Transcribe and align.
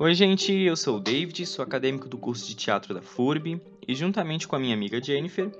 Oi, 0.00 0.14
gente, 0.14 0.52
eu 0.52 0.76
sou 0.76 0.98
o 0.98 1.00
David, 1.00 1.44
sou 1.44 1.60
acadêmico 1.60 2.08
do 2.08 2.16
curso 2.16 2.46
de 2.46 2.54
teatro 2.54 2.94
da 2.94 3.02
FURB 3.02 3.60
e, 3.84 3.96
juntamente 3.96 4.46
com 4.46 4.54
a 4.54 4.58
minha 4.60 4.72
amiga 4.72 5.02
Jennifer, 5.02 5.50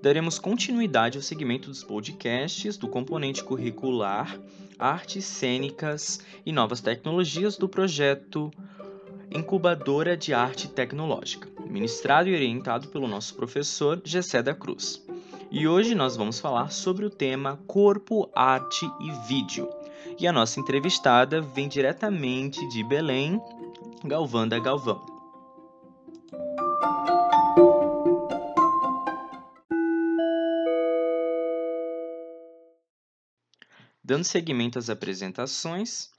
daremos 0.00 0.38
continuidade 0.38 1.18
ao 1.18 1.22
segmento 1.22 1.68
dos 1.68 1.82
podcasts 1.82 2.76
do 2.76 2.86
componente 2.86 3.42
curricular 3.42 4.38
Artes 4.78 5.24
Cênicas 5.24 6.20
e 6.46 6.52
Novas 6.52 6.80
Tecnologias 6.80 7.56
do 7.56 7.68
projeto 7.68 8.52
Incubadora 9.28 10.16
de 10.16 10.32
Arte 10.32 10.68
Tecnológica, 10.68 11.48
ministrado 11.66 12.28
e 12.28 12.34
orientado 12.34 12.86
pelo 12.90 13.08
nosso 13.08 13.34
professor 13.34 14.00
Gessé 14.04 14.40
da 14.40 14.54
Cruz. 14.54 15.04
E 15.50 15.66
hoje 15.66 15.96
nós 15.96 16.16
vamos 16.16 16.38
falar 16.38 16.70
sobre 16.70 17.04
o 17.04 17.10
tema 17.10 17.58
Corpo, 17.66 18.30
Arte 18.36 18.88
e 19.00 19.10
Vídeo. 19.26 19.68
E 20.16 20.28
a 20.28 20.32
nossa 20.32 20.60
entrevistada 20.60 21.40
vem 21.40 21.66
diretamente 21.66 22.68
de 22.68 22.84
Belém, 22.84 23.40
Galvanda 24.04 24.58
Galvão. 24.58 25.04
Dando 34.02 34.24
seguimento 34.24 34.78
às 34.78 34.88
apresentações, 34.88 36.10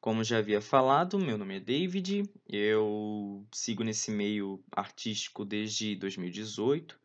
como 0.00 0.24
já 0.24 0.38
havia 0.38 0.62
falado, 0.62 1.18
meu 1.18 1.36
nome 1.36 1.58
é 1.58 1.60
David, 1.60 2.24
eu 2.48 3.46
sigo 3.52 3.84
nesse 3.84 4.10
meio 4.10 4.64
artístico 4.72 5.44
desde 5.44 5.94
2018. 5.96 6.98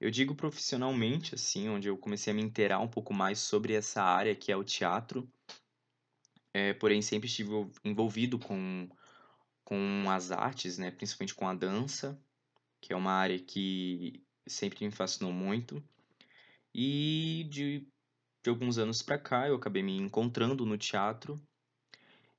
Eu 0.00 0.10
digo 0.10 0.34
profissionalmente, 0.34 1.36
assim, 1.36 1.68
onde 1.68 1.86
eu 1.86 1.96
comecei 1.96 2.32
a 2.32 2.34
me 2.34 2.42
inteirar 2.42 2.80
um 2.80 2.88
pouco 2.88 3.14
mais 3.14 3.38
sobre 3.38 3.72
essa 3.72 4.02
área 4.02 4.34
que 4.34 4.50
é 4.50 4.56
o 4.56 4.64
teatro. 4.64 5.30
É, 6.52 6.74
porém, 6.74 7.00
sempre 7.00 7.28
estive 7.28 7.52
envolvido 7.84 8.36
com 8.36 8.88
com 9.72 10.10
as 10.10 10.30
artes, 10.30 10.76
né, 10.76 10.90
principalmente 10.90 11.34
com 11.34 11.48
a 11.48 11.54
dança, 11.54 12.20
que 12.78 12.92
é 12.92 12.96
uma 12.96 13.12
área 13.12 13.38
que 13.38 14.22
sempre 14.46 14.84
me 14.84 14.90
fascinou 14.90 15.32
muito. 15.32 15.82
E 16.74 17.46
de, 17.48 17.88
de 18.42 18.50
alguns 18.50 18.76
anos 18.76 19.00
para 19.00 19.16
cá 19.16 19.48
eu 19.48 19.54
acabei 19.54 19.82
me 19.82 19.96
encontrando 19.96 20.66
no 20.66 20.76
teatro. 20.76 21.40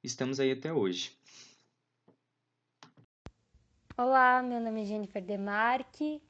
Estamos 0.04 0.40
aí 0.40 0.52
até 0.52 0.72
hoje. 0.72 1.18
Olá, 3.98 4.44
meu 4.44 4.60
nome 4.62 4.84
é 4.84 4.86
Jennifer 4.86 5.24
Demarque. 5.24 6.22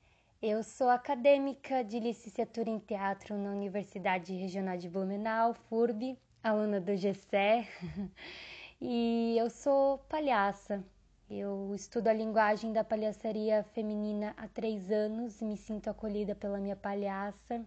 Eu 0.42 0.64
sou 0.64 0.88
acadêmica 0.88 1.84
de 1.84 2.00
licenciatura 2.00 2.70
em 2.70 2.80
teatro 2.80 3.38
na 3.38 3.52
Universidade 3.52 4.31
Regional 4.31 4.78
de 4.78 4.88
Blumenau, 4.88 5.54
FURB, 5.54 6.18
aluna 6.42 6.80
do 6.80 6.96
GCE. 6.96 7.68
E 8.86 9.38
eu 9.38 9.50
sou 9.50 10.00
palhaça. 10.09 10.84
Eu 11.36 11.73
estudo 11.73 12.09
a 12.09 12.14
linguagem 12.14 12.72
da 12.72 12.84
palhaçaria 12.84 13.64
feminina 13.73 14.36
há 14.38 14.48
três 14.48 14.92
anos 14.92 15.42
e 15.42 15.45
me 15.45 15.58
sinto 15.58 15.90
acolhida 15.90 16.36
pela 16.36 16.59
minha 16.59 16.75
palhaça. 16.75 17.66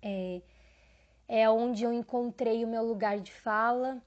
É, 0.00 0.40
é 1.26 1.50
onde 1.50 1.82
eu 1.82 1.92
encontrei 1.92 2.64
o 2.64 2.68
meu 2.68 2.84
lugar 2.84 3.18
de 3.18 3.32
fala, 3.32 4.00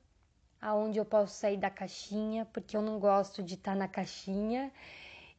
aonde 0.62 0.98
eu 0.98 1.04
posso 1.04 1.36
sair 1.36 1.58
da 1.58 1.70
caixinha, 1.70 2.46
porque 2.54 2.78
eu 2.78 2.82
não 2.82 3.00
gosto 3.00 3.44
de 3.44 3.56
estar 3.56 3.76
na 3.76 3.90
caixinha. 3.90 4.72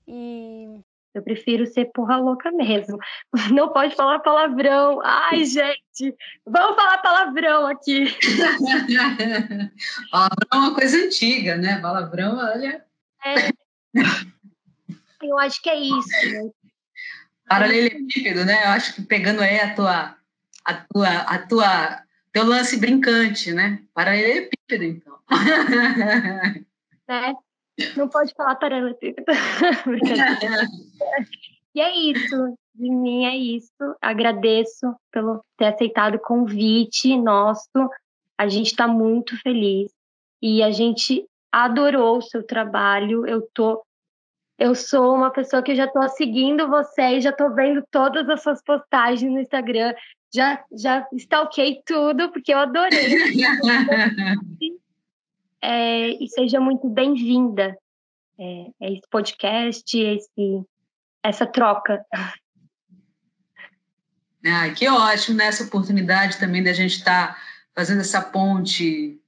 E 0.07 0.81
eu 1.15 1.23
prefiro 1.23 1.67
ser 1.67 1.87
porra 1.95 2.19
louca 2.19 2.53
mesmo. 2.53 2.99
Não 3.55 3.73
pode 3.73 3.95
falar 3.95 4.19
palavrão. 4.19 5.01
Ai, 5.03 5.47
gente, 5.47 6.15
vamos 6.45 6.77
falar 6.77 6.99
palavrão 6.99 7.67
aqui. 7.69 8.05
palavrão 10.13 10.49
é 10.53 10.57
uma 10.57 10.75
coisa 10.75 10.99
antiga, 10.99 11.57
né? 11.57 11.81
Palavrão, 11.81 12.37
olha. 12.37 12.85
É. 13.25 13.51
Eu 15.23 15.39
acho 15.39 15.63
que 15.63 15.71
é 15.71 15.77
isso. 15.77 16.33
Né? 16.33 16.51
Paralelepípedo, 17.49 18.45
né? 18.45 18.65
Eu 18.65 18.71
acho 18.71 18.95
que 18.95 19.03
pegando 19.03 19.41
aí 19.41 19.59
a 19.59 19.75
tua, 19.75 20.17
a 20.65 20.75
tua, 20.75 21.09
a 21.09 21.39
tua, 21.39 22.03
teu 22.33 22.45
lance 22.45 22.79
brincante, 22.79 23.53
né? 23.53 23.83
Paralelepípedo, 23.95 24.85
então. 24.85 25.19
Né? 27.07 27.35
Não 27.99 28.09
pode 28.09 28.33
falar 28.35 28.55
paralelepípedo. 28.55 29.31
e 31.75 31.81
é 31.83 31.95
isso. 31.95 32.57
De 32.75 32.91
mim 32.91 33.27
é 33.27 33.37
isso. 33.37 33.95
Agradeço 34.01 34.97
pelo 35.13 35.45
ter 35.59 35.67
aceitado 35.67 36.15
o 36.15 36.19
convite 36.19 37.15
nosso. 37.15 37.69
A 38.39 38.49
gente 38.49 38.69
está 38.69 38.89
muito 38.89 39.39
feliz. 39.43 39.93
E 40.41 40.63
a 40.63 40.71
gente 40.71 41.29
adorou 41.63 42.19
o 42.19 42.23
seu 42.23 42.43
trabalho. 42.43 43.27
Eu 43.27 43.49
tô 43.55 43.85
eu 44.57 44.75
sou 44.75 45.15
uma 45.15 45.31
pessoa 45.31 45.63
que 45.63 45.75
já 45.75 45.85
estou 45.85 46.09
seguindo 46.11 46.69
você 46.69 47.17
e 47.17 47.21
já 47.21 47.31
estou 47.31 47.53
vendo 47.53 47.85
todas 47.91 48.29
as 48.29 48.41
suas 48.41 48.63
postagens 48.63 49.33
no 49.33 49.41
Instagram. 49.41 49.93
Já, 50.33 50.65
já 50.73 51.07
stalkei 51.13 51.83
tudo, 51.85 52.31
porque 52.31 52.55
eu 52.55 52.59
adorei. 52.59 53.15
é, 55.61 56.09
e 56.23 56.29
seja 56.29 56.61
muito 56.61 56.89
bem-vinda 56.89 57.77
é, 58.39 58.67
é 58.81 58.93
esse 58.93 59.09
podcast, 59.11 59.99
esse, 59.99 60.65
essa 61.23 61.47
troca. 61.47 62.05
Ah, 64.47 64.71
que 64.71 64.89
ótimo 64.89 65.37
nessa 65.37 65.63
né? 65.63 65.69
oportunidade 65.69 66.39
também 66.39 66.63
da 66.63 66.73
gente 66.73 66.97
estar 66.97 67.35
tá 67.35 67.41
fazendo 67.75 68.03
essa 68.03 68.21
ponte 68.21 69.21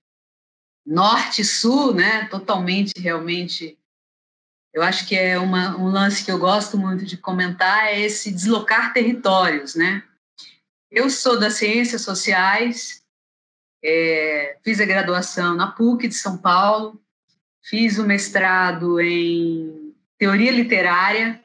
norte-sul, 0.86 1.94
né? 1.94 2.26
Totalmente, 2.26 2.92
realmente. 2.98 3.76
Eu 4.72 4.82
acho 4.82 5.06
que 5.06 5.16
é 5.16 5.38
uma, 5.38 5.76
um 5.76 5.88
lance 5.88 6.24
que 6.24 6.30
eu 6.30 6.38
gosto 6.38 6.78
muito 6.78 7.04
de 7.04 7.16
comentar 7.16 7.86
é 7.86 8.00
esse 8.00 8.30
deslocar 8.30 8.92
territórios, 8.92 9.74
né? 9.74 10.02
Eu 10.90 11.10
sou 11.10 11.38
das 11.40 11.54
ciências 11.54 12.02
sociais, 12.02 13.02
é, 13.82 14.58
fiz 14.62 14.80
a 14.80 14.84
graduação 14.84 15.54
na 15.54 15.72
PUC 15.72 16.08
de 16.08 16.14
São 16.14 16.38
Paulo, 16.38 17.00
fiz 17.62 17.98
o 17.98 18.06
mestrado 18.06 19.00
em 19.00 19.94
teoria 20.18 20.52
literária, 20.52 21.42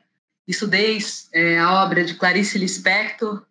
estudei 0.48 1.00
é, 1.34 1.58
a 1.58 1.84
obra 1.84 2.04
de 2.04 2.16
Clarice 2.16 2.58
Lispector 2.58 3.46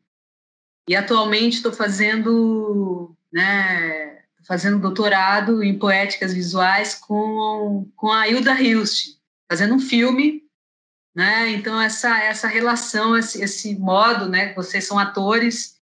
e 0.89 0.95
atualmente 0.95 1.57
estou 1.57 1.73
fazendo, 1.73 3.15
né, 3.33 4.20
fazendo 4.47 4.79
doutorado 4.79 5.63
em 5.63 5.79
poéticas 5.79 6.33
visuais 6.33 6.95
com, 6.95 7.89
com 7.97 8.11
a 8.11 8.29
Hilda 8.29 8.61
Hilst, 8.61 9.17
fazendo 9.49 9.75
um 9.75 9.81
filme, 9.81 10.43
né? 11.15 11.51
Então 11.51 11.81
essa 11.81 12.19
essa 12.21 12.49
relação, 12.49 13.17
esse, 13.17 13.43
esse 13.43 13.79
modo, 13.79 14.29
né? 14.29 14.53
Vocês 14.55 14.85
são 14.85 14.99
atores 14.99 15.81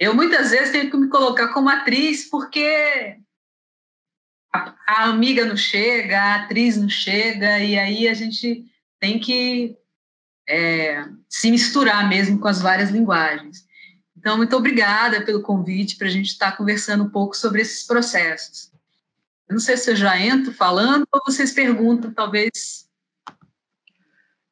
eu 0.00 0.14
muitas 0.14 0.50
vezes 0.50 0.72
tenho 0.72 0.90
que 0.90 0.96
me 0.96 1.08
colocar 1.08 1.48
como 1.48 1.68
atriz 1.68 2.24
porque 2.30 3.18
a, 4.50 4.74
a, 4.86 5.04
amiga 5.04 5.44
não 5.44 5.58
chega, 5.58 6.18
a 6.18 6.34
atriz 6.36 6.78
não 6.78 6.88
chega, 6.88 7.58
e 7.62 7.78
aí 7.78 8.08
a 8.08 8.14
gente 8.14 8.64
tem 8.98 9.20
que 9.20 9.76
é, 10.48 11.04
se 11.28 11.50
misturar 11.50 12.08
mesmo 12.08 12.40
com 12.40 12.48
as 12.48 12.62
várias 12.62 12.88
linguagens. 12.88 13.68
Então, 14.20 14.36
muito 14.36 14.54
obrigada 14.54 15.24
pelo 15.24 15.40
convite 15.40 15.96
para 15.96 16.06
a 16.06 16.10
gente 16.10 16.26
estar 16.26 16.54
conversando 16.54 17.04
um 17.04 17.08
pouco 17.08 17.34
sobre 17.34 17.62
esses 17.62 17.86
processos. 17.86 18.70
Eu 19.48 19.54
não 19.54 19.60
sei 19.60 19.78
se 19.78 19.90
eu 19.90 19.96
já 19.96 20.20
entro 20.20 20.52
falando 20.52 21.06
ou 21.10 21.22
vocês 21.26 21.52
perguntam, 21.52 22.12
talvez. 22.12 22.86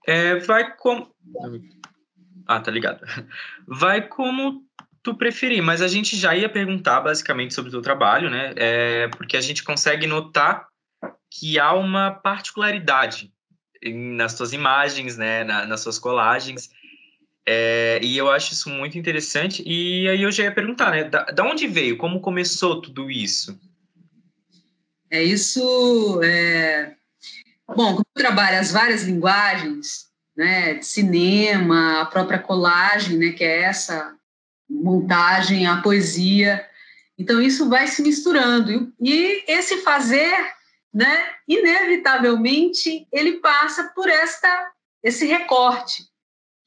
É, 0.06 0.37
vai 0.37 0.75
como. 0.75 1.15
Ah, 2.47 2.61
tá 2.61 2.71
ligado. 2.71 3.05
Vai 3.69 4.09
como 4.09 4.67
tu 5.03 5.15
preferir, 5.15 5.62
mas 5.62 5.83
a 5.83 5.89
gente 5.89 6.17
já 6.17 6.35
ia 6.35 6.49
perguntar 6.49 7.03
basicamente 7.03 7.53
sobre 7.53 7.69
o 7.69 7.73
teu 7.73 7.82
trabalho, 7.82 8.31
né? 8.31 8.55
É, 8.56 9.09
porque 9.09 9.37
a 9.37 9.41
gente 9.43 9.62
consegue 9.62 10.06
notar 10.06 10.67
que 11.31 11.59
há 11.59 11.75
uma 11.75 12.11
particularidade 12.11 13.31
nas 13.85 14.35
tuas 14.35 14.55
imagens, 14.55 15.19
né? 15.19 15.44
Na, 15.44 15.67
nas 15.67 15.82
suas 15.82 15.99
colagens. 15.99 16.70
É, 17.50 17.99
e 18.03 18.15
eu 18.15 18.31
acho 18.31 18.53
isso 18.53 18.69
muito 18.69 18.99
interessante. 18.99 19.62
E 19.65 20.06
aí 20.06 20.21
eu 20.21 20.31
já 20.31 20.45
ia 20.45 20.55
perguntar, 20.55 20.91
né? 20.91 21.05
Da, 21.05 21.25
da 21.25 21.43
onde 21.45 21.67
veio? 21.67 21.97
Como 21.97 22.21
começou 22.21 22.83
tudo 22.83 23.11
isso? 23.11 23.59
É 25.11 25.23
isso. 25.23 26.21
É... 26.23 26.95
Bom, 27.67 27.93
como 27.95 28.05
eu 28.15 28.23
trabalho 28.23 28.59
as 28.59 28.71
várias 28.71 29.05
linguagens, 29.05 30.09
né? 30.37 30.75
De 30.75 30.85
cinema, 30.85 32.03
a 32.03 32.05
própria 32.05 32.39
colagem, 32.39 33.17
né? 33.17 33.33
Que 33.33 33.45
é 33.45 33.62
essa 33.62 34.15
montagem, 34.69 35.67
a 35.67 35.81
poesia. 35.81 36.62
Então, 37.19 37.41
isso 37.41 37.67
vai 37.67 37.87
se 37.87 38.03
misturando. 38.03 38.93
E 39.01 39.43
esse 39.51 39.79
fazer, 39.79 40.37
né, 40.93 41.31
inevitavelmente, 41.49 43.09
ele 43.11 43.39
passa 43.39 43.85
por 43.94 44.06
esta, 44.06 44.71
esse 45.03 45.25
recorte. 45.25 46.05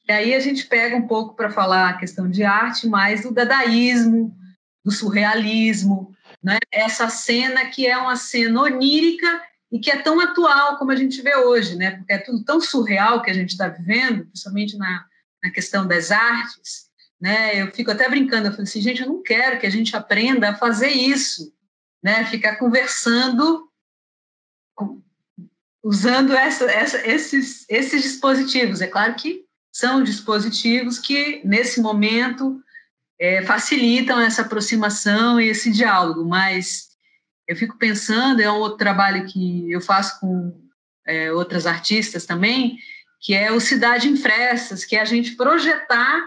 E 0.08 0.12
aí 0.12 0.34
a 0.34 0.40
gente 0.40 0.66
pega 0.66 0.96
um 0.96 1.06
pouco 1.06 1.34
para 1.34 1.50
falar 1.50 1.90
a 1.90 1.96
questão 1.96 2.28
de 2.28 2.42
arte, 2.42 2.88
mais 2.88 3.22
do 3.22 3.32
dadaísmo, 3.32 4.36
do 4.84 4.90
surrealismo, 4.90 6.14
né? 6.42 6.58
essa 6.70 7.08
cena 7.08 7.66
que 7.66 7.86
é 7.86 7.96
uma 7.96 8.16
cena 8.16 8.62
onírica 8.62 9.42
e 9.70 9.78
que 9.78 9.90
é 9.90 10.02
tão 10.02 10.20
atual 10.20 10.76
como 10.76 10.90
a 10.90 10.96
gente 10.96 11.22
vê 11.22 11.36
hoje, 11.36 11.76
né? 11.76 11.92
Porque 11.92 12.12
é 12.12 12.18
tudo 12.18 12.44
tão 12.44 12.60
surreal 12.60 13.22
que 13.22 13.30
a 13.30 13.34
gente 13.34 13.50
está 13.50 13.68
vivendo, 13.68 14.26
principalmente 14.26 14.76
na, 14.76 15.06
na 15.42 15.50
questão 15.50 15.86
das 15.86 16.10
artes, 16.10 16.90
né? 17.20 17.62
Eu 17.62 17.72
fico 17.72 17.90
até 17.90 18.08
brincando, 18.08 18.48
eu 18.48 18.52
falo 18.52 18.64
assim, 18.64 18.82
gente, 18.82 19.00
eu 19.00 19.08
não 19.08 19.22
quero 19.22 19.58
que 19.60 19.66
a 19.66 19.70
gente 19.70 19.96
aprenda 19.96 20.50
a 20.50 20.56
fazer 20.56 20.90
isso, 20.90 21.54
né? 22.02 22.26
Ficar 22.26 22.56
conversando 22.56 23.68
usando 25.82 26.32
essa, 26.32 26.70
essa, 26.70 27.06
esses, 27.06 27.66
esses 27.68 28.02
dispositivos. 28.02 28.80
É 28.80 28.86
claro 28.86 29.14
que 29.14 29.44
são 29.72 30.02
dispositivos 30.02 30.98
que, 30.98 31.40
nesse 31.44 31.80
momento, 31.80 32.62
é, 33.18 33.42
facilitam 33.42 34.20
essa 34.20 34.42
aproximação 34.42 35.40
e 35.40 35.48
esse 35.48 35.70
diálogo, 35.70 36.24
mas 36.24 36.90
eu 37.48 37.56
fico 37.56 37.78
pensando, 37.78 38.40
é 38.40 38.50
um 38.50 38.58
outro 38.58 38.78
trabalho 38.78 39.26
que 39.26 39.70
eu 39.72 39.80
faço 39.80 40.20
com 40.20 40.60
é, 41.06 41.32
outras 41.32 41.66
artistas 41.66 42.26
também, 42.26 42.78
que 43.20 43.34
é 43.34 43.50
o 43.50 43.60
Cidade 43.60 44.08
em 44.08 44.16
Frestas, 44.16 44.84
que 44.84 44.96
é 44.96 45.00
a 45.00 45.06
gente 45.06 45.36
projetar 45.36 46.20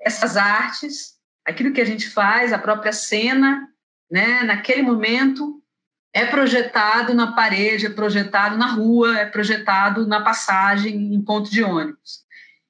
essas 0.00 0.36
artes, 0.36 1.14
aquilo 1.44 1.72
que 1.72 1.80
a 1.80 1.84
gente 1.84 2.08
faz, 2.08 2.52
a 2.52 2.58
própria 2.58 2.92
cena, 2.92 3.68
né, 4.10 4.42
naquele 4.42 4.82
momento, 4.82 5.62
é 6.16 6.24
projetado 6.24 7.12
na 7.12 7.32
parede, 7.32 7.84
é 7.84 7.90
projetado 7.90 8.56
na 8.56 8.68
rua, 8.68 9.18
é 9.18 9.26
projetado 9.26 10.06
na 10.06 10.22
passagem 10.22 11.12
em 11.12 11.20
ponto 11.20 11.50
de 11.50 11.62
ônibus. 11.62 12.24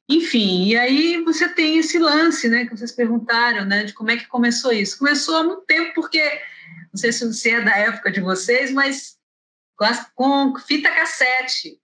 Enfim, 0.08 0.66
e 0.66 0.76
aí 0.76 1.22
você 1.22 1.48
tem 1.48 1.78
esse 1.78 1.96
lance, 1.96 2.48
né, 2.48 2.64
que 2.64 2.76
vocês 2.76 2.90
perguntaram, 2.90 3.64
né, 3.64 3.84
de 3.84 3.92
como 3.92 4.10
é 4.10 4.16
que 4.16 4.26
começou 4.26 4.72
isso. 4.72 4.98
Começou 4.98 5.36
há 5.36 5.44
muito 5.44 5.62
tempo, 5.62 5.94
porque, 5.94 6.20
não 6.92 6.96
sei 6.96 7.12
se 7.12 7.24
você 7.24 7.50
é 7.50 7.60
da 7.60 7.76
época 7.76 8.10
de 8.10 8.20
vocês, 8.20 8.72
mas 8.72 9.16
com 10.16 10.58
fita 10.58 10.90
cassete, 10.90 11.78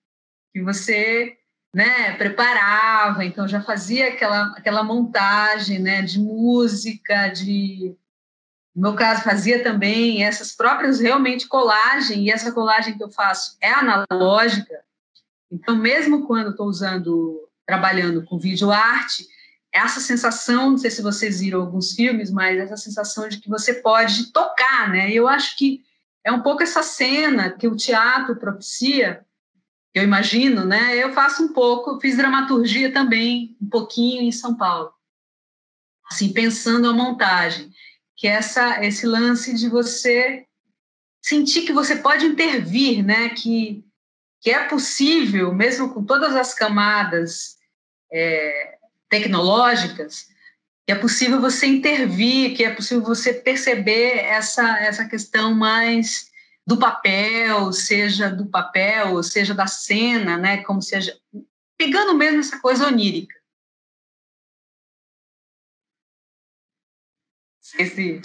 que 0.53 0.61
você, 0.61 1.37
né, 1.73 2.17
preparava, 2.17 3.25
então 3.25 3.47
já 3.47 3.62
fazia 3.62 4.09
aquela, 4.09 4.53
aquela 4.56 4.82
montagem, 4.82 5.79
né, 5.79 6.03
de 6.03 6.19
música, 6.19 7.29
de 7.29 7.97
no 8.74 8.82
meu 8.82 8.94
caso, 8.94 9.22
fazia 9.22 9.62
também 9.62 10.24
essas 10.24 10.52
próprias, 10.52 10.98
realmente, 10.98 11.46
colagem, 11.46 12.24
e 12.24 12.30
essa 12.30 12.52
colagem 12.52 12.96
que 12.96 13.04
eu 13.04 13.10
faço 13.10 13.56
é 13.60 13.70
analógica. 13.70 14.80
Então, 15.50 15.76
mesmo 15.76 16.26
quando 16.26 16.50
estou 16.50 16.66
usando, 16.66 17.48
trabalhando 17.66 18.24
com 18.24 18.38
vídeo 18.38 18.70
arte, 18.70 19.26
essa 19.70 20.00
sensação, 20.00 20.70
não 20.70 20.78
sei 20.78 20.90
se 20.90 21.02
vocês 21.02 21.40
viram 21.40 21.60
alguns 21.60 21.92
filmes, 21.92 22.30
mas 22.30 22.58
essa 22.58 22.76
sensação 22.76 23.28
de 23.28 23.38
que 23.38 23.48
você 23.48 23.74
pode 23.74 24.32
tocar, 24.32 24.90
né? 24.90 25.10
Eu 25.10 25.28
acho 25.28 25.56
que 25.56 25.84
é 26.25 26.32
um 26.32 26.42
pouco 26.42 26.62
essa 26.62 26.82
cena 26.82 27.50
que 27.50 27.68
o 27.68 27.76
teatro 27.76 28.36
propicia, 28.36 29.25
eu 29.94 30.02
imagino, 30.02 30.64
né? 30.64 30.96
Eu 30.96 31.12
faço 31.12 31.42
um 31.42 31.52
pouco, 31.52 32.00
fiz 32.00 32.16
dramaturgia 32.16 32.92
também, 32.92 33.56
um 33.60 33.68
pouquinho 33.68 34.22
em 34.22 34.32
São 34.32 34.54
Paulo. 34.54 34.92
Assim, 36.10 36.32
pensando 36.32 36.88
a 36.88 36.92
montagem 36.92 37.71
que 38.22 38.28
é 38.28 38.34
essa, 38.34 38.84
esse 38.84 39.04
lance 39.04 39.52
de 39.52 39.69
você 39.69 40.46
sentir 41.20 41.62
que 41.62 41.72
você 41.72 41.96
pode 41.96 42.24
intervir, 42.24 43.04
né? 43.04 43.30
que, 43.30 43.84
que 44.40 44.48
é 44.48 44.62
possível, 44.69 45.52
mesmo 45.52 45.92
com 45.92 46.04
todas 46.04 46.36
as 46.36 46.54
camadas 46.54 47.56
é, 48.12 48.78
tecnológicas, 49.10 50.28
que 50.86 50.92
é 50.92 50.94
possível 50.94 51.40
você 51.40 51.66
intervir, 51.66 52.54
que 52.56 52.62
é 52.62 52.72
possível 52.72 53.02
você 53.02 53.34
perceber 53.34 54.19
essa, 54.19 54.78
essa 54.78 55.04
questão 55.04 55.52
mais 55.52 56.30
do 56.64 56.78
papel, 56.78 57.72
seja 57.72 58.30
do 58.30 58.46
papel, 58.46 59.20
seja 59.25 59.52
da 59.52 59.66
cena, 59.66 60.36
né? 60.36 60.58
como 60.58 60.80
seja 60.80 61.18
pegando 61.76 62.14
mesmo 62.14 62.38
essa 62.38 62.60
coisa 62.60 62.86
onírica. 62.86 63.34
Esse 67.78 68.20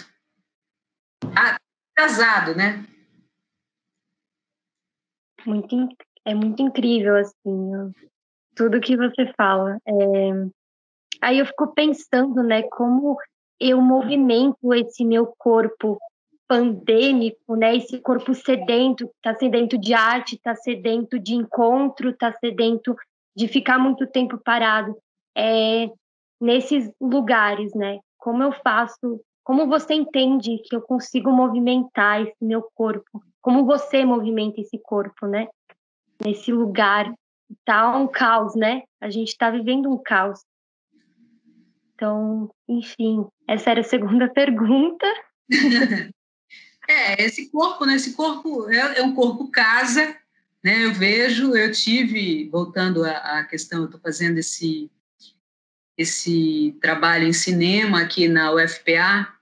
ah, 1.36 1.58
casado, 1.94 2.54
né? 2.54 2.84
Muito, 5.46 5.88
é 6.24 6.34
muito 6.34 6.62
incrível, 6.62 7.16
assim, 7.16 7.92
tudo 8.54 8.80
que 8.80 8.96
você 8.96 9.32
fala. 9.36 9.78
É... 9.86 9.92
Aí 11.20 11.38
eu 11.38 11.46
fico 11.46 11.72
pensando, 11.74 12.42
né, 12.42 12.62
como 12.62 13.16
eu 13.60 13.80
movimento 13.80 14.72
esse 14.74 15.04
meu 15.04 15.26
corpo 15.38 15.98
pandêmico, 16.46 17.56
né, 17.56 17.76
esse 17.76 18.00
corpo 18.00 18.34
sedento, 18.34 19.10
está 19.16 19.34
sedento 19.38 19.76
de 19.76 19.92
arte, 19.94 20.36
está 20.36 20.54
sedento 20.54 21.18
de 21.18 21.34
encontro, 21.34 22.10
está 22.10 22.32
sedento 22.38 22.96
de 23.36 23.48
ficar 23.48 23.78
muito 23.78 24.06
tempo 24.06 24.38
parado, 24.38 24.96
é, 25.36 25.90
nesses 26.40 26.90
lugares, 27.00 27.74
né, 27.74 27.98
como 28.16 28.42
eu 28.42 28.52
faço 28.52 29.20
como 29.48 29.66
você 29.66 29.94
entende 29.94 30.58
que 30.58 30.76
eu 30.76 30.82
consigo 30.82 31.32
movimentar 31.32 32.20
esse 32.20 32.36
meu 32.38 32.60
corpo? 32.74 33.24
Como 33.40 33.64
você 33.64 34.04
movimenta 34.04 34.60
esse 34.60 34.78
corpo, 34.78 35.26
né? 35.26 35.48
Nesse 36.22 36.52
lugar 36.52 37.10
tá 37.64 37.96
um 37.96 38.06
caos, 38.06 38.54
né? 38.54 38.82
A 39.00 39.08
gente 39.08 39.28
está 39.28 39.50
vivendo 39.50 39.90
um 39.90 39.96
caos. 39.96 40.38
Então, 41.94 42.50
enfim, 42.68 43.26
essa 43.48 43.70
era 43.70 43.80
a 43.80 43.84
segunda 43.84 44.28
pergunta. 44.34 45.06
é, 46.86 47.24
esse 47.24 47.50
corpo, 47.50 47.86
né? 47.86 47.94
Esse 47.94 48.12
corpo 48.14 48.68
é, 48.68 48.98
é 48.98 49.02
um 49.02 49.14
corpo 49.14 49.50
casa, 49.50 50.14
né? 50.62 50.84
Eu 50.84 50.92
vejo, 50.92 51.56
eu 51.56 51.72
tive, 51.72 52.50
voltando 52.50 53.02
à, 53.02 53.38
à 53.38 53.44
questão, 53.44 53.78
eu 53.78 53.84
estou 53.86 53.98
fazendo 53.98 54.36
esse 54.36 54.90
esse 55.96 56.78
trabalho 56.80 57.26
em 57.26 57.32
cinema 57.32 58.02
aqui 58.02 58.28
na 58.28 58.52
UFPA, 58.52 59.37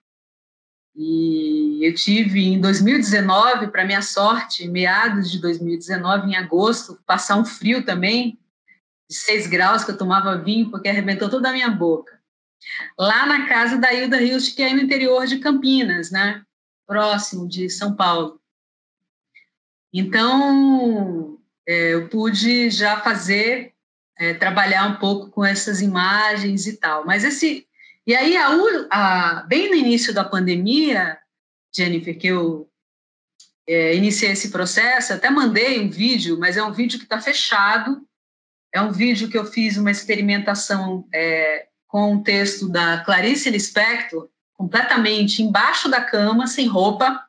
e 0.97 1.87
eu 1.87 1.95
tive 1.95 2.47
em 2.47 2.61
2019, 2.61 3.69
para 3.69 3.85
minha 3.85 4.01
sorte, 4.01 4.67
meados 4.67 5.31
de 5.31 5.41
2019, 5.41 6.31
em 6.31 6.37
agosto, 6.37 6.99
passar 7.07 7.37
um 7.37 7.45
frio 7.45 7.85
também, 7.85 8.39
de 9.09 9.15
6 9.15 9.47
graus, 9.47 9.85
que 9.85 9.91
eu 9.91 9.99
tomava 9.99 10.39
vinho, 10.39 10.71
porque 10.71 10.89
arrebentou 10.89 11.29
toda 11.29 11.51
a 11.51 11.53
minha 11.53 11.71
boca. 11.71 12.19
Lá 12.99 13.27
na 13.27 13.47
casa 13.47 13.77
da 13.77 13.93
Hilda 13.93 14.17
Rios, 14.17 14.49
que 14.49 14.63
é 14.63 14.73
no 14.73 14.81
interior 14.81 15.27
de 15.27 15.39
Campinas, 15.39 16.11
né? 16.11 16.43
próximo 16.87 17.49
de 17.49 17.69
São 17.69 17.95
Paulo. 17.95 18.41
Então, 19.93 21.38
é, 21.67 21.95
eu 21.95 22.09
pude 22.09 22.71
já 22.71 23.00
fazer, 23.00 23.75
é, 24.19 24.35
trabalhar 24.35 24.87
um 24.87 24.97
pouco 24.97 25.31
com 25.31 25.45
essas 25.45 25.83
imagens 25.83 26.67
e 26.67 26.76
tal. 26.76 27.05
Mas 27.05 27.25
esse, 27.25 27.67
e 28.07 28.15
aí, 28.15 28.37
a, 28.37 28.49
a, 28.91 29.43
bem 29.49 29.69
no 29.69 29.75
início 29.75 30.15
da 30.15 30.25
pandemia, 30.25 31.19
Jennifer, 31.75 32.17
que 32.17 32.29
eu 32.29 32.71
é, 33.67 33.97
iniciei 33.97 34.31
esse 34.31 34.51
processo, 34.51 35.13
até 35.13 35.29
mandei 35.29 35.81
um 35.81 35.91
vídeo, 35.91 36.39
mas 36.39 36.57
é 36.57 36.63
um 36.63 36.73
vídeo 36.73 36.99
que 36.99 37.05
está 37.05 37.21
fechado. 37.21 38.07
É 38.73 38.81
um 38.81 38.93
vídeo 38.93 39.29
que 39.29 39.37
eu 39.37 39.45
fiz 39.45 39.77
uma 39.77 39.91
experimentação 39.91 41.09
é, 41.13 41.67
com 41.89 42.13
um 42.13 42.23
texto 42.23 42.69
da 42.69 43.03
Clarice 43.05 43.51
Lispector, 43.51 44.29
completamente 44.55 45.43
embaixo 45.43 45.89
da 45.89 46.01
cama, 46.01 46.47
sem 46.47 46.67
roupa. 46.67 47.25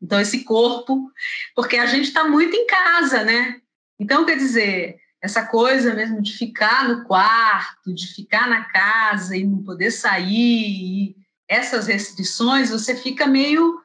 Então, 0.00 0.20
esse 0.20 0.44
corpo, 0.44 1.10
porque 1.54 1.76
a 1.76 1.86
gente 1.86 2.08
está 2.08 2.24
muito 2.24 2.54
em 2.54 2.66
casa, 2.66 3.24
né? 3.24 3.60
Então, 3.98 4.24
quer 4.24 4.36
dizer, 4.36 4.98
essa 5.24 5.42
coisa 5.42 5.94
mesmo 5.94 6.20
de 6.20 6.36
ficar 6.36 6.86
no 6.86 7.02
quarto, 7.04 7.94
de 7.94 8.06
ficar 8.08 8.46
na 8.46 8.64
casa 8.64 9.34
e 9.34 9.42
não 9.42 9.62
poder 9.62 9.90
sair, 9.90 11.16
essas 11.48 11.86
restrições, 11.86 12.68
você 12.68 12.94
fica 12.94 13.26
meio 13.26 13.80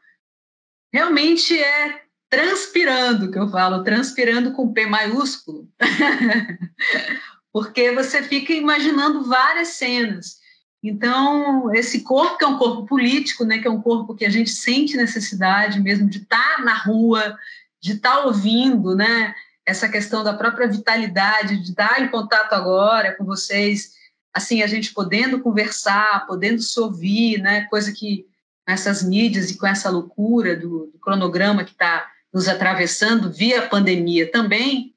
realmente 0.91 1.57
é 1.57 2.01
transpirando, 2.29 3.31
que 3.31 3.39
eu 3.39 3.49
falo, 3.49 3.85
transpirando 3.85 4.51
com 4.51 4.73
P 4.73 4.85
maiúsculo. 4.85 5.65
Porque 7.53 7.93
você 7.93 8.21
fica 8.21 8.51
imaginando 8.51 9.23
várias 9.23 9.69
cenas. 9.69 10.39
Então, 10.83 11.73
esse 11.73 12.01
corpo 12.01 12.37
que 12.37 12.43
é 12.43 12.47
um 12.47 12.57
corpo 12.57 12.85
político, 12.85 13.45
né, 13.45 13.59
que 13.59 13.67
é 13.67 13.71
um 13.71 13.81
corpo 13.81 14.13
que 14.13 14.25
a 14.25 14.29
gente 14.29 14.49
sente 14.49 14.97
necessidade 14.97 15.79
mesmo 15.79 16.09
de 16.09 16.17
estar 16.17 16.65
na 16.65 16.73
rua, 16.73 17.37
de 17.81 17.93
estar 17.93 18.25
ouvindo, 18.25 18.93
né, 18.93 19.33
essa 19.69 19.87
questão 19.87 20.23
da 20.23 20.33
própria 20.33 20.67
vitalidade, 20.67 21.61
de 21.61 21.69
estar 21.69 22.01
em 22.01 22.07
contato 22.07 22.53
agora 22.53 23.15
com 23.15 23.23
vocês, 23.23 23.93
assim, 24.33 24.63
a 24.63 24.67
gente 24.67 24.91
podendo 24.93 25.41
conversar, 25.41 26.25
podendo 26.25 26.59
se 26.59 26.79
ouvir, 26.79 27.39
né? 27.39 27.65
Coisa 27.65 27.91
que 27.91 28.25
nessas 28.67 29.03
mídias 29.03 29.51
e 29.51 29.57
com 29.57 29.67
essa 29.67 29.89
loucura 29.89 30.55
do, 30.55 30.87
do 30.87 30.99
cronograma 30.99 31.63
que 31.63 31.71
está 31.71 32.07
nos 32.33 32.47
atravessando 32.47 33.31
via 33.31 33.67
pandemia 33.67 34.31
também, 34.31 34.95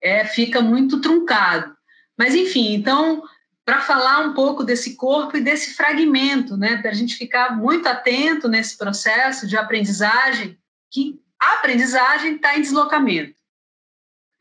é, 0.00 0.24
fica 0.24 0.60
muito 0.60 1.00
truncado. 1.00 1.76
Mas, 2.18 2.34
enfim, 2.34 2.74
então, 2.74 3.22
para 3.64 3.80
falar 3.80 4.26
um 4.26 4.34
pouco 4.34 4.64
desse 4.64 4.96
corpo 4.96 5.36
e 5.36 5.40
desse 5.40 5.74
fragmento, 5.74 6.56
né, 6.56 6.76
para 6.78 6.90
a 6.90 6.94
gente 6.94 7.14
ficar 7.14 7.56
muito 7.56 7.86
atento 7.86 8.48
nesse 8.48 8.76
processo 8.76 9.46
de 9.46 9.56
aprendizagem, 9.56 10.58
que 10.90 11.20
A 11.40 11.54
aprendizagem 11.54 12.36
está 12.36 12.56
em 12.56 12.60
deslocamento. 12.60 13.41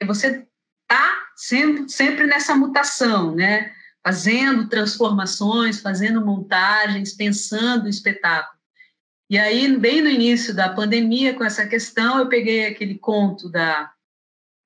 Você 0.06 0.48
está 0.82 1.22
sempre, 1.36 1.90
sempre 1.90 2.28
nessa 2.28 2.56
mutação, 2.56 3.36
né? 3.36 3.74
Fazendo 4.04 4.68
transformações, 4.68 5.80
fazendo 5.80 6.26
montagens, 6.26 7.14
pensando 7.14 7.86
o 7.86 7.90
espetáculo. 7.90 8.60
E 9.30 9.38
aí, 9.38 9.78
bem 9.78 10.02
no 10.02 10.10
início 10.10 10.54
da 10.54 10.68
pandemia, 10.74 11.34
com 11.34 11.44
essa 11.44 11.66
questão, 11.66 12.20
eu 12.20 12.28
peguei 12.28 12.66
aquele 12.66 12.98
conto 12.98 13.50
da. 13.50 13.92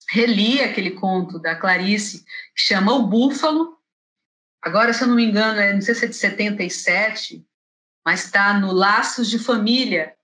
Reli 0.09 0.61
aquele 0.61 0.91
conto 0.91 1.39
da 1.39 1.55
Clarice, 1.55 2.23
que 2.55 2.61
chama 2.61 2.93
O 2.93 3.07
Búfalo. 3.07 3.77
Agora, 4.61 4.93
se 4.93 5.03
eu 5.03 5.07
não 5.07 5.15
me 5.15 5.25
engano, 5.25 5.59
é, 5.59 5.73
não 5.73 5.81
sei 5.81 5.95
se 5.95 6.05
é 6.05 6.07
de 6.07 6.15
77, 6.15 7.45
mas 8.03 8.25
está 8.25 8.59
no 8.59 8.71
Laços 8.71 9.29
de 9.29 9.37
Família. 9.37 10.15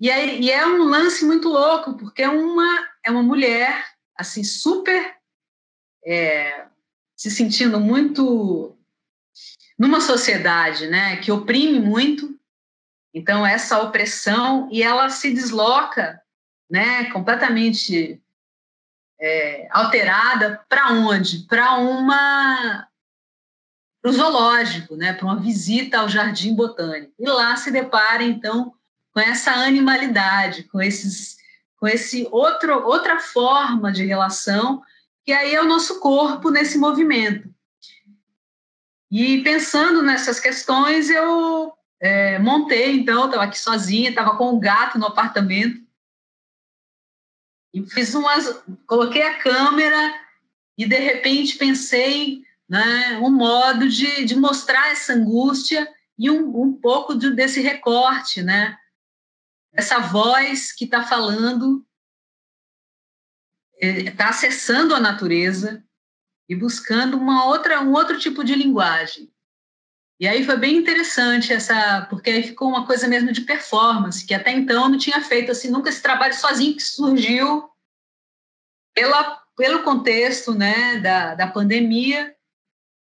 E, 0.00 0.10
aí, 0.10 0.40
e 0.40 0.50
é 0.50 0.66
um 0.66 0.84
lance 0.84 1.24
muito 1.24 1.48
louco, 1.48 1.94
porque 1.96 2.22
é 2.22 2.28
uma, 2.28 2.88
é 3.04 3.10
uma 3.10 3.22
mulher 3.22 3.89
assim 4.20 4.44
super 4.44 5.16
é, 6.04 6.66
se 7.16 7.30
sentindo 7.30 7.80
muito 7.80 8.76
numa 9.78 10.00
sociedade 10.00 10.86
né, 10.88 11.16
que 11.16 11.32
oprime 11.32 11.80
muito, 11.80 12.38
então 13.14 13.46
essa 13.46 13.80
opressão, 13.82 14.68
e 14.70 14.82
ela 14.82 15.08
se 15.08 15.32
desloca 15.32 16.20
né, 16.70 17.06
completamente 17.10 18.22
é, 19.18 19.68
alterada 19.70 20.64
para 20.68 20.92
onde? 20.92 21.40
Para 21.46 21.78
uma 21.78 22.86
para 24.02 24.10
o 24.10 24.14
zoológico, 24.14 24.96
né, 24.96 25.12
para 25.12 25.26
uma 25.26 25.38
visita 25.38 25.98
ao 25.98 26.08
jardim 26.08 26.54
botânico. 26.54 27.12
E 27.18 27.26
lá 27.26 27.54
se 27.56 27.70
depara 27.70 28.22
então 28.22 28.72
com 29.12 29.20
essa 29.20 29.50
animalidade, 29.52 30.62
com 30.64 30.80
esses 30.80 31.36
com 31.80 31.88
esse 31.88 32.28
outro, 32.30 32.86
outra 32.86 33.18
forma 33.18 33.90
de 33.90 34.04
relação, 34.04 34.82
que 35.24 35.32
aí 35.32 35.54
é 35.54 35.62
o 35.62 35.66
nosso 35.66 35.98
corpo 35.98 36.50
nesse 36.50 36.76
movimento. 36.76 37.48
E 39.10 39.42
pensando 39.42 40.02
nessas 40.02 40.38
questões, 40.38 41.08
eu 41.08 41.72
é, 41.98 42.38
montei, 42.38 42.92
então, 42.92 43.24
estava 43.24 43.44
aqui 43.44 43.58
sozinha, 43.58 44.10
estava 44.10 44.36
com 44.36 44.54
o 44.54 44.60
gato 44.60 44.98
no 44.98 45.06
apartamento, 45.06 45.80
e 47.72 47.84
fiz 47.86 48.14
umas, 48.14 48.62
coloquei 48.86 49.22
a 49.22 49.38
câmera 49.38 50.14
e 50.76 50.86
de 50.86 50.96
repente 50.96 51.56
pensei 51.56 52.42
né, 52.68 53.18
um 53.22 53.30
modo 53.30 53.88
de, 53.88 54.24
de 54.24 54.36
mostrar 54.36 54.90
essa 54.90 55.12
angústia 55.12 55.88
e 56.18 56.30
um, 56.30 56.62
um 56.62 56.72
pouco 56.72 57.16
de, 57.16 57.30
desse 57.30 57.60
recorte, 57.60 58.42
né? 58.42 58.76
Essa 59.72 59.98
voz 59.98 60.72
que 60.72 60.84
está 60.84 61.02
falando, 61.04 61.86
está 63.78 64.28
acessando 64.28 64.94
a 64.94 65.00
natureza 65.00 65.84
e 66.48 66.54
buscando 66.54 67.16
uma 67.16 67.44
outra, 67.46 67.80
um 67.80 67.92
outro 67.92 68.18
tipo 68.18 68.42
de 68.42 68.54
linguagem. 68.54 69.32
E 70.18 70.28
aí 70.28 70.44
foi 70.44 70.56
bem 70.58 70.76
interessante 70.76 71.52
essa, 71.52 72.06
porque 72.10 72.28
aí 72.28 72.42
ficou 72.42 72.68
uma 72.68 72.86
coisa 72.86 73.08
mesmo 73.08 73.32
de 73.32 73.40
performance, 73.40 74.26
que 74.26 74.34
até 74.34 74.50
então 74.50 74.88
não 74.88 74.98
tinha 74.98 75.22
feito 75.22 75.50
assim 75.50 75.70
nunca 75.70 75.88
esse 75.88 76.02
trabalho 76.02 76.34
sozinho 76.34 76.76
que 76.76 76.82
surgiu 76.82 77.70
pela, 78.94 79.36
pelo 79.56 79.82
contexto 79.82 80.52
né, 80.52 80.98
da, 80.98 81.34
da 81.34 81.46
pandemia 81.46 82.36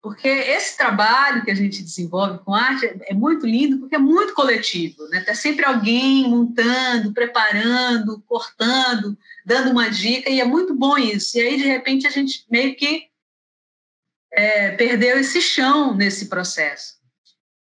porque 0.06 0.28
esse 0.28 0.78
trabalho 0.78 1.44
que 1.44 1.50
a 1.50 1.56
gente 1.56 1.82
desenvolve 1.82 2.38
com 2.46 2.54
arte 2.54 2.86
é 3.08 3.14
muito 3.16 3.44
lindo, 3.44 3.80
porque 3.80 3.96
é 3.96 3.98
muito 3.98 4.36
coletivo, 4.36 5.08
né? 5.08 5.22
Tá 5.22 5.34
sempre 5.34 5.66
alguém 5.66 6.30
montando, 6.30 7.12
preparando, 7.12 8.22
cortando, 8.28 9.18
dando 9.44 9.72
uma 9.72 9.90
dica, 9.90 10.30
e 10.30 10.40
é 10.40 10.46
muito 10.46 10.76
bom 10.76 10.96
isso. 10.96 11.36
E 11.36 11.42
aí, 11.42 11.58
de 11.58 11.64
repente, 11.64 12.06
a 12.06 12.12
gente 12.12 12.46
meio 12.52 12.76
que 12.76 13.08
é, 14.32 14.74
perdeu 14.74 15.18
esse 15.18 15.42
chão 15.42 15.96
nesse 15.96 16.30
processo. 16.30 17.00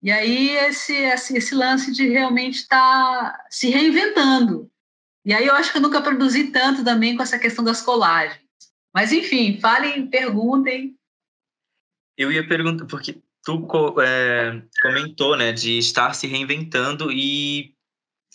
E 0.01 0.09
aí, 0.09 0.51
esse, 0.59 0.93
esse, 0.93 1.37
esse 1.37 1.53
lance 1.53 1.91
de 1.91 2.07
realmente 2.07 2.59
estar 2.59 3.33
tá 3.33 3.45
se 3.49 3.69
reinventando. 3.69 4.71
E 5.25 5.33
aí, 5.33 5.45
eu 5.45 5.55
acho 5.55 5.73
que 5.73 5.77
eu 5.77 5.81
nunca 5.81 6.01
produzi 6.01 6.45
tanto 6.51 6.85
também 6.85 7.17
com 7.17 7.23
essa 7.23 7.37
questão 7.37 7.65
das 7.65 7.81
colagens. 7.81 8.39
Mas, 8.95 9.11
enfim, 9.11 9.59
falem, 9.59 10.07
perguntem, 10.07 10.97
eu 12.19 12.29
ia 12.29 12.45
perguntar, 12.45 12.85
porque 12.85 13.21
tu 13.45 13.65
é, 14.01 14.61
comentou, 14.81 15.37
né, 15.37 15.53
de 15.53 15.77
estar 15.77 16.13
se 16.13 16.27
reinventando 16.27 17.09
e, 17.09 17.73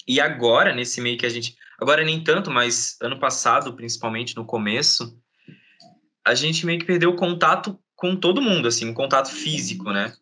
e 0.09 0.19
agora, 0.19 0.75
nesse 0.75 1.03
meio 1.03 1.19
que 1.19 1.27
a 1.27 1.29
gente. 1.29 1.55
Agora 1.79 2.03
nem 2.03 2.25
tanto, 2.25 2.51
mas 2.51 2.97
ano 3.03 3.21
passado, 3.21 3.75
principalmente 3.75 4.35
no 4.37 4.47
começo, 4.47 5.21
a 6.25 6.35
gente 6.35 6.65
meio 6.65 6.79
que 6.79 6.87
perdeu 6.87 7.11
o 7.11 7.17
contato 7.17 7.79
com 7.95 8.17
todo 8.17 8.41
mundo, 8.41 8.69
assim, 8.69 8.89
o 8.89 8.95
contato 8.95 9.29
físico, 9.29 9.93
né? 9.93 10.15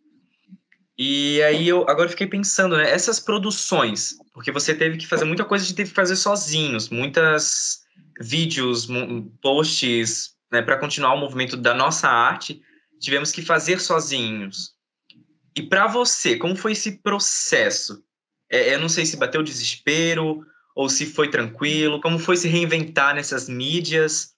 E 0.99 1.41
aí 1.43 1.69
eu 1.69 1.89
agora 1.89 2.09
fiquei 2.09 2.27
pensando, 2.27 2.77
né, 2.77 2.91
essas 2.91 3.21
produções, 3.21 4.17
porque 4.35 4.51
você 4.51 4.75
teve 4.75 4.97
que 4.97 5.07
fazer 5.07 5.25
muita 5.25 5.45
coisa, 5.45 5.65
a 5.65 5.69
gente 5.69 5.77
teve 5.77 5.91
que 5.91 5.97
fazer 5.97 6.17
sozinhos, 6.17 6.89
muitas 6.89 7.83
vídeos, 8.21 8.89
posts, 9.41 10.33
né, 10.51 10.63
para 10.63 10.79
continuar 10.79 11.15
o 11.15 11.19
movimento 11.19 11.57
da 11.57 11.75
nossa 11.75 12.09
arte 12.09 12.61
tivemos 13.03 13.33
que 13.33 13.43
fazer 13.43 13.81
sozinhos. 13.81 14.75
E 15.55 15.63
para 15.63 15.87
você, 15.87 16.37
como 16.37 16.57
foi 16.57 16.73
esse 16.73 16.99
processo? 16.99 18.03
É, 18.49 18.75
eu 18.75 18.81
não 18.81 18.89
sei 18.89 19.05
se 19.05 19.17
bateu 19.17 19.43
desespero 19.43 20.47
ou 20.75 20.89
se 20.89 21.05
foi 21.05 21.29
tranquilo. 21.29 22.01
Como 22.01 22.19
foi 22.19 22.37
se 22.37 22.49
reinventar 22.49 23.15
nessas 23.15 23.49
mídias? 23.49 24.35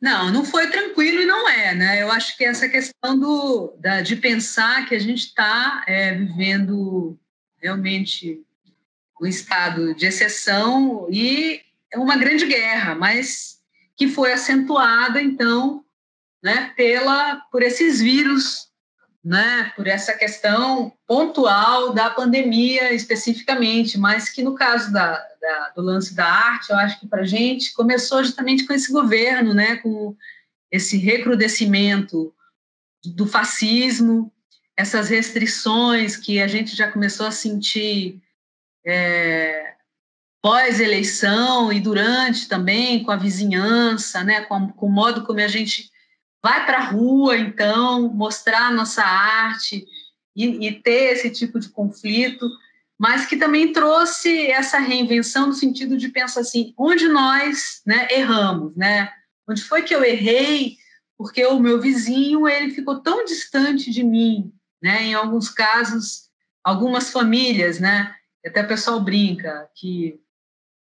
Não, 0.00 0.30
não 0.30 0.44
foi 0.44 0.70
tranquilo 0.70 1.22
e 1.22 1.26
não 1.26 1.48
é, 1.48 1.74
né? 1.74 2.00
Eu 2.00 2.12
acho 2.12 2.36
que 2.36 2.44
essa 2.44 2.68
questão 2.68 3.18
do, 3.18 3.74
da, 3.80 4.00
de 4.00 4.14
pensar 4.14 4.86
que 4.86 4.94
a 4.94 4.98
gente 4.98 5.26
está 5.26 5.84
é, 5.88 6.14
vivendo 6.14 7.18
realmente 7.60 8.40
um 9.20 9.26
estado 9.26 9.92
de 9.96 10.06
exceção 10.06 11.08
e 11.10 11.60
uma 11.96 12.16
grande 12.16 12.46
guerra, 12.46 12.94
mas 12.94 13.58
que 13.96 14.06
foi 14.06 14.32
acentuada, 14.32 15.20
então, 15.20 15.84
né, 16.48 16.72
pela, 16.74 17.42
por 17.52 17.62
esses 17.62 18.00
vírus, 18.00 18.68
né, 19.22 19.70
por 19.76 19.86
essa 19.86 20.14
questão 20.14 20.90
pontual 21.06 21.92
da 21.92 22.08
pandemia 22.08 22.94
especificamente, 22.94 23.98
mas 23.98 24.30
que 24.30 24.42
no 24.42 24.54
caso 24.54 24.90
da, 24.90 25.10
da 25.12 25.72
do 25.76 25.82
lance 25.82 26.14
da 26.14 26.24
arte, 26.24 26.70
eu 26.70 26.76
acho 26.76 26.98
que 27.00 27.06
para 27.06 27.20
a 27.20 27.26
gente 27.26 27.74
começou 27.74 28.24
justamente 28.24 28.66
com 28.66 28.72
esse 28.72 28.90
governo, 28.90 29.52
né, 29.52 29.76
com 29.76 30.16
esse 30.72 30.96
recrudescimento 30.96 32.32
do 33.04 33.26
fascismo, 33.26 34.32
essas 34.74 35.10
restrições 35.10 36.16
que 36.16 36.40
a 36.40 36.46
gente 36.46 36.74
já 36.74 36.90
começou 36.90 37.26
a 37.26 37.30
sentir 37.30 38.22
é, 38.86 39.74
pós-eleição 40.40 41.70
e 41.70 41.78
durante 41.78 42.48
também, 42.48 43.04
com 43.04 43.10
a 43.10 43.16
vizinhança, 43.16 44.24
né, 44.24 44.40
com, 44.42 44.68
com 44.68 44.86
o 44.86 44.90
modo 44.90 45.26
como 45.26 45.40
a 45.40 45.48
gente 45.48 45.90
vai 46.42 46.64
para 46.64 46.78
a 46.78 46.84
rua, 46.90 47.36
então, 47.36 48.08
mostrar 48.08 48.72
nossa 48.72 49.02
arte 49.02 49.84
e, 50.36 50.68
e, 50.68 50.72
ter 50.80 51.12
esse 51.12 51.30
tipo 51.30 51.58
de 51.58 51.68
conflito, 51.68 52.48
mas 52.98 53.26
que 53.26 53.36
também 53.36 53.72
trouxe 53.72 54.48
essa 54.48 54.78
reinvenção 54.78 55.48
no 55.48 55.52
sentido 55.52 55.96
de 55.96 56.08
pensar 56.08 56.40
assim, 56.40 56.72
onde 56.76 57.08
nós 57.08 57.80
né, 57.86 58.08
erramos, 58.10 58.74
né? 58.76 59.10
Onde 59.48 59.62
foi 59.62 59.82
que 59.82 59.94
eu 59.94 60.04
errei? 60.04 60.76
Porque 61.16 61.44
o 61.46 61.58
meu 61.58 61.80
vizinho 61.80 62.48
ele 62.48 62.72
ficou 62.72 63.00
tão 63.00 63.24
distante 63.24 63.90
de 63.90 64.04
mim, 64.04 64.52
né? 64.82 65.04
Em 65.04 65.14
alguns 65.14 65.48
casos, 65.48 66.28
algumas 66.62 67.10
famílias, 67.10 67.80
né? 67.80 68.14
Até 68.44 68.62
o 68.62 68.68
pessoal 68.68 69.00
brinca 69.00 69.68
que 69.74 70.20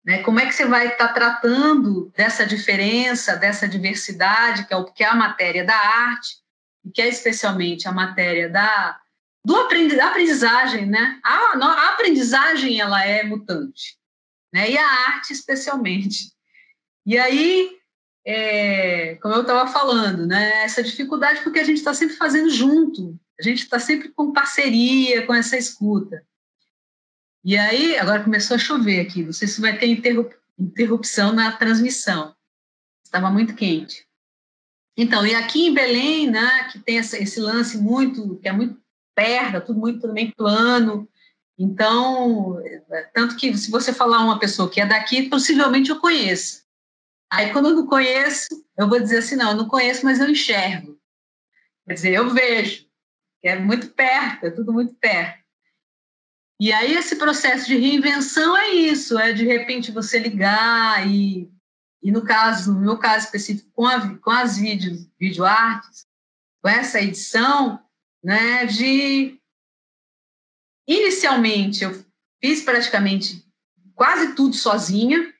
né? 0.05 0.21
Como 0.21 0.39
é 0.39 0.45
que 0.45 0.53
você 0.53 0.65
vai 0.65 0.88
estar 0.88 1.07
tá 1.07 1.13
tratando 1.13 2.12
dessa 2.15 2.45
diferença, 2.45 3.35
dessa 3.35 3.67
diversidade, 3.67 4.67
que 4.67 4.74
é 4.74 4.77
o 4.77 4.85
que 4.85 5.03
é 5.03 5.07
a 5.07 5.15
matéria 5.15 5.65
da 5.65 5.75
arte, 5.75 6.38
e 6.85 6.91
que 6.91 7.01
é 7.01 7.09
especialmente 7.09 7.88
a 7.88 7.91
matéria 7.91 8.47
da, 8.47 9.00
do 9.43 9.55
aprendizagem, 9.55 10.85
né? 10.85 11.19
A, 11.24 11.57
a 11.57 11.89
aprendizagem 11.93 12.79
ela 12.79 13.03
é 13.03 13.24
mutante, 13.24 13.97
né? 14.53 14.69
E 14.69 14.77
a 14.77 14.88
arte 15.07 15.33
especialmente. 15.33 16.31
E 17.03 17.17
aí, 17.17 17.71
é, 18.24 19.15
como 19.15 19.33
eu 19.33 19.41
estava 19.41 19.67
falando, 19.71 20.27
né? 20.27 20.63
Essa 20.63 20.83
dificuldade 20.83 21.41
porque 21.41 21.59
a 21.59 21.63
gente 21.63 21.77
está 21.77 21.95
sempre 21.95 22.15
fazendo 22.15 22.51
junto, 22.51 23.19
a 23.39 23.43
gente 23.43 23.63
está 23.63 23.79
sempre 23.79 24.09
com 24.09 24.31
parceria, 24.31 25.25
com 25.25 25.33
essa 25.33 25.57
escuta. 25.57 26.24
E 27.47 27.55
aí, 27.55 27.95
agora 27.99 28.23
começou 28.23 28.55
a 28.55 28.57
chover 28.57 29.01
aqui, 29.01 29.21
não 29.21 29.31
sei 29.31 29.47
se 29.47 29.61
vai 29.61 29.77
ter 29.77 29.85
interrupção 30.57 31.31
na 31.31 31.51
transmissão. 31.51 32.35
Estava 33.03 33.29
muito 33.29 33.53
quente. 33.53 34.03
Então, 34.97 35.23
e 35.27 35.35
aqui 35.35 35.67
em 35.67 35.73
Belém, 35.73 36.27
né, 36.27 36.63
que 36.71 36.79
tem 36.79 36.97
esse 36.97 37.39
lance 37.39 37.77
muito, 37.77 38.37
que 38.37 38.47
é 38.49 38.51
muito 38.51 38.81
perto, 39.13 39.63
tudo 39.63 39.79
muito 39.79 40.01
também 40.01 40.31
plano, 40.31 41.07
Então, 41.55 42.59
tanto 43.13 43.37
que 43.37 43.55
se 43.55 43.69
você 43.69 43.93
falar 43.93 44.21
uma 44.21 44.39
pessoa 44.39 44.69
que 44.69 44.81
é 44.81 44.85
daqui, 44.87 45.29
possivelmente 45.29 45.91
eu 45.91 45.99
conheço. 45.99 46.65
Aí, 47.31 47.53
quando 47.53 47.69
eu 47.69 47.75
não 47.75 47.85
conheço, 47.85 48.47
eu 48.75 48.89
vou 48.89 48.99
dizer 48.99 49.19
assim: 49.19 49.35
não, 49.35 49.51
eu 49.51 49.57
não 49.57 49.67
conheço, 49.67 50.03
mas 50.03 50.19
eu 50.19 50.27
enxergo. 50.27 50.99
Quer 51.85 51.93
dizer, 51.93 52.13
eu 52.13 52.29
vejo, 52.31 52.87
é 53.43 53.55
muito 53.55 53.89
perto, 53.91 54.47
é 54.47 54.49
tudo 54.49 54.73
muito 54.73 54.95
perto. 54.95 55.44
E 56.59 56.71
aí, 56.71 56.93
esse 56.95 57.17
processo 57.17 57.67
de 57.67 57.77
reinvenção 57.77 58.57
é 58.57 58.69
isso: 58.69 59.17
é 59.19 59.33
de 59.33 59.45
repente 59.45 59.91
você 59.91 60.17
ligar 60.19 61.07
e, 61.07 61.51
e 62.01 62.12
no 62.12 62.24
caso, 62.24 62.74
no 62.74 62.79
meu 62.79 62.97
caso 62.97 63.25
específico, 63.25 63.69
com, 63.74 63.85
a, 63.85 64.17
com 64.17 64.31
as 64.31 64.57
vídeos, 64.57 65.07
videoartes, 65.19 66.05
com 66.62 66.69
essa 66.69 67.01
edição, 67.01 67.79
né, 68.24 68.65
de 68.65 69.39
inicialmente 70.88 71.83
eu 71.83 72.05
fiz 72.41 72.62
praticamente 72.63 73.45
quase 73.93 74.33
tudo 74.35 74.55
sozinha, 74.55 75.33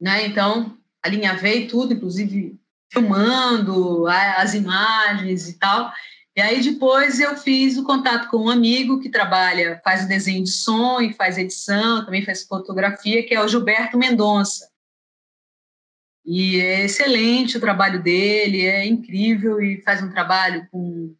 né? 0.00 0.26
Então 0.26 0.76
alinhavei 1.02 1.66
tudo, 1.68 1.92
inclusive 1.92 2.58
filmando 2.92 4.06
as 4.06 4.54
imagens 4.54 5.48
e 5.48 5.58
tal. 5.58 5.92
E 6.38 6.40
aí 6.40 6.62
depois 6.62 7.18
eu 7.18 7.36
fiz 7.36 7.76
o 7.76 7.82
contato 7.82 8.28
com 8.28 8.44
um 8.44 8.48
amigo 8.48 9.00
que 9.00 9.08
trabalha, 9.08 9.80
faz 9.82 10.04
o 10.04 10.08
desenho 10.08 10.44
de 10.44 10.52
som 10.52 11.00
e 11.00 11.12
faz 11.12 11.36
edição, 11.36 12.04
também 12.04 12.24
faz 12.24 12.44
fotografia, 12.44 13.26
que 13.26 13.34
é 13.34 13.42
o 13.42 13.48
Gilberto 13.48 13.98
Mendonça. 13.98 14.70
E 16.24 16.60
é 16.60 16.84
excelente 16.84 17.56
o 17.56 17.60
trabalho 17.60 18.00
dele, 18.00 18.64
é 18.64 18.86
incrível 18.86 19.60
e 19.60 19.82
faz 19.82 20.00
um 20.00 20.10
trabalho 20.10 20.68
com, 20.70 21.12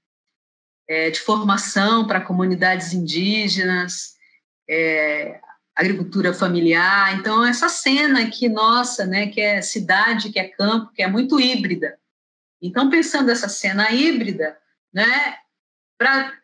é, 0.87 1.11
de 1.11 1.19
formação 1.19 2.07
para 2.07 2.21
comunidades 2.21 2.93
indígenas, 2.93 4.15
é, 4.71 5.41
agricultura 5.75 6.33
familiar. 6.33 7.19
Então, 7.19 7.45
essa 7.45 7.69
cena 7.69 8.23
aqui 8.23 8.49
nossa, 8.49 9.05
né, 9.05 9.27
que 9.27 9.41
é 9.41 9.63
cidade, 9.63 10.31
que 10.31 10.39
é 10.39 10.47
campo, 10.47 10.93
que 10.93 11.03
é 11.03 11.09
muito 11.09 11.41
híbrida. 11.41 11.99
Então, 12.63 12.89
pensando 12.89 13.33
essa 13.33 13.49
cena 13.49 13.91
híbrida, 13.91 14.57
né, 14.93 15.39
para 15.99 16.37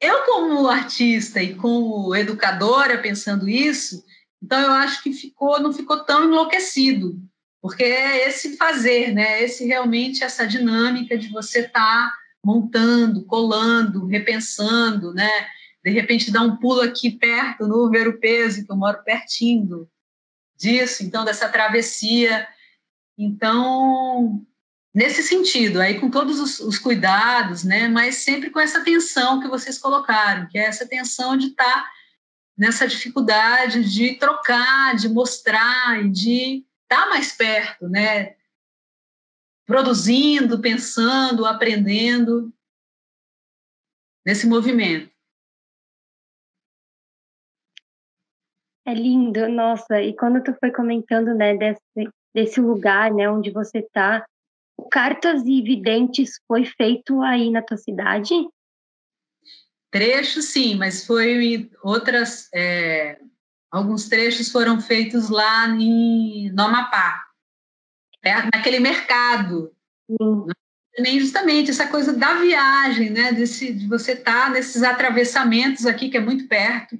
eu 0.00 0.24
como 0.24 0.68
artista 0.68 1.42
e 1.42 1.54
como 1.54 2.14
educadora 2.14 3.00
pensando 3.00 3.48
isso, 3.48 4.04
então, 4.42 4.60
eu 4.60 4.72
acho 4.72 5.02
que 5.02 5.12
ficou, 5.12 5.60
não 5.60 5.72
ficou 5.72 6.04
tão 6.04 6.24
enlouquecido, 6.24 7.16
porque 7.60 7.84
é 7.84 8.28
esse 8.28 8.56
fazer, 8.56 9.14
né? 9.14 9.40
Esse 9.40 9.64
realmente 9.64 10.24
essa 10.24 10.44
dinâmica 10.44 11.16
de 11.16 11.28
você 11.28 11.60
estar 11.60 12.10
tá 12.10 12.12
montando, 12.44 13.24
colando, 13.24 14.06
repensando, 14.06 15.14
né? 15.14 15.30
De 15.84 15.90
repente 15.90 16.32
dar 16.32 16.42
um 16.42 16.56
pulo 16.56 16.80
aqui 16.80 17.10
perto 17.10 17.68
no 17.68 17.88
Ver 17.88 18.08
o 18.08 18.18
Peso, 18.18 18.66
que 18.66 18.72
eu 18.72 18.76
moro 18.76 19.04
pertinho 19.04 19.88
disso, 20.56 21.04
então 21.04 21.24
dessa 21.24 21.48
travessia. 21.48 22.48
Então, 23.16 24.44
nesse 24.94 25.22
sentido, 25.22 25.80
aí 25.80 25.98
com 25.98 26.10
todos 26.10 26.38
os, 26.38 26.60
os, 26.60 26.78
cuidados, 26.78 27.64
né? 27.64 27.88
Mas 27.88 28.16
sempre 28.16 28.50
com 28.50 28.60
essa 28.60 28.82
tensão 28.84 29.40
que 29.40 29.48
vocês 29.48 29.78
colocaram, 29.78 30.46
que 30.48 30.58
é 30.58 30.64
essa 30.64 30.86
tensão 30.86 31.36
de 31.36 31.48
estar 31.48 31.64
tá 31.64 31.90
nessa 32.56 32.86
dificuldade 32.86 33.82
de 33.84 34.14
trocar, 34.18 34.94
de 34.96 35.08
mostrar 35.08 36.04
e 36.04 36.10
de 36.10 36.64
estar 36.82 37.08
mais 37.08 37.32
perto, 37.32 37.88
né? 37.88 38.36
Produzindo, 39.64 40.60
pensando, 40.60 41.46
aprendendo 41.46 42.52
nesse 44.26 44.46
movimento. 44.46 45.10
É 48.84 48.92
lindo, 48.92 49.48
nossa. 49.48 50.02
E 50.02 50.14
quando 50.14 50.42
tu 50.42 50.52
foi 50.58 50.72
comentando, 50.72 51.34
né, 51.34 51.56
desse, 51.56 52.12
desse 52.34 52.60
lugar, 52.60 53.12
né, 53.12 53.30
onde 53.30 53.50
você 53.50 53.78
está, 53.78 54.26
Cartas 54.90 55.42
e 55.46 55.62
Videntes 55.62 56.40
foi 56.46 56.64
feito 56.64 57.20
aí 57.22 57.50
na 57.50 57.62
tua 57.62 57.76
cidade? 57.76 58.34
Trechos, 59.90 60.46
sim, 60.46 60.74
mas 60.76 61.06
foi 61.06 61.70
outras. 61.82 62.48
É, 62.54 63.18
alguns 63.70 64.08
trechos 64.08 64.50
foram 64.50 64.80
feitos 64.80 65.28
lá 65.28 65.68
em, 65.68 66.50
no 66.50 66.62
Amapá, 66.62 67.26
naquele 68.54 68.80
mercado. 68.80 69.74
Sim. 70.06 70.46
Nem 70.98 71.18
justamente 71.18 71.70
essa 71.70 71.88
coisa 71.88 72.12
da 72.12 72.34
viagem, 72.34 73.10
né? 73.10 73.32
Desse, 73.32 73.72
de 73.72 73.86
você 73.86 74.12
estar 74.12 74.46
tá 74.46 74.50
nesses 74.50 74.82
atravessamentos 74.82 75.86
aqui, 75.86 76.10
que 76.10 76.18
é 76.18 76.20
muito 76.20 76.46
perto. 76.48 76.98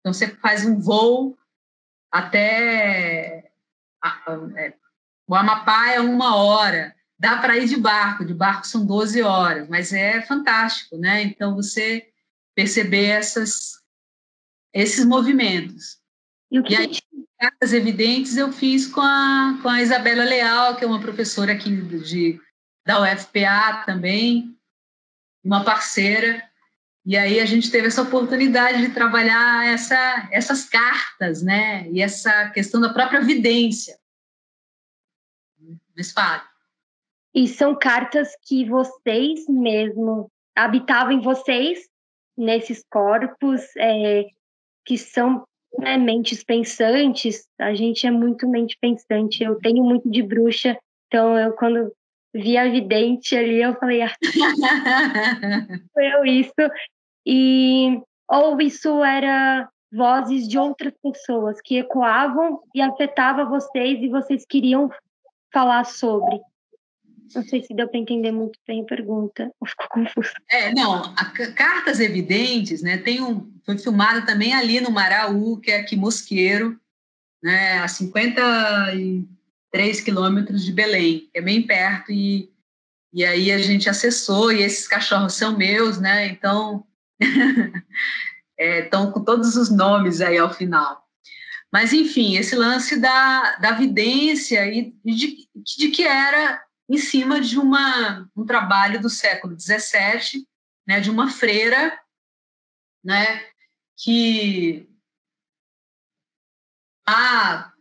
Então, 0.00 0.12
você 0.12 0.28
faz 0.28 0.64
um 0.64 0.78
voo 0.80 1.36
até. 2.10 3.50
É, 4.56 4.74
o 5.26 5.34
Amapá 5.34 5.90
é 5.90 6.00
uma 6.00 6.36
hora. 6.36 6.95
Dá 7.18 7.38
para 7.38 7.56
ir 7.56 7.66
de 7.66 7.76
barco, 7.76 8.24
de 8.24 8.34
barco 8.34 8.66
são 8.66 8.84
12 8.84 9.22
horas, 9.22 9.68
mas 9.68 9.92
é 9.92 10.20
fantástico, 10.22 10.98
né? 10.98 11.22
Então, 11.22 11.54
você 11.54 12.10
perceber 12.54 13.06
essas, 13.06 13.80
esses 14.72 15.04
movimentos. 15.04 15.98
E, 16.50 16.58
e 16.58 16.76
aí, 16.76 16.98
cartas 17.38 17.72
evidentes 17.72 18.36
eu 18.36 18.52
fiz 18.52 18.86
com 18.86 19.00
a, 19.00 19.58
com 19.62 19.68
a 19.68 19.82
Isabela 19.82 20.24
Leal, 20.24 20.76
que 20.76 20.84
é 20.84 20.86
uma 20.86 21.00
professora 21.00 21.52
aqui 21.52 21.70
de, 22.00 22.40
da 22.84 23.00
UFPA 23.00 23.84
também, 23.84 24.56
uma 25.44 25.64
parceira. 25.64 26.42
E 27.04 27.16
aí 27.16 27.38
a 27.38 27.46
gente 27.46 27.70
teve 27.70 27.86
essa 27.86 28.02
oportunidade 28.02 28.80
de 28.80 28.92
trabalhar 28.92 29.66
essa, 29.66 30.28
essas 30.32 30.68
cartas, 30.68 31.42
né? 31.42 31.88
E 31.90 32.02
essa 32.02 32.50
questão 32.50 32.80
da 32.80 32.92
própria 32.92 33.20
vidência. 33.20 33.98
Mas 35.96 36.10
fale. 36.10 36.42
E 37.36 37.46
são 37.46 37.74
cartas 37.74 38.34
que 38.46 38.64
vocês 38.64 39.46
mesmo 39.46 40.30
habitavam 40.56 41.12
em 41.12 41.20
vocês 41.20 41.86
nesses 42.34 42.82
corpos 42.90 43.60
é, 43.76 44.24
que 44.86 44.96
são 44.96 45.44
né, 45.78 45.98
mentes 45.98 46.42
pensantes. 46.42 47.46
A 47.60 47.74
gente 47.74 48.06
é 48.06 48.10
muito 48.10 48.48
mente 48.48 48.78
pensante. 48.80 49.44
Eu 49.44 49.58
tenho 49.58 49.84
muito 49.84 50.10
de 50.10 50.22
bruxa, 50.22 50.78
então 51.08 51.38
eu 51.38 51.52
quando 51.52 51.92
vi 52.32 52.56
a 52.56 52.70
vidente 52.70 53.36
ali, 53.36 53.60
eu 53.60 53.74
falei, 53.74 54.00
ah, 54.00 54.14
foi 55.92 56.06
eu 56.06 56.24
isso. 56.24 56.54
E 57.26 58.00
ou 58.30 58.58
isso 58.62 59.04
era 59.04 59.68
vozes 59.92 60.48
de 60.48 60.58
outras 60.58 60.94
pessoas 61.02 61.60
que 61.60 61.76
ecoavam 61.76 62.62
e 62.74 62.80
afetava 62.80 63.44
vocês 63.44 64.02
e 64.02 64.08
vocês 64.08 64.46
queriam 64.46 64.90
falar 65.52 65.84
sobre. 65.84 66.40
Não 67.34 67.42
sei 67.42 67.62
se 67.62 67.74
deu 67.74 67.88
para 67.88 67.98
entender 67.98 68.30
muito 68.32 68.58
bem 68.66 68.82
a 68.82 68.84
pergunta, 68.84 69.50
ou 69.60 69.66
ficou 69.66 69.88
confuso. 69.88 70.32
É, 70.50 70.74
não, 70.74 70.94
a, 70.94 71.24
Cartas 71.54 72.00
Evidentes, 72.00 72.82
né, 72.82 72.98
tem 72.98 73.22
um, 73.22 73.50
foi 73.64 73.78
filmada 73.78 74.22
também 74.22 74.54
ali 74.54 74.80
no 74.80 74.90
Maraú, 74.90 75.58
que 75.58 75.70
é 75.70 75.80
aqui 75.80 75.96
Mosqueiro, 75.96 76.78
né, 77.42 77.78
a 77.78 77.88
53 77.88 80.00
quilômetros 80.00 80.64
de 80.64 80.72
Belém, 80.72 81.28
que 81.32 81.38
é 81.38 81.42
bem 81.42 81.62
perto, 81.62 82.12
e, 82.12 82.50
e 83.12 83.24
aí 83.24 83.50
a 83.50 83.58
gente 83.58 83.88
acessou, 83.88 84.52
e 84.52 84.62
esses 84.62 84.86
cachorros 84.86 85.34
são 85.34 85.56
meus, 85.56 85.98
né, 85.98 86.28
então 86.28 86.84
estão 87.20 89.08
é, 89.08 89.12
com 89.12 89.24
todos 89.24 89.56
os 89.56 89.70
nomes 89.70 90.20
aí 90.20 90.38
ao 90.38 90.52
final. 90.52 91.06
Mas, 91.72 91.92
enfim, 91.92 92.36
esse 92.36 92.54
lance 92.54 92.98
da, 92.98 93.56
da 93.56 93.72
vidência 93.72 94.66
e 94.66 94.94
de, 95.04 95.48
de 95.54 95.88
que 95.88 96.04
era 96.04 96.62
em 96.88 96.98
cima 96.98 97.40
de 97.40 97.58
uma, 97.58 98.28
um 98.36 98.44
trabalho 98.44 99.00
do 99.00 99.10
século 99.10 99.58
XVII, 99.58 100.46
né, 100.86 101.00
de 101.00 101.10
uma 101.10 101.28
freira, 101.28 101.98
né, 103.04 103.44
que 103.96 104.88
está 107.00 107.72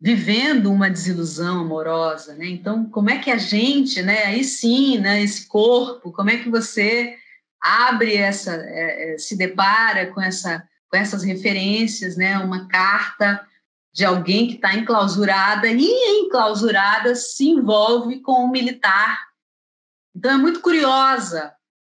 vivendo 0.00 0.72
uma 0.72 0.90
desilusão 0.90 1.60
amorosa, 1.60 2.34
né? 2.34 2.46
Então, 2.46 2.88
como 2.88 3.10
é 3.10 3.18
que 3.18 3.30
a 3.30 3.36
gente, 3.36 4.02
né, 4.02 4.24
aí 4.24 4.42
sim, 4.42 4.98
né, 4.98 5.22
esse 5.22 5.46
corpo, 5.46 6.10
como 6.10 6.30
é 6.30 6.38
que 6.38 6.48
você 6.48 7.18
abre 7.60 8.16
essa, 8.16 8.54
é, 8.54 9.14
é 9.14 9.18
se 9.18 9.36
depara 9.36 10.06
com 10.12 10.20
essa, 10.20 10.66
com 10.88 10.96
essas 10.96 11.22
referências, 11.22 12.16
né? 12.16 12.38
Uma 12.38 12.66
carta 12.66 13.46
de 13.92 14.04
alguém 14.04 14.46
que 14.46 14.54
está 14.54 14.74
enclausurada 14.74 15.68
e 15.68 16.20
enclausurada 16.20 17.14
se 17.14 17.48
envolve 17.48 18.20
com 18.20 18.44
um 18.44 18.50
militar. 18.50 19.18
Então 20.14 20.32
é 20.32 20.36
muito 20.36 20.60
curiosa 20.60 21.52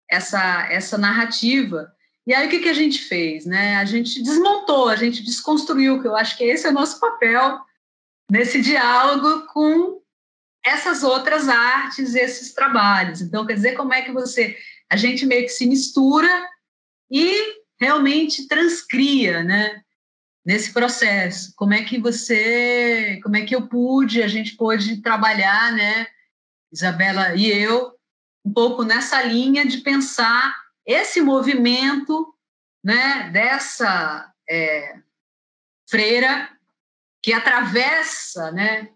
essa, 0.10 0.68
essa 0.72 0.98
narrativa. 0.98 1.92
E 2.26 2.34
aí 2.34 2.48
o 2.48 2.50
que, 2.50 2.60
que 2.60 2.70
a 2.70 2.74
gente 2.74 3.00
fez? 3.00 3.46
Né? 3.46 3.76
A 3.78 3.86
gente 3.86 4.22
desmontou, 4.24 4.90
a 4.90 4.96
gente 4.96 5.22
desconstruiu, 5.22 6.02
que 6.02 6.08
eu 6.08 6.16
acho 6.16 6.38
que 6.38 6.44
esse 6.44 6.66
é 6.66 6.70
o 6.70 6.74
nosso 6.74 7.00
papel 7.00 7.60
nesse 8.32 8.62
diálogo 8.62 9.46
com 9.48 10.02
essas 10.66 11.04
outras 11.04 11.50
artes, 11.50 12.16
esses 12.16 12.54
trabalhos. 12.54 13.22
Então, 13.22 13.46
quer 13.46 13.54
dizer, 13.54 13.76
como 13.76 13.94
é 13.94 14.02
que 14.02 14.12
você. 14.12 14.58
A 14.90 14.96
gente 14.96 15.26
meio 15.26 15.44
que 15.44 15.50
se 15.50 15.66
mistura 15.66 16.30
e 17.12 17.62
realmente 17.80 18.48
transcria, 18.48 19.44
né? 19.44 19.83
Nesse 20.46 20.74
processo, 20.74 21.54
como 21.56 21.74
é 21.74 21.84
que 21.84 21.98
você, 21.98 23.20
como 23.24 23.38
é 23.38 23.46
que 23.46 23.56
eu 23.56 23.68
pude, 23.68 24.22
a 24.22 24.28
gente 24.28 24.58
pôde 24.58 25.02
trabalhar, 25.02 25.72
né? 25.72 26.08
Isabela 26.72 27.36
e 27.36 27.48
eu, 27.48 27.94
um 28.44 28.52
pouco 28.52 28.84
nessa 28.84 29.22
linha 29.22 29.66
de 29.66 29.78
pensar 29.78 30.54
esse 30.86 31.22
movimento, 31.22 32.36
né? 32.84 33.30
Dessa 33.30 34.34
é, 34.50 34.98
freira 35.90 36.50
que 37.22 37.32
atravessa, 37.32 38.52
né? 38.52 38.90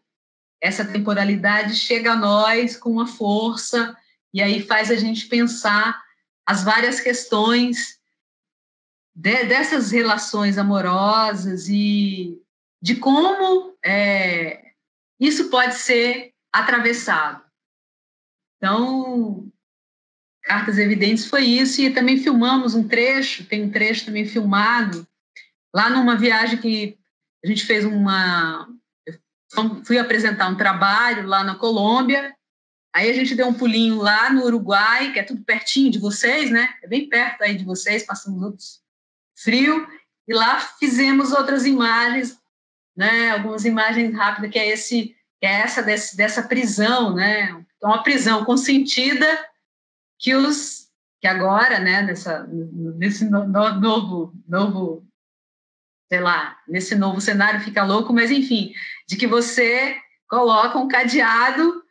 Essa 0.62 0.84
temporalidade 0.84 1.76
chega 1.76 2.12
a 2.12 2.18
nós 2.18 2.76
com 2.76 2.90
uma 2.90 3.08
força 3.08 3.96
e 4.34 4.42
aí 4.42 4.62
faz 4.62 4.92
a 4.92 4.96
gente 4.96 5.28
pensar 5.28 6.04
as 6.46 6.64
várias 6.64 7.00
questões 7.00 7.97
de, 9.18 9.46
dessas 9.46 9.90
relações 9.90 10.60
amorosas 10.60 11.68
e 11.68 12.40
de 12.80 12.96
como 12.98 13.76
é, 13.84 14.74
isso 15.20 15.50
pode 15.50 15.74
ser 15.74 16.34
atravessado. 16.54 17.44
Então, 18.58 19.52
Cartas 20.44 20.78
Evidentes 20.78 21.26
foi 21.26 21.46
isso, 21.46 21.82
e 21.82 21.90
também 21.90 22.20
filmamos 22.20 22.76
um 22.76 22.88
trecho, 22.88 23.46
tem 23.46 23.64
um 23.64 23.72
trecho 23.72 24.06
também 24.06 24.26
filmado, 24.26 25.08
lá 25.76 25.90
numa 25.90 26.16
viagem 26.16 26.60
que 26.60 26.98
a 27.44 27.48
gente 27.48 27.66
fez 27.66 27.84
uma. 27.86 28.70
Fui 29.84 29.98
apresentar 29.98 30.48
um 30.48 30.58
trabalho 30.58 31.26
lá 31.26 31.44
na 31.44 31.56
Colômbia, 31.56 32.36
Aí 32.96 33.12
a 33.12 33.14
gente 33.14 33.36
deu 33.36 33.48
um 33.48 33.54
pulinho 33.54 33.98
lá 33.98 34.32
no 34.32 34.44
Uruguai, 34.46 35.14
que 35.14 35.20
é 35.20 35.24
tudo 35.24 35.44
pertinho 35.44 35.92
de 35.92 36.00
vocês, 36.00 36.50
né? 36.50 36.74
É 36.82 36.88
bem 36.88 37.08
perto 37.08 37.44
aí 37.44 37.56
de 37.56 37.64
vocês, 37.64 38.04
passamos 38.04 38.42
outros 38.42 38.82
frio, 39.44 39.88
e 40.28 40.34
lá 40.34 40.60
fizemos 40.80 41.32
outras 41.32 41.66
imagens, 41.66 42.38
né? 42.96 43.32
Algumas 43.32 43.66
imagens 43.66 44.14
rápidas, 44.16 44.52
que 44.52 44.60
é 44.60 44.68
esse, 44.68 45.16
que 45.40 45.46
é 45.46 45.62
essa 45.62 45.82
desse, 45.82 46.18
dessa 46.18 46.44
prisão, 46.44 47.16
né? 47.16 47.50
Então, 47.78 47.90
uma 47.92 48.04
prisão 48.04 48.44
consentida 48.44 49.26
que 50.20 50.36
os 50.36 50.88
que 51.20 51.28
agora, 51.28 51.80
né? 51.80 52.02
Nessa, 52.02 52.48
nesse 52.52 53.26
no, 53.30 53.48
no, 53.48 53.80
novo 53.80 54.34
novo 54.48 55.08
sei 56.10 56.22
lá, 56.22 56.58
nesse 56.68 56.96
novo 56.96 57.20
cenário 57.20 57.60
fica 57.60 57.84
louco, 57.84 58.14
mas 58.14 58.32
enfim, 58.32 58.74
de 59.08 59.18
que 59.18 59.28
você 59.28 59.98
coloca 60.30 60.78
um 60.78 60.88
cadeado 60.88 61.84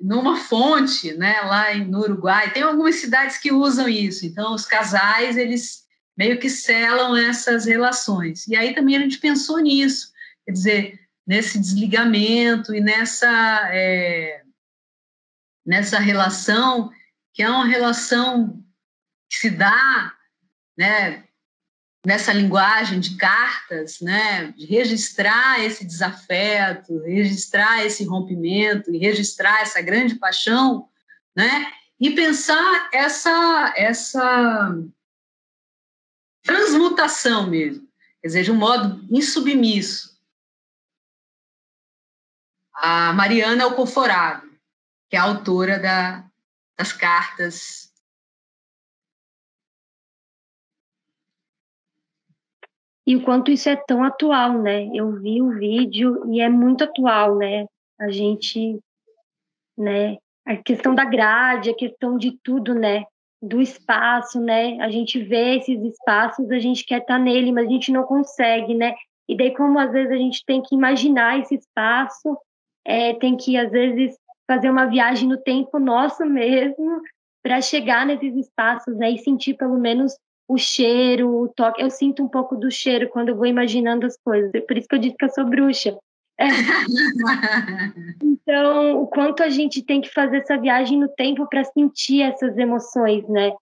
numa 0.00 0.36
fonte, 0.36 1.12
né, 1.14 1.40
lá 1.42 1.74
no 1.74 2.00
Uruguai. 2.00 2.52
Tem 2.52 2.62
algumas 2.62 2.96
cidades 2.96 3.38
que 3.38 3.52
usam 3.52 3.88
isso. 3.88 4.26
Então, 4.26 4.54
os 4.54 4.64
casais, 4.64 5.36
eles 5.36 5.82
meio 6.16 6.38
que 6.38 6.50
selam 6.50 7.16
essas 7.16 7.64
relações. 7.64 8.46
E 8.46 8.56
aí 8.56 8.74
também 8.74 8.96
a 8.96 9.00
gente 9.00 9.18
pensou 9.18 9.58
nisso, 9.58 10.12
quer 10.44 10.52
dizer, 10.52 11.00
nesse 11.26 11.58
desligamento 11.58 12.74
e 12.74 12.80
nessa, 12.80 13.68
é, 13.72 14.42
nessa 15.64 15.98
relação, 15.98 16.90
que 17.32 17.42
é 17.42 17.48
uma 17.48 17.66
relação 17.66 18.62
que 19.30 19.38
se 19.38 19.50
dá, 19.50 20.12
né, 20.76 21.24
nessa 22.04 22.32
linguagem 22.32 22.98
de 22.98 23.16
cartas, 23.16 24.00
né, 24.00 24.52
de 24.52 24.66
registrar 24.66 25.60
esse 25.60 25.84
desafeto, 25.84 26.98
registrar 27.04 27.84
esse 27.84 28.04
rompimento 28.04 28.92
e 28.92 28.98
registrar 28.98 29.62
essa 29.62 29.80
grande 29.80 30.16
paixão, 30.16 30.88
né, 31.34 31.72
e 32.00 32.10
pensar 32.10 32.90
essa 32.92 33.72
essa 33.76 34.76
transmutação 36.42 37.48
mesmo, 37.48 37.86
quer 38.20 38.28
dizer, 38.28 38.44
de 38.44 38.50
um 38.50 38.56
modo 38.56 39.04
insubmisso. 39.10 40.12
A 42.74 43.12
Mariana 43.12 43.64
Alcoforado, 43.64 44.50
que 45.08 45.16
é 45.16 45.18
a 45.18 45.24
autora 45.24 45.78
da, 45.78 46.24
das 46.76 46.92
cartas 46.92 47.92
E 53.06 53.16
o 53.16 53.22
quanto 53.22 53.50
isso 53.50 53.68
é 53.68 53.76
tão 53.76 54.04
atual, 54.04 54.62
né? 54.62 54.88
Eu 54.94 55.12
vi 55.20 55.42
o 55.42 55.50
vídeo 55.50 56.32
e 56.32 56.40
é 56.40 56.48
muito 56.48 56.84
atual, 56.84 57.36
né? 57.36 57.66
A 57.98 58.10
gente, 58.10 58.80
né? 59.76 60.18
A 60.46 60.56
questão 60.56 60.94
da 60.94 61.04
grade, 61.04 61.70
a 61.70 61.74
questão 61.74 62.16
de 62.16 62.38
tudo, 62.42 62.74
né? 62.74 63.04
Do 63.42 63.60
espaço, 63.60 64.40
né? 64.40 64.78
A 64.80 64.88
gente 64.90 65.18
vê 65.18 65.56
esses 65.56 65.82
espaços, 65.82 66.50
a 66.50 66.58
gente 66.58 66.84
quer 66.84 67.00
estar 67.00 67.18
nele, 67.18 67.50
mas 67.50 67.66
a 67.66 67.70
gente 67.70 67.90
não 67.90 68.04
consegue, 68.04 68.74
né? 68.74 68.94
E 69.28 69.36
daí, 69.36 69.52
como 69.54 69.78
às 69.78 69.90
vezes 69.90 70.12
a 70.12 70.16
gente 70.16 70.44
tem 70.46 70.62
que 70.62 70.74
imaginar 70.74 71.40
esse 71.40 71.56
espaço, 71.56 72.38
é, 72.84 73.14
tem 73.14 73.36
que, 73.36 73.56
às 73.56 73.70
vezes, 73.70 74.16
fazer 74.46 74.70
uma 74.70 74.86
viagem 74.86 75.28
no 75.28 75.36
tempo 75.36 75.78
nosso 75.78 76.24
mesmo 76.26 77.00
para 77.42 77.60
chegar 77.60 78.06
nesses 78.06 78.34
espaços, 78.36 78.96
né? 78.96 79.10
E 79.10 79.18
sentir 79.18 79.54
pelo 79.54 79.76
menos 79.76 80.14
o 80.48 80.56
cheiro, 80.56 81.42
o 81.42 81.48
toque. 81.48 81.82
Eu 81.82 81.90
sinto 81.90 82.22
um 82.22 82.28
pouco 82.28 82.56
do 82.56 82.70
cheiro 82.70 83.08
quando 83.08 83.30
eu 83.30 83.36
vou 83.36 83.46
imaginando 83.46 84.06
as 84.06 84.16
coisas. 84.18 84.52
Por 84.66 84.76
isso 84.76 84.86
que 84.86 84.94
eu 84.94 85.00
disse 85.00 85.16
que 85.16 85.24
eu 85.24 85.30
sou 85.30 85.44
bruxa. 85.44 85.98
É. 86.38 86.46
então, 88.22 89.02
o 89.02 89.06
quanto 89.06 89.42
a 89.42 89.50
gente 89.50 89.82
tem 89.82 90.00
que 90.00 90.10
fazer 90.12 90.38
essa 90.38 90.58
viagem 90.58 90.98
no 90.98 91.08
tempo 91.08 91.46
para 91.48 91.64
sentir 91.64 92.22
essas 92.22 92.56
emoções, 92.56 93.28
né? 93.28 93.52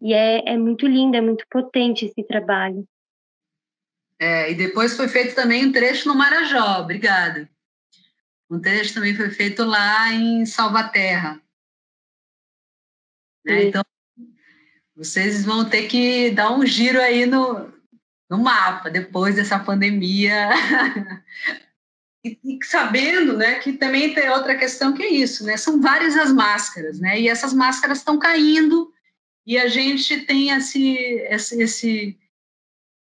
E 0.00 0.12
é, 0.12 0.54
é 0.54 0.58
muito 0.58 0.86
lindo, 0.86 1.16
é 1.16 1.20
muito 1.20 1.44
potente 1.50 2.06
esse 2.06 2.22
trabalho. 2.26 2.86
É, 4.18 4.50
e 4.50 4.54
depois 4.54 4.96
foi 4.96 5.08
feito 5.08 5.34
também 5.34 5.66
um 5.66 5.72
trecho 5.72 6.08
no 6.08 6.14
Marajó, 6.14 6.80
obrigada. 6.80 7.48
Um 8.50 8.60
trecho 8.60 8.94
também 8.94 9.14
foi 9.14 9.30
feito 9.30 9.64
lá 9.64 10.12
em 10.12 10.46
Salvaterra. 10.46 11.40
Né? 13.44 13.64
Então, 13.64 13.82
vocês 14.94 15.44
vão 15.44 15.68
ter 15.68 15.86
que 15.88 16.30
dar 16.30 16.52
um 16.52 16.64
giro 16.64 17.00
aí 17.00 17.26
no, 17.26 17.72
no 18.30 18.38
mapa 18.38 18.88
depois 18.88 19.34
dessa 19.34 19.58
pandemia. 19.58 20.48
e, 22.44 22.58
sabendo 22.64 23.36
né, 23.36 23.56
que 23.56 23.72
também 23.72 24.14
tem 24.14 24.28
outra 24.30 24.56
questão 24.56 24.92
que 24.92 25.02
é 25.02 25.10
isso, 25.10 25.44
né? 25.44 25.56
São 25.56 25.80
várias 25.80 26.16
as 26.16 26.32
máscaras, 26.32 26.98
né? 26.98 27.20
E 27.20 27.28
essas 27.28 27.52
máscaras 27.52 27.98
estão 27.98 28.18
caindo 28.18 28.92
e 29.46 29.58
a 29.58 29.68
gente 29.68 30.20
tem 30.22 30.50
esse, 30.50 30.96
esse, 31.30 31.62
esse 31.62 32.18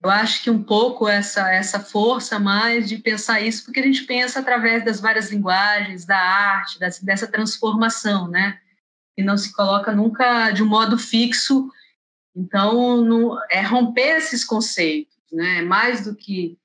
eu 0.04 0.10
acho 0.10 0.44
que 0.44 0.50
um 0.50 0.62
pouco 0.62 1.08
essa 1.08 1.50
essa 1.54 1.80
força 1.80 2.40
mais 2.40 2.90
de 2.90 2.98
pensar 2.98 3.42
isso, 3.42 3.66
porque 3.66 3.80
a 3.80 3.84
gente 3.84 4.04
pensa 4.04 4.40
através 4.40 4.84
das 4.84 5.00
várias 5.00 5.32
linguagens, 5.32 6.06
da 6.06 6.18
arte, 6.18 6.80
dessa 6.80 7.28
transformação, 7.28 8.28
né? 8.28 8.60
e 9.18 9.24
não 9.24 9.38
se 9.38 9.54
coloca 9.54 9.94
nunca 9.94 10.52
de 10.52 10.64
um 10.64 10.68
modo 10.68 10.98
fixo. 10.98 11.70
Então, 12.36 13.38
é 13.50 13.62
romper 13.62 14.18
esses 14.18 14.44
conceitos, 14.44 15.16
né? 15.32 15.62
Mais 15.62 16.04
do 16.04 16.16
que 16.16 16.58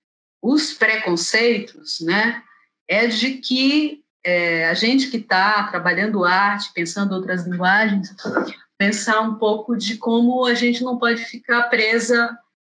os 0.49 0.73
preconceitos, 0.73 2.01
né? 2.01 2.43
É 2.89 3.07
de 3.07 3.33
que 3.35 4.03
é, 4.25 4.67
a 4.69 4.75
gente 4.75 5.09
que 5.09 5.19
está 5.19 5.65
trabalhando 5.65 6.25
arte, 6.25 6.73
pensando 6.73 7.15
outras 7.15 7.47
linguagens, 7.47 8.15
pensar 8.79 9.21
um 9.21 9.35
pouco 9.35 9.77
de 9.77 9.99
como 9.99 10.47
a 10.47 10.55
gente 10.55 10.83
não 10.83 10.99
pode 10.99 11.23
ficar 11.27 11.65
presa 11.65 12.37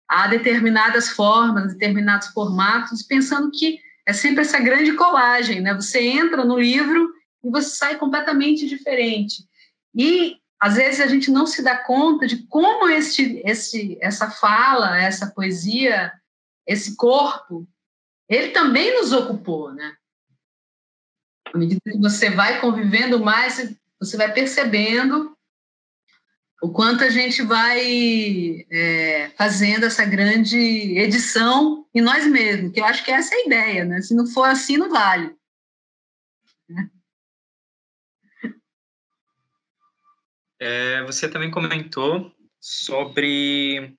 a 0.08 0.28
determinadas 0.28 1.10
formas, 1.10 1.74
determinados 1.74 2.30
formatos, 2.30 3.04
pensando 3.04 3.52
que 3.52 3.80
é 4.04 4.14
sempre 4.14 4.42
essa 4.42 4.60
grande 4.60 4.94
colagem, 4.94 5.62
né? 5.62 5.72
Você 5.76 6.02
entra 6.02 6.44
no 6.44 6.58
livro 6.58 7.14
e 7.44 7.52
você 7.52 7.70
sai 7.70 7.98
completamente 7.98 8.68
diferente. 8.68 9.44
E 9.96 10.38
às 10.60 10.76
vezes 10.76 11.02
a 11.02 11.08
gente 11.08 11.30
não 11.30 11.46
se 11.46 11.62
dá 11.62 11.78
conta 11.78 12.26
de 12.26 12.48
como 12.48 12.90
este, 12.90 13.44
esse, 13.46 13.96
essa 14.02 14.32
fala, 14.32 15.00
essa 15.00 15.28
poesia, 15.28 16.12
esse 16.70 16.96
corpo, 16.96 17.68
ele 18.30 18.52
também 18.52 18.96
nos 18.96 19.12
ocupou, 19.12 19.74
né? 19.74 19.98
À 21.52 21.58
medida 21.58 21.82
que 21.84 21.98
você 21.98 22.30
vai 22.30 22.62
convivendo 22.62 23.20
mais, 23.20 23.76
você 24.00 24.16
vai 24.16 24.32
percebendo 24.32 25.36
o 26.62 26.72
quanto 26.72 27.04
a 27.04 27.10
gente 27.10 27.42
vai 27.42 28.66
é, 28.70 29.30
fazendo 29.32 29.86
essa 29.86 30.06
grande 30.06 30.58
edição 30.58 31.88
em 31.94 32.02
nós 32.02 32.28
mesmos, 32.28 32.72
que 32.72 32.80
eu 32.80 32.86
acho 32.86 33.04
que 33.04 33.12
essa 33.12 33.34
é 33.34 33.38
a 33.38 33.46
ideia, 33.46 33.86
né? 33.86 34.02
Se 34.02 34.14
não 34.14 34.28
for 34.28 34.44
assim, 34.44 34.78
não 34.78 34.90
vale. 34.90 35.36
É, 40.60 41.02
você 41.04 41.28
também 41.28 41.50
comentou 41.50 42.32
sobre. 42.60 43.98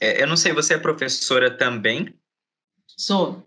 É, 0.00 0.22
eu 0.22 0.26
não 0.26 0.36
sei, 0.36 0.52
você 0.52 0.74
é 0.74 0.78
professora 0.78 1.50
também? 1.50 2.14
Sou. 2.86 3.46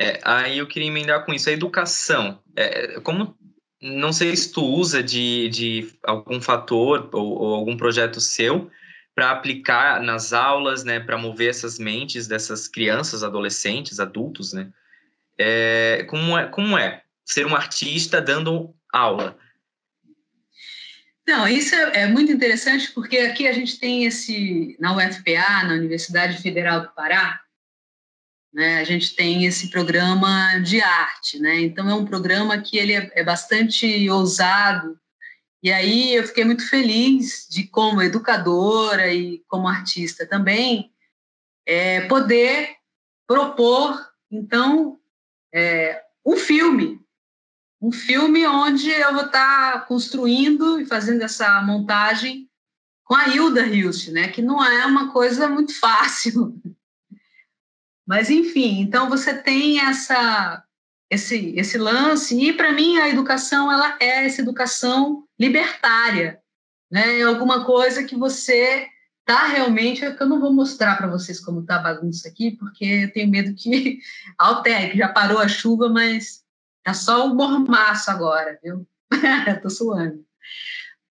É, 0.00 0.20
aí 0.24 0.58
eu 0.58 0.66
queria 0.66 0.88
emendar 0.88 1.24
com 1.24 1.34
isso. 1.34 1.48
A 1.48 1.52
educação. 1.52 2.42
É, 2.56 3.00
como. 3.00 3.36
Não 3.80 4.12
sei 4.12 4.34
se 4.36 4.50
tu 4.50 4.64
usa 4.64 5.00
de, 5.00 5.48
de 5.50 5.92
algum 6.02 6.40
fator 6.40 7.08
ou, 7.12 7.38
ou 7.38 7.54
algum 7.54 7.76
projeto 7.76 8.20
seu 8.20 8.68
para 9.14 9.30
aplicar 9.30 10.02
nas 10.02 10.32
aulas, 10.32 10.82
né, 10.82 10.98
para 10.98 11.16
mover 11.16 11.50
essas 11.50 11.78
mentes 11.78 12.26
dessas 12.26 12.66
crianças, 12.66 13.22
adolescentes, 13.22 14.00
adultos, 14.00 14.52
né? 14.52 14.72
É, 15.38 16.04
como 16.08 16.36
é 16.36 16.48
como 16.48 16.76
é 16.76 17.02
ser 17.24 17.46
um 17.46 17.54
artista 17.54 18.20
dando 18.20 18.74
aula? 18.92 19.36
Não, 21.28 21.46
isso 21.46 21.74
é, 21.74 22.04
é, 22.04 22.06
muito 22.06 22.32
interessante 22.32 22.90
porque 22.92 23.18
aqui 23.18 23.46
a 23.46 23.52
gente 23.52 23.78
tem 23.78 24.04
esse 24.04 24.74
na 24.80 24.96
UFPA, 24.96 25.64
na 25.64 25.74
Universidade 25.74 26.40
Federal 26.40 26.80
do 26.80 26.94
Pará, 26.94 27.38
né, 28.50 28.80
a 28.80 28.84
gente 28.84 29.14
tem 29.14 29.44
esse 29.44 29.70
programa 29.70 30.58
de 30.60 30.80
arte, 30.80 31.38
né? 31.38 31.60
Então 31.60 31.88
é 31.88 31.94
um 31.94 32.06
programa 32.06 32.58
que 32.58 32.78
ele 32.78 32.94
é, 32.94 33.10
é 33.14 33.22
bastante 33.22 34.08
ousado 34.08 34.98
e 35.62 35.70
aí 35.70 36.14
eu 36.14 36.24
fiquei 36.24 36.44
muito 36.44 36.66
feliz 36.66 37.46
de, 37.50 37.66
como 37.66 38.00
educadora 38.00 39.12
e 39.12 39.44
como 39.48 39.68
artista 39.68 40.24
também, 40.24 40.90
é, 41.66 42.02
poder 42.08 42.76
propor, 43.26 44.00
então, 44.30 44.98
é, 45.52 46.02
um 46.24 46.36
filme. 46.36 46.97
Um 47.80 47.92
filme 47.92 48.46
onde 48.46 48.90
eu 48.90 49.12
vou 49.14 49.26
estar 49.26 49.86
construindo 49.86 50.80
e 50.80 50.86
fazendo 50.86 51.22
essa 51.22 51.62
montagem 51.62 52.48
com 53.04 53.14
a 53.14 53.28
Hilda 53.28 53.66
Hilst, 53.66 54.08
né? 54.08 54.28
que 54.28 54.42
não 54.42 54.62
é 54.62 54.84
uma 54.84 55.12
coisa 55.12 55.48
muito 55.48 55.72
fácil. 55.78 56.60
Mas, 58.06 58.30
enfim, 58.30 58.80
então 58.80 59.08
você 59.08 59.34
tem 59.34 59.80
essa 59.80 60.64
esse, 61.10 61.54
esse 61.56 61.78
lance. 61.78 62.38
E, 62.38 62.52
para 62.52 62.72
mim, 62.72 62.98
a 62.98 63.08
educação 63.08 63.72
ela 63.72 63.96
é 64.00 64.26
essa 64.26 64.42
educação 64.42 65.24
libertária. 65.38 66.40
Né? 66.90 67.20
É 67.20 67.22
alguma 67.22 67.64
coisa 67.64 68.04
que 68.04 68.16
você 68.16 68.86
tá 69.24 69.46
realmente. 69.46 70.04
É 70.04 70.16
eu 70.18 70.26
não 70.26 70.40
vou 70.40 70.52
mostrar 70.52 70.96
para 70.96 71.06
vocês 71.06 71.40
como 71.40 71.64
tá 71.64 71.76
a 71.76 71.82
bagunça 71.82 72.28
aqui, 72.28 72.52
porque 72.52 72.84
eu 72.84 73.12
tenho 73.12 73.30
medo 73.30 73.54
que 73.54 74.00
altere, 74.38 74.90
que 74.90 74.98
já 74.98 75.08
parou 75.08 75.38
a 75.38 75.48
chuva, 75.48 75.88
mas 75.88 76.44
tá 76.88 76.94
só 76.94 77.26
o 77.26 77.34
mormaço 77.34 78.10
agora, 78.10 78.58
viu? 78.62 78.86
Estou 79.46 79.70
suando. 79.70 80.24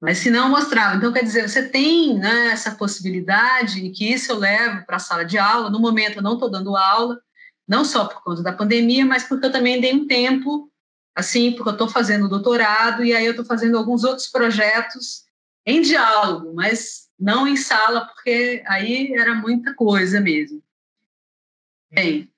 Mas 0.00 0.18
se 0.18 0.30
não, 0.30 0.48
mostrava. 0.48 0.96
Então, 0.96 1.12
quer 1.12 1.22
dizer, 1.22 1.48
você 1.48 1.68
tem 1.68 2.18
né, 2.18 2.48
essa 2.48 2.74
possibilidade, 2.74 3.80
e 3.80 3.90
que 3.90 4.10
isso 4.10 4.32
eu 4.32 4.38
levo 4.38 4.86
para 4.86 4.96
a 4.96 5.00
sala 5.00 5.24
de 5.24 5.36
aula. 5.36 5.68
No 5.68 5.78
momento, 5.78 6.16
eu 6.16 6.22
não 6.22 6.34
estou 6.34 6.50
dando 6.50 6.76
aula, 6.76 7.20
não 7.68 7.84
só 7.84 8.06
por 8.06 8.22
conta 8.22 8.42
da 8.42 8.52
pandemia, 8.52 9.04
mas 9.04 9.24
porque 9.24 9.46
eu 9.46 9.52
também 9.52 9.78
dei 9.78 9.92
um 9.94 10.06
tempo, 10.06 10.70
assim, 11.14 11.52
porque 11.52 11.68
eu 11.68 11.72
estou 11.72 11.88
fazendo 11.88 12.28
doutorado 12.28 13.04
e 13.04 13.14
aí 13.14 13.26
eu 13.26 13.32
estou 13.32 13.44
fazendo 13.44 13.76
alguns 13.76 14.02
outros 14.02 14.28
projetos 14.28 15.24
em 15.66 15.82
diálogo, 15.82 16.54
mas 16.54 17.08
não 17.18 17.46
em 17.46 17.56
sala, 17.56 18.06
porque 18.06 18.62
aí 18.66 19.12
era 19.12 19.34
muita 19.34 19.74
coisa 19.74 20.20
mesmo. 20.20 20.62
Bem, 21.90 22.30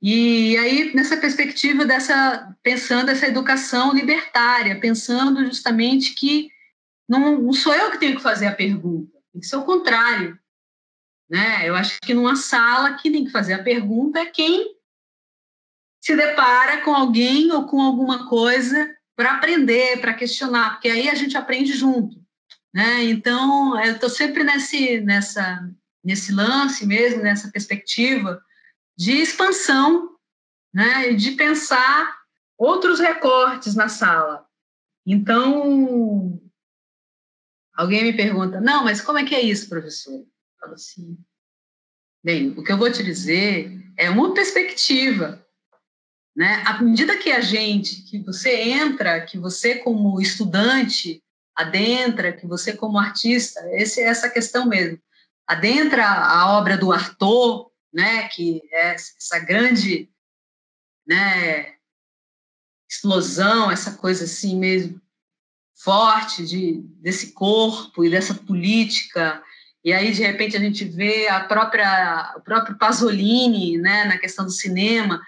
e 0.00 0.56
aí 0.56 0.94
nessa 0.94 1.16
perspectiva 1.16 1.84
dessa 1.84 2.54
pensando 2.62 3.10
essa 3.10 3.26
educação 3.26 3.92
libertária, 3.92 4.80
pensando 4.80 5.44
justamente 5.44 6.14
que 6.14 6.50
não, 7.08 7.40
não 7.40 7.52
sou 7.52 7.74
eu 7.74 7.90
que 7.90 7.98
tenho 7.98 8.16
que 8.16 8.22
fazer 8.22 8.46
a 8.46 8.54
pergunta, 8.54 9.18
tem 9.32 9.40
que 9.40 9.46
ser 9.46 9.56
o 9.56 9.64
contrário. 9.64 10.38
Né? 11.28 11.68
Eu 11.68 11.74
acho 11.74 11.98
que 12.00 12.14
numa 12.14 12.36
sala 12.36 12.94
que 12.94 13.10
tem 13.10 13.24
que 13.24 13.30
fazer 13.30 13.54
a 13.54 13.62
pergunta 13.62 14.20
é 14.20 14.26
quem 14.26 14.76
se 16.00 16.14
depara 16.16 16.82
com 16.82 16.94
alguém 16.94 17.50
ou 17.52 17.66
com 17.66 17.80
alguma 17.80 18.28
coisa 18.28 18.96
para 19.16 19.34
aprender, 19.34 20.00
para 20.00 20.14
questionar, 20.14 20.74
porque 20.74 20.88
aí 20.88 21.08
a 21.08 21.14
gente 21.14 21.36
aprende 21.36 21.72
junto. 21.72 22.16
Né? 22.72 23.04
Então, 23.04 23.78
eu 23.84 23.94
estou 23.94 24.08
sempre 24.08 24.44
nesse, 24.44 25.00
nessa, 25.00 25.68
nesse 26.04 26.32
lance 26.32 26.86
mesmo, 26.86 27.22
nessa 27.22 27.50
perspectiva 27.50 28.40
de 28.98 29.12
expansão, 29.12 30.16
né? 30.74 31.12
de 31.12 31.32
pensar 31.32 32.18
outros 32.58 32.98
recortes 32.98 33.76
na 33.76 33.88
sala. 33.88 34.44
Então, 35.06 36.40
alguém 37.74 38.02
me 38.02 38.12
pergunta, 38.12 38.60
não, 38.60 38.84
mas 38.84 39.00
como 39.00 39.18
é 39.18 39.24
que 39.24 39.34
é 39.34 39.40
isso, 39.40 39.68
professor? 39.68 40.14
Eu 40.14 40.26
falo 40.60 40.74
assim, 40.74 41.16
Bem, 42.22 42.50
o 42.58 42.64
que 42.64 42.72
eu 42.72 42.76
vou 42.76 42.90
te 42.90 43.02
dizer 43.02 43.80
é 43.96 44.10
uma 44.10 44.34
perspectiva. 44.34 45.46
Né? 46.36 46.62
À 46.66 46.82
medida 46.82 47.16
que 47.16 47.30
a 47.30 47.40
gente, 47.40 48.02
que 48.02 48.18
você 48.18 48.54
entra, 48.54 49.24
que 49.24 49.38
você 49.38 49.76
como 49.76 50.20
estudante 50.20 51.22
adentra, 51.54 52.32
que 52.32 52.46
você 52.46 52.76
como 52.76 52.98
artista, 52.98 53.60
esse, 53.72 54.00
essa 54.00 54.28
questão 54.28 54.66
mesmo, 54.66 55.00
adentra 55.46 56.04
a 56.04 56.58
obra 56.58 56.76
do 56.76 56.92
Arthur, 56.92 57.70
né, 57.98 58.28
que 58.28 58.62
é 58.70 58.94
essa 58.94 59.38
grande 59.40 60.08
né, 61.06 61.74
explosão, 62.88 63.70
essa 63.70 63.96
coisa 63.96 64.24
assim 64.24 64.56
mesmo 64.58 65.00
forte 65.74 66.44
de, 66.44 66.80
desse 67.00 67.32
corpo 67.32 68.04
e 68.04 68.10
dessa 68.10 68.34
política 68.34 69.42
e 69.84 69.92
aí, 69.92 70.12
de 70.12 70.22
repente, 70.22 70.56
a 70.56 70.60
gente 70.60 70.84
vê 70.84 71.28
a 71.28 71.40
própria, 71.40 72.34
o 72.36 72.40
próprio 72.40 72.76
Pasolini, 72.76 73.78
né, 73.78 74.04
na 74.04 74.18
questão 74.18 74.44
do 74.44 74.50
cinema, 74.50 75.22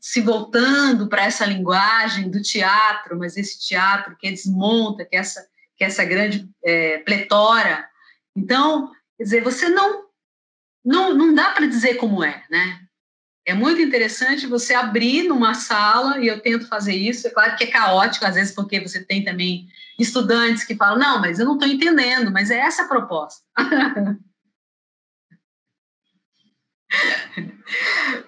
se 0.00 0.20
voltando 0.20 1.08
para 1.08 1.24
essa 1.24 1.44
linguagem 1.44 2.30
do 2.30 2.40
teatro, 2.40 3.18
mas 3.18 3.36
esse 3.36 3.60
teatro 3.60 4.16
que 4.18 4.30
desmonta, 4.30 5.04
que 5.04 5.16
é 5.16 5.18
essa, 5.18 5.46
que 5.76 5.84
é 5.84 5.88
essa 5.88 6.04
grande 6.04 6.48
é, 6.64 6.98
pletora. 6.98 7.84
Então, 8.34 8.90
quer 9.18 9.24
dizer, 9.24 9.42
você 9.42 9.68
não, 9.68 10.06
não, 10.84 11.14
não 11.14 11.34
dá 11.34 11.50
para 11.50 11.66
dizer 11.66 11.94
como 11.94 12.22
é, 12.24 12.42
né? 12.50 12.80
É 13.46 13.54
muito 13.54 13.80
interessante 13.80 14.46
você 14.46 14.74
abrir 14.74 15.28
numa 15.28 15.54
sala, 15.54 16.18
e 16.18 16.26
eu 16.26 16.40
tento 16.40 16.68
fazer 16.68 16.94
isso, 16.94 17.26
é 17.26 17.30
claro 17.30 17.56
que 17.56 17.64
é 17.64 17.66
caótico, 17.66 18.24
às 18.24 18.34
vezes, 18.34 18.54
porque 18.54 18.80
você 18.80 19.02
tem 19.02 19.24
também 19.24 19.66
estudantes 19.98 20.64
que 20.64 20.76
falam, 20.76 20.98
não, 20.98 21.20
mas 21.20 21.38
eu 21.38 21.46
não 21.46 21.54
estou 21.54 21.68
entendendo, 21.68 22.30
mas 22.30 22.50
é 22.50 22.58
essa 22.58 22.82
a 22.84 22.88
proposta. 22.88 23.42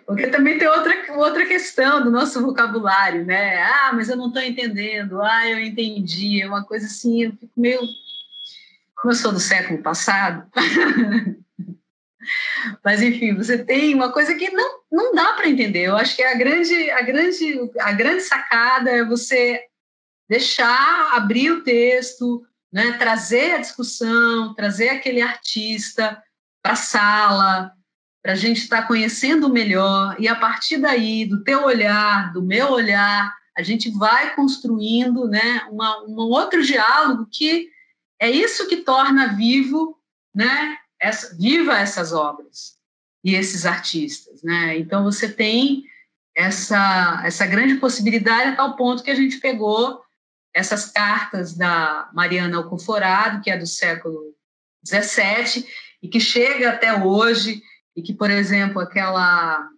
Porque 0.06 0.28
também 0.28 0.58
tem 0.58 0.68
outra, 0.68 0.94
outra 1.16 1.46
questão 1.46 2.02
do 2.02 2.10
nosso 2.10 2.40
vocabulário, 2.40 3.24
né? 3.24 3.62
Ah, 3.62 3.90
mas 3.92 4.08
eu 4.08 4.16
não 4.16 4.28
estou 4.28 4.42
entendendo. 4.42 5.20
Ah, 5.20 5.48
eu 5.48 5.58
entendi. 5.58 6.40
É 6.40 6.46
uma 6.46 6.64
coisa 6.64 6.86
assim, 6.86 7.24
eu 7.24 7.32
fico 7.32 7.52
meio. 7.56 7.80
Como 9.00 9.12
eu 9.12 9.16
sou 9.16 9.32
do 9.32 9.40
século 9.40 9.82
passado. 9.82 10.46
mas, 12.84 13.02
enfim, 13.02 13.34
você 13.34 13.58
tem 13.58 13.94
uma 13.94 14.12
coisa 14.12 14.34
que 14.34 14.50
não, 14.50 14.80
não 14.90 15.14
dá 15.14 15.32
para 15.34 15.48
entender. 15.48 15.86
Eu 15.86 15.96
acho 15.96 16.16
que 16.16 16.22
a 16.22 16.34
grande, 16.34 16.90
a, 16.90 17.02
grande, 17.02 17.70
a 17.78 17.92
grande 17.92 18.22
sacada 18.22 18.90
é 18.90 19.04
você 19.04 19.60
deixar 20.28 21.12
abrir 21.14 21.50
o 21.50 21.62
texto, 21.62 22.42
né, 22.72 22.92
trazer 22.92 23.52
a 23.52 23.58
discussão, 23.58 24.54
trazer 24.54 24.88
aquele 24.88 25.20
artista 25.20 26.22
para 26.62 26.72
a 26.72 26.76
sala, 26.76 27.72
para 28.22 28.32
a 28.32 28.36
gente 28.36 28.58
estar 28.58 28.82
tá 28.82 28.86
conhecendo 28.86 29.52
melhor, 29.52 30.16
e 30.18 30.28
a 30.28 30.34
partir 30.34 30.78
daí, 30.78 31.26
do 31.26 31.42
teu 31.42 31.64
olhar, 31.64 32.32
do 32.32 32.40
meu 32.40 32.70
olhar, 32.70 33.34
a 33.56 33.62
gente 33.62 33.90
vai 33.90 34.34
construindo 34.34 35.28
né, 35.28 35.66
uma, 35.70 36.02
um 36.04 36.16
outro 36.16 36.62
diálogo 36.62 37.26
que 37.30 37.68
é 38.18 38.30
isso 38.30 38.68
que 38.68 38.76
torna 38.76 39.34
vivo, 39.34 39.98
né, 40.34 40.78
essa, 41.02 41.36
viva 41.36 41.76
essas 41.76 42.12
obras 42.12 42.76
e 43.24 43.34
esses 43.34 43.66
artistas. 43.66 44.42
Né? 44.42 44.78
Então, 44.78 45.02
você 45.02 45.28
tem 45.28 45.84
essa, 46.34 47.20
essa 47.24 47.44
grande 47.44 47.74
possibilidade 47.74 48.50
a 48.50 48.56
tal 48.56 48.76
ponto 48.76 49.02
que 49.02 49.10
a 49.10 49.14
gente 49.14 49.38
pegou 49.38 50.00
essas 50.54 50.86
cartas 50.86 51.54
da 51.54 52.08
Mariana 52.14 52.58
Alconforado, 52.58 53.42
que 53.42 53.50
é 53.50 53.58
do 53.58 53.66
século 53.66 54.34
XVII, 54.86 55.66
e 56.02 56.08
que 56.08 56.20
chega 56.20 56.70
até 56.70 56.94
hoje, 56.94 57.62
e 57.96 58.02
que, 58.02 58.12
por 58.14 58.30
exemplo, 58.30 58.80
aquela 58.80 59.68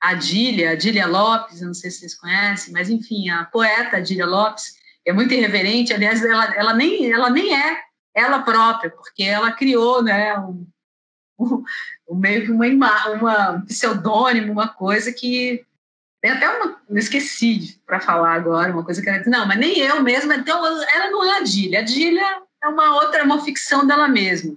Adília, 0.00 0.72
Adília 0.72 1.06
Lopes, 1.06 1.60
não 1.60 1.74
sei 1.74 1.90
se 1.90 2.00
vocês 2.00 2.14
conhecem, 2.14 2.72
mas 2.72 2.90
enfim, 2.90 3.30
a 3.30 3.44
poeta 3.44 3.98
Adília 3.98 4.26
Lopes 4.26 4.74
é 5.04 5.12
muito 5.12 5.34
irreverente, 5.34 5.92
aliás, 5.92 6.22
ela, 6.24 6.54
ela, 6.54 6.74
nem, 6.74 7.10
ela 7.10 7.30
nem 7.30 7.54
é 7.54 7.80
ela 8.14 8.42
própria, 8.42 8.90
porque 8.90 9.22
ela 9.22 9.52
criou 9.52 10.02
né, 10.02 10.38
um, 10.38 10.66
um, 12.08 12.14
meio 12.14 12.44
que 12.44 12.50
uma, 12.50 13.08
uma 13.08 13.50
um 13.52 13.60
pseudônimo, 13.62 14.52
uma 14.52 14.68
coisa 14.68 15.12
que 15.12 15.64
tem 16.20 16.30
até 16.30 16.48
uma. 16.48 16.80
Eu 16.88 16.96
esqueci 16.98 17.80
para 17.84 18.00
falar 18.00 18.34
agora, 18.34 18.72
uma 18.72 18.84
coisa 18.84 19.02
que 19.02 19.08
ela 19.08 19.22
não, 19.26 19.46
mas 19.46 19.58
nem 19.58 19.78
eu 19.78 20.02
mesma, 20.02 20.36
então 20.36 20.64
ela 20.64 21.10
não 21.10 21.24
é 21.24 21.38
a 21.38 21.42
Dília. 21.42 21.80
A 21.80 21.82
Dília 21.82 22.42
é 22.62 22.68
uma 22.68 22.94
outra, 22.94 23.20
é 23.20 23.24
uma 23.24 23.44
ficção 23.44 23.86
dela 23.86 24.06
mesma. 24.06 24.56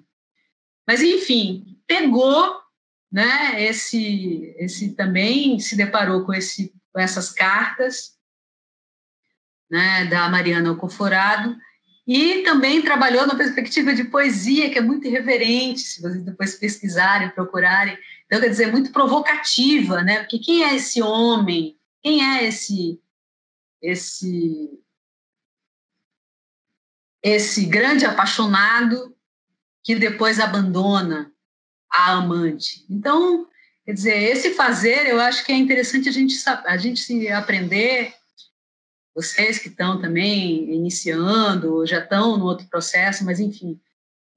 Mas, 0.88 1.02
enfim, 1.02 1.80
pegou, 1.88 2.62
né, 3.12 3.64
esse, 3.64 4.54
esse 4.60 4.94
também 4.94 5.60
se 5.60 5.76
deparou 5.76 6.24
com, 6.24 6.34
esse, 6.34 6.72
com 6.94 7.00
essas 7.00 7.32
cartas, 7.32 8.16
né, 9.70 10.06
da 10.06 10.30
Mariana 10.30 10.70
Alcoforado, 10.70 11.58
E 12.08 12.44
também 12.44 12.84
trabalhou 12.84 13.26
na 13.26 13.36
perspectiva 13.36 13.94
de 13.94 14.04
poesia, 14.04 14.70
que 14.70 14.78
é 14.78 14.82
muito 14.82 15.08
irreverente, 15.08 15.82
se 15.82 16.02
vocês 16.02 16.24
depois 16.24 16.56
pesquisarem, 16.56 17.32
procurarem. 17.32 17.98
Então, 18.26 18.40
quer 18.40 18.50
dizer, 18.50 18.72
muito 18.72 18.92
provocativa, 18.92 20.04
né? 20.04 20.20
Porque 20.20 20.38
quem 20.38 20.64
é 20.64 20.76
esse 20.76 21.02
homem? 21.02 21.78
Quem 22.04 22.24
é 22.24 22.44
esse 22.46 23.02
esse 23.82 24.80
esse 27.24 27.66
grande 27.66 28.06
apaixonado 28.06 29.16
que 29.84 29.96
depois 29.96 30.40
abandona 30.40 31.32
a 31.92 32.12
amante? 32.14 32.86
Então, 32.88 33.48
quer 33.84 33.94
dizer, 33.94 34.16
esse 34.16 34.54
fazer, 34.54 35.08
eu 35.08 35.20
acho 35.20 35.44
que 35.44 35.52
é 35.52 35.56
interessante 35.56 36.08
a 36.08 36.12
gente 36.12 36.36
a 36.48 36.78
gente 36.78 37.00
se 37.00 37.28
aprender 37.30 38.14
vocês 39.16 39.58
que 39.58 39.70
estão 39.70 40.02
também 40.02 40.70
iniciando, 40.74 41.86
já 41.86 42.00
estão 42.00 42.38
no 42.38 42.46
outro 42.46 42.68
processo, 42.68 43.24
mas 43.24 43.40
enfim, 43.40 43.80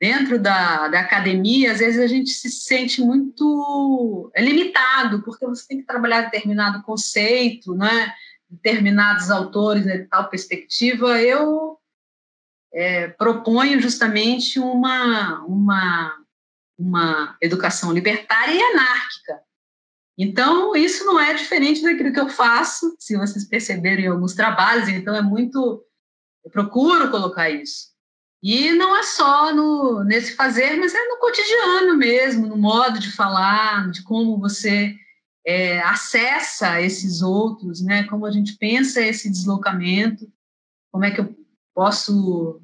dentro 0.00 0.38
da, 0.38 0.86
da 0.86 1.00
academia, 1.00 1.72
às 1.72 1.80
vezes 1.80 2.00
a 2.00 2.06
gente 2.06 2.30
se 2.30 2.48
sente 2.48 3.00
muito 3.00 4.30
é 4.34 4.40
limitado, 4.40 5.22
porque 5.22 5.44
você 5.44 5.66
tem 5.66 5.78
que 5.78 5.86
trabalhar 5.86 6.22
determinado 6.22 6.82
conceito, 6.82 7.74
né? 7.74 8.14
determinados 8.48 9.30
autores, 9.30 9.84
né, 9.84 10.06
tal 10.10 10.28
perspectiva. 10.28 11.20
Eu 11.20 11.78
é, 12.72 13.08
proponho 13.08 13.80
justamente 13.80 14.58
uma, 14.58 15.44
uma, 15.44 16.16
uma 16.78 17.36
educação 17.42 17.92
libertária 17.92 18.54
e 18.54 18.62
anárquica, 18.62 19.42
então, 20.18 20.74
isso 20.74 21.04
não 21.04 21.20
é 21.20 21.32
diferente 21.32 21.80
daquilo 21.80 22.12
que 22.12 22.18
eu 22.18 22.28
faço, 22.28 22.96
se 22.98 23.16
vocês 23.16 23.44
perceberem 23.44 24.06
em 24.06 24.08
alguns 24.08 24.34
trabalhos, 24.34 24.88
então 24.88 25.14
é 25.14 25.22
muito. 25.22 25.84
Eu 26.44 26.50
procuro 26.50 27.08
colocar 27.08 27.48
isso. 27.48 27.96
E 28.42 28.72
não 28.72 28.96
é 28.96 29.04
só 29.04 29.54
no, 29.54 30.02
nesse 30.02 30.34
fazer, 30.34 30.76
mas 30.76 30.92
é 30.92 31.08
no 31.08 31.18
cotidiano 31.18 31.96
mesmo, 31.96 32.48
no 32.48 32.56
modo 32.56 32.98
de 32.98 33.12
falar, 33.12 33.90
de 33.92 34.02
como 34.02 34.38
você 34.38 34.96
é, 35.46 35.80
acessa 35.80 36.80
esses 36.80 37.22
outros, 37.22 37.80
né? 37.80 38.04
como 38.04 38.26
a 38.26 38.30
gente 38.30 38.56
pensa 38.56 39.00
esse 39.00 39.30
deslocamento, 39.30 40.30
como 40.90 41.04
é 41.04 41.10
que 41.10 41.20
eu 41.20 41.36
posso 41.74 42.60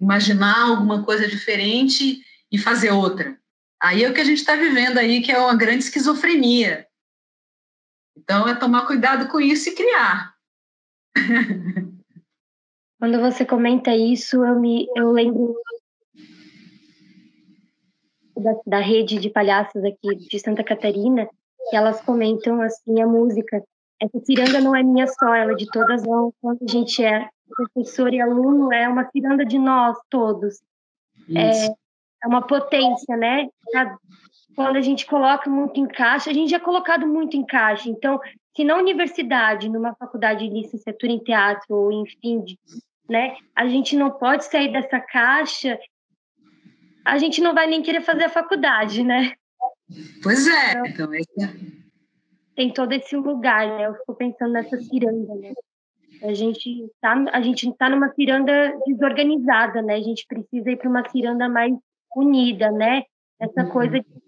imaginar 0.00 0.68
alguma 0.68 1.04
coisa 1.04 1.28
diferente 1.28 2.20
e 2.50 2.58
fazer 2.58 2.90
outra. 2.90 3.38
Aí 3.80 4.02
é 4.02 4.10
o 4.10 4.14
que 4.14 4.20
a 4.20 4.24
gente 4.24 4.38
está 4.38 4.56
vivendo 4.56 4.98
aí, 4.98 5.20
que 5.20 5.30
é 5.30 5.38
uma 5.38 5.56
grande 5.56 5.84
esquizofrenia. 5.84 6.87
Então, 8.18 8.48
é 8.48 8.54
tomar 8.54 8.86
cuidado 8.86 9.28
com 9.28 9.40
isso 9.40 9.68
e 9.68 9.74
criar. 9.74 10.34
Quando 12.98 13.20
você 13.20 13.44
comenta 13.44 13.94
isso, 13.94 14.44
eu 14.44 14.58
me 14.58 14.88
eu 14.96 15.12
lembro 15.12 15.54
da, 18.36 18.52
da 18.66 18.80
rede 18.80 19.18
de 19.18 19.30
palhaços 19.30 19.82
aqui 19.84 20.16
de 20.16 20.38
Santa 20.40 20.64
Catarina, 20.64 21.28
que 21.70 21.76
elas 21.76 22.00
comentam 22.00 22.60
assim 22.60 23.00
a 23.00 23.06
música. 23.06 23.62
Essa 24.00 24.18
ciranda 24.24 24.60
não 24.60 24.74
é 24.74 24.82
minha 24.82 25.06
só, 25.06 25.34
ela 25.34 25.52
é 25.52 25.56
de 25.56 25.66
todas 25.70 26.02
nós. 26.04 26.32
Quando 26.40 26.58
a 26.62 26.70
gente 26.70 27.04
é 27.04 27.28
professor 27.48 28.12
e 28.12 28.20
aluno, 28.20 28.72
é 28.72 28.88
uma 28.88 29.08
ciranda 29.10 29.44
de 29.44 29.58
nós 29.58 29.96
todos. 30.10 30.60
É, 31.34 31.66
é 31.66 32.26
uma 32.26 32.46
potência, 32.46 33.16
né? 33.16 33.48
Quando 34.54 34.76
a 34.76 34.80
gente 34.80 35.06
coloca 35.06 35.48
muito 35.48 35.78
em 35.78 35.86
caixa, 35.86 36.30
a 36.30 36.32
gente 36.32 36.50
já 36.50 36.56
é 36.56 36.60
colocado 36.60 37.06
muito 37.06 37.36
em 37.36 37.44
caixa. 37.44 37.88
Então, 37.88 38.20
se 38.56 38.64
na 38.64 38.76
universidade, 38.76 39.68
numa 39.68 39.94
faculdade 39.94 40.48
de 40.48 40.54
licenciatura 40.54 41.12
em 41.12 41.18
teatro, 41.18 41.74
ou 41.74 41.92
enfim, 41.92 42.44
né, 43.08 43.36
a 43.54 43.66
gente 43.68 43.96
não 43.96 44.10
pode 44.10 44.44
sair 44.44 44.72
dessa 44.72 45.00
caixa, 45.00 45.78
a 47.04 47.18
gente 47.18 47.40
não 47.40 47.54
vai 47.54 47.66
nem 47.66 47.82
querer 47.82 48.02
fazer 48.02 48.24
a 48.24 48.28
faculdade, 48.28 49.02
né? 49.02 49.32
Pois 50.22 50.46
é, 50.46 50.72
então, 50.86 51.14
então 51.14 51.44
é... 51.44 51.50
tem 52.54 52.72
todo 52.72 52.92
esse 52.92 53.16
lugar, 53.16 53.66
né? 53.66 53.86
Eu 53.86 53.94
fico 53.94 54.14
pensando 54.14 54.52
nessa 54.52 54.76
ciranda, 54.78 55.34
né? 55.36 55.52
A 56.22 56.34
gente 56.34 56.90
tá, 57.00 57.14
a 57.32 57.40
gente 57.40 57.72
tá 57.76 57.88
numa 57.88 58.12
ciranda 58.12 58.76
desorganizada, 58.86 59.80
né? 59.80 59.94
A 59.94 60.02
gente 60.02 60.26
precisa 60.26 60.70
ir 60.70 60.76
para 60.76 60.90
uma 60.90 61.08
ciranda 61.08 61.48
mais 61.48 61.72
unida, 62.14 62.70
né? 62.72 63.04
Essa 63.40 63.62
uhum. 63.62 63.70
coisa 63.70 64.00
de 64.00 64.27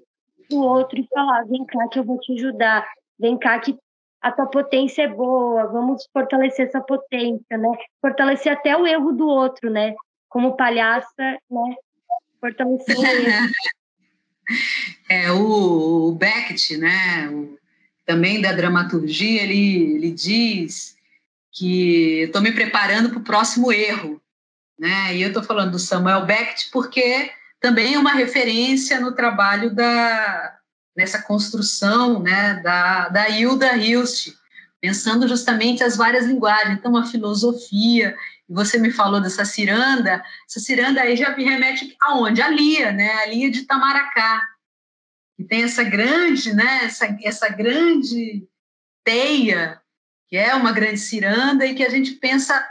o 0.56 0.62
outro 0.62 0.98
e 0.98 1.08
falar: 1.12 1.44
vem 1.44 1.64
cá 1.64 1.88
que 1.88 1.98
eu 1.98 2.04
vou 2.04 2.18
te 2.18 2.32
ajudar, 2.34 2.86
vem 3.18 3.38
cá 3.38 3.58
que 3.58 3.76
a 4.20 4.30
tua 4.30 4.46
potência 4.46 5.02
é 5.02 5.08
boa, 5.08 5.66
vamos 5.66 6.06
fortalecer 6.12 6.66
essa 6.66 6.80
potência, 6.80 7.56
né? 7.56 7.70
Fortalecer 8.00 8.52
até 8.52 8.76
o 8.76 8.86
erro 8.86 9.12
do 9.12 9.26
outro, 9.26 9.70
né? 9.70 9.94
Como 10.28 10.56
palhaça, 10.56 11.38
né? 11.50 11.74
Fortalecer 12.40 12.98
o 12.98 13.04
erro. 13.04 13.48
É, 15.08 15.30
o, 15.30 16.08
o 16.08 16.12
Beckett, 16.12 16.76
né? 16.76 17.28
O, 17.28 17.56
também 18.04 18.40
da 18.40 18.50
dramaturgia, 18.50 19.44
ele, 19.44 19.94
ele 19.94 20.10
diz 20.10 20.96
que 21.52 22.22
estou 22.22 22.42
me 22.42 22.50
preparando 22.50 23.10
para 23.10 23.18
o 23.18 23.24
próximo 23.24 23.72
erro, 23.72 24.20
né? 24.76 25.14
E 25.14 25.22
eu 25.22 25.28
estou 25.28 25.44
falando 25.44 25.72
do 25.72 25.78
Samuel 25.78 26.26
Beckett 26.26 26.68
porque 26.72 27.30
também 27.60 27.94
é 27.94 27.98
uma 27.98 28.12
referência 28.12 28.98
no 29.00 29.12
trabalho 29.12 29.74
da 29.74 30.56
nessa 30.96 31.22
construção 31.22 32.20
né, 32.20 32.60
da, 32.62 33.08
da 33.08 33.28
Hilda 33.28 33.76
Hilst, 33.76 34.34
pensando 34.80 35.28
justamente 35.28 35.84
as 35.84 35.96
várias 35.96 36.26
linguagens, 36.26 36.78
então 36.78 36.96
a 36.96 37.06
filosofia, 37.06 38.14
e 38.48 38.52
você 38.52 38.76
me 38.78 38.90
falou 38.90 39.20
dessa 39.20 39.44
ciranda, 39.44 40.22
essa 40.48 40.58
ciranda 40.58 41.00
aí 41.00 41.16
já 41.16 41.34
me 41.36 41.44
remete 41.44 41.96
aonde? 42.00 42.42
A 42.42 42.48
Lia, 42.48 42.92
né, 42.92 43.12
a 43.22 43.26
Lia 43.26 43.50
de 43.50 43.62
Tamaracá, 43.62 44.42
que 45.36 45.44
tem 45.44 45.62
essa 45.62 45.84
grande, 45.84 46.52
né, 46.52 46.84
essa, 46.84 47.16
essa 47.22 47.48
grande 47.48 48.46
teia, 49.04 49.80
que 50.28 50.36
é 50.36 50.54
uma 50.54 50.72
grande 50.72 50.98
ciranda, 50.98 51.64
e 51.64 51.74
que 51.74 51.84
a 51.84 51.88
gente 51.88 52.12
pensa 52.12 52.62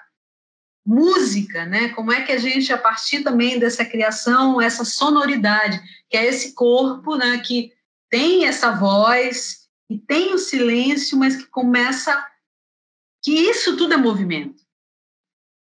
música, 0.86 1.66
né? 1.66 1.90
Como 1.90 2.12
é 2.12 2.22
que 2.22 2.32
a 2.32 2.38
gente, 2.38 2.72
a 2.74 2.78
partir 2.78 3.24
também 3.24 3.60
dessa 3.60 3.86
criação, 3.86 4.62
essa 4.62 4.84
sonoridade, 4.84 5.80
que 6.10 6.18
é 6.18 6.26
esse 6.26 6.54
corpo, 6.54 7.16
né? 7.16 7.38
Que 7.40 7.74
tem 8.10 8.46
essa 8.46 8.72
voz 8.72 9.68
e 9.90 9.98
tem 9.98 10.34
o 10.34 10.38
silêncio, 10.38 11.18
mas 11.18 11.36
que 11.36 11.46
começa 11.48 12.26
que 13.24 13.32
isso 13.32 13.76
tudo 13.78 13.94
é 13.94 13.98
movimento. 13.98 14.64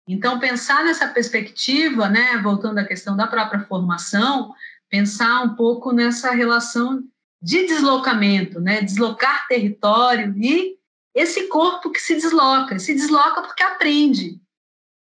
Então 0.07 0.39
pensar 0.39 0.83
nessa 0.83 1.07
perspectiva, 1.07 2.09
né? 2.09 2.37
Voltando 2.41 2.79
à 2.79 2.85
questão 2.85 3.15
da 3.15 3.27
própria 3.27 3.61
formação, 3.65 4.53
pensar 4.89 5.41
um 5.43 5.55
pouco 5.55 5.91
nessa 5.91 6.31
relação 6.31 7.03
de 7.41 7.65
deslocamento, 7.67 8.59
né? 8.59 8.81
Deslocar 8.81 9.47
território 9.47 10.33
e 10.37 10.77
esse 11.13 11.47
corpo 11.47 11.91
que 11.91 11.99
se 11.99 12.15
desloca, 12.15 12.79
se 12.79 12.93
desloca 12.93 13.41
porque 13.41 13.63
aprende, 13.63 14.39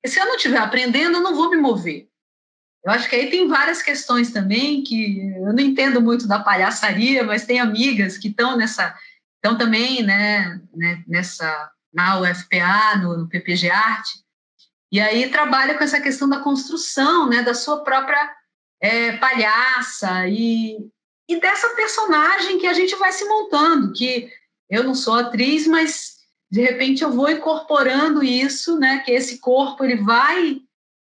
se 0.06 0.18
eu 0.18 0.26
não 0.26 0.36
estiver 0.36 0.58
aprendendo, 0.58 1.16
eu 1.16 1.22
não 1.22 1.34
vou 1.34 1.50
me 1.50 1.56
mover. 1.56 2.08
Eu 2.84 2.92
acho 2.92 3.08
que 3.08 3.16
aí 3.16 3.30
tem 3.30 3.46
várias 3.46 3.82
questões 3.82 4.32
também 4.32 4.82
que 4.82 5.18
eu 5.36 5.52
não 5.52 5.60
entendo 5.60 6.00
muito 6.00 6.26
da 6.26 6.40
palhaçaria, 6.40 7.22
mas 7.22 7.44
tem 7.44 7.60
amigas 7.60 8.16
que 8.16 8.28
estão 8.28 8.56
nessa, 8.56 8.96
estão 9.36 9.58
também, 9.58 10.02
né, 10.02 10.60
né, 10.74 11.04
nessa 11.06 11.70
na 11.92 12.20
UFPA, 12.20 12.96
no, 13.02 13.18
no 13.18 13.28
PPG 13.28 13.68
Arte, 13.68 14.24
e 14.92 15.00
aí 15.00 15.28
trabalha 15.28 15.76
com 15.76 15.84
essa 15.84 16.00
questão 16.00 16.28
da 16.28 16.40
construção, 16.40 17.28
né, 17.28 17.42
da 17.42 17.52
sua 17.52 17.84
própria 17.84 18.32
é, 18.80 19.16
palhaça 19.16 20.26
e, 20.28 20.78
e 21.28 21.40
dessa 21.40 21.68
personagem 21.70 22.58
que 22.58 22.66
a 22.66 22.72
gente 22.72 22.94
vai 22.96 23.12
se 23.12 23.24
montando, 23.24 23.92
que 23.92 24.30
eu 24.70 24.84
não 24.84 24.94
sou 24.94 25.14
atriz, 25.14 25.66
mas 25.66 26.19
de 26.50 26.60
repente 26.60 27.02
eu 27.02 27.12
vou 27.12 27.30
incorporando 27.30 28.22
isso, 28.22 28.78
né, 28.78 28.98
que 28.98 29.12
esse 29.12 29.38
corpo 29.38 29.84
ele 29.84 29.96
vai, 29.96 30.60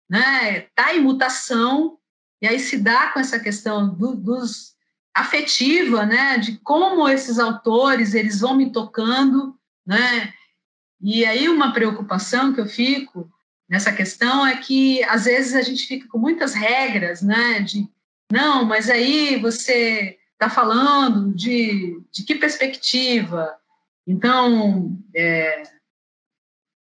né, 0.09 0.61
tá 0.75 0.95
em 0.95 1.01
mutação 1.01 1.99
e 2.41 2.47
aí 2.47 2.59
se 2.61 2.79
dá 2.79 3.09
com 3.09 3.19
essa 3.19 3.41
questão 3.41 3.93
do, 3.93 4.15
dos 4.15 4.75
afetiva, 5.13 6.07
né, 6.07 6.39
de 6.39 6.59
como 6.59 7.09
esses 7.09 7.39
autores 7.39 8.15
eles 8.15 8.41
vão 8.41 8.57
me 8.57 8.71
tocando, 8.71 9.59
né, 9.85 10.33
e 11.01 11.25
aí 11.25 11.49
uma 11.49 11.73
preocupação 11.73 12.53
que 12.53 12.61
eu 12.61 12.67
fico 12.67 13.29
nessa 13.69 13.93
questão 13.93 14.47
é 14.47 14.57
que 14.57 15.03
às 15.05 15.25
vezes 15.25 15.55
a 15.55 15.63
gente 15.63 15.87
fica 15.87 16.07
com 16.09 16.19
muitas 16.19 16.55
regras, 16.55 17.23
né, 17.23 17.61
de 17.61 17.89
não, 18.31 18.65
mas 18.65 18.89
aí 18.89 19.37
você 19.41 20.17
está 20.33 20.49
falando 20.49 21.35
de, 21.35 22.01
de 22.11 22.25
que 22.25 22.35
perspectiva, 22.35 23.55
então, 24.07 24.99
é, 25.15 25.63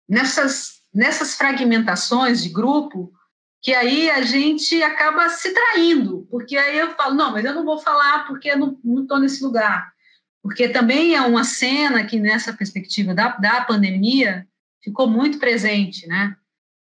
nessas, 0.10 0.82
nessas 0.94 1.36
fragmentações 1.36 2.44
de 2.44 2.50
grupo, 2.50 3.14
que 3.62 3.74
aí 3.74 4.10
a 4.10 4.24
gente 4.24 4.82
acaba 4.82 5.30
se 5.30 5.54
traindo, 5.54 6.28
porque 6.32 6.58
aí 6.58 6.78
eu 6.80 6.96
falo, 6.96 7.16
não, 7.16 7.32
mas 7.32 7.46
eu 7.46 7.54
não 7.54 7.64
vou 7.64 7.78
falar 7.78 8.26
porque 8.28 8.50
eu 8.50 8.58
não 8.58 9.02
estou 9.04 9.20
nesse 9.20 9.44
lugar. 9.44 9.94
Porque 10.42 10.68
também 10.68 11.14
é 11.14 11.22
uma 11.22 11.44
cena 11.44 12.04
que, 12.04 12.20
nessa 12.20 12.52
perspectiva 12.52 13.14
da, 13.14 13.38
da 13.38 13.64
pandemia, 13.64 14.48
ficou 14.84 15.08
muito 15.08 15.38
presente, 15.38 16.08
né? 16.08 16.36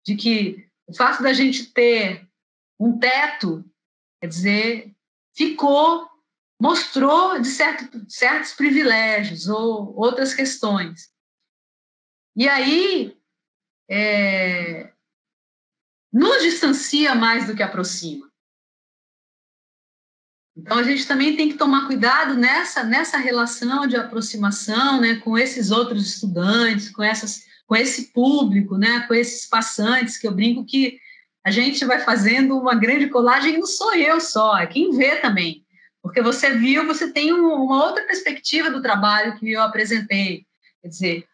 De 0.07 0.17
que 0.17 0.67
o 0.87 0.95
fato 0.95 1.23
da 1.23 1.35
gente 1.35 1.73
ter 1.73 2.27
um 2.81 2.99
teto, 2.99 3.63
quer 4.21 4.29
dizer, 4.29 4.95
ficou, 5.37 6.09
mostrou 6.65 7.39
de 7.39 7.49
certo, 7.49 8.03
certos 8.09 8.55
privilégios 8.55 9.49
ou 9.49 9.95
outras 9.99 10.33
questões. 10.33 11.11
E 12.35 12.49
aí, 12.49 13.15
é, 13.87 14.91
nos 16.11 16.43
distancia 16.43 17.15
mais 17.15 17.47
do 17.47 17.55
que 17.55 17.63
aproxima. 17.63 18.33
Então, 20.57 20.79
a 20.79 20.83
gente 20.83 21.07
também 21.07 21.37
tem 21.37 21.51
que 21.51 21.59
tomar 21.59 21.87
cuidado 21.87 22.33
nessa, 22.33 22.83
nessa 22.83 23.19
relação 23.19 23.87
de 23.87 23.97
aproximação 23.97 25.03
né, 25.03 25.17
com 25.17 25.37
esses 25.37 25.71
outros 25.71 26.07
estudantes, 26.07 26.89
com, 26.89 27.03
essas, 27.03 27.45
com 27.67 27.77
esse 27.77 28.11
público, 28.11 28.79
né, 28.79 29.01
com 29.07 29.13
esses 29.13 29.47
passantes, 29.47 30.17
que 30.17 30.27
eu 30.27 30.35
brinco 30.35 30.65
que 30.65 30.99
a 31.45 31.51
gente 31.51 31.85
vai 31.85 32.01
fazendo 32.01 32.57
uma 32.57 32.75
grande 32.75 33.11
colagem, 33.11 33.59
não 33.59 33.67
sou 33.67 33.95
eu 33.95 34.19
só, 34.19 34.57
é 34.57 34.67
quem 34.67 34.97
vê 34.97 35.17
também. 35.17 35.64
Porque 36.05 36.21
você 36.21 36.51
viu, 36.51 36.87
você 36.87 37.11
tem 37.11 37.33
um, 37.33 37.51
uma 37.65 37.83
outra 37.83 38.05
perspectiva 38.05 38.71
do 38.71 38.83
trabalho 38.83 39.39
que 39.39 39.51
eu 39.51 39.63
apresentei. 39.63 40.47
Quer 40.83 40.89
dizer, 40.89 41.29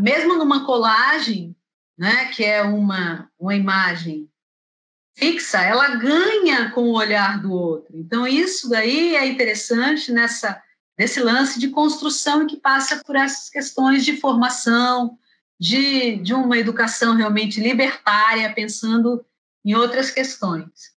mesmo 0.00 0.36
numa 0.36 0.66
colagem, 0.66 1.56
né, 1.96 2.26
que 2.26 2.44
é 2.44 2.62
uma, 2.62 3.30
uma 3.40 3.54
imagem 3.54 4.28
fixa, 5.16 5.62
ela 5.62 5.96
ganha 5.96 6.70
com 6.72 6.82
o 6.82 6.94
olhar 6.94 7.40
do 7.40 7.52
outro. 7.52 7.96
Então, 7.96 8.26
isso 8.26 8.68
daí 8.68 9.16
é 9.16 9.26
interessante 9.26 10.12
nessa 10.12 10.62
nesse 10.98 11.18
lance 11.20 11.58
de 11.58 11.70
construção 11.70 12.46
que 12.46 12.58
passa 12.58 13.02
por 13.02 13.16
essas 13.16 13.48
questões 13.48 14.04
de 14.04 14.18
formação, 14.18 15.18
de, 15.58 16.16
de 16.16 16.34
uma 16.34 16.58
educação 16.58 17.16
realmente 17.16 17.62
libertária, 17.62 18.52
pensando 18.52 19.24
em 19.64 19.74
outras 19.74 20.10
questões. 20.10 20.91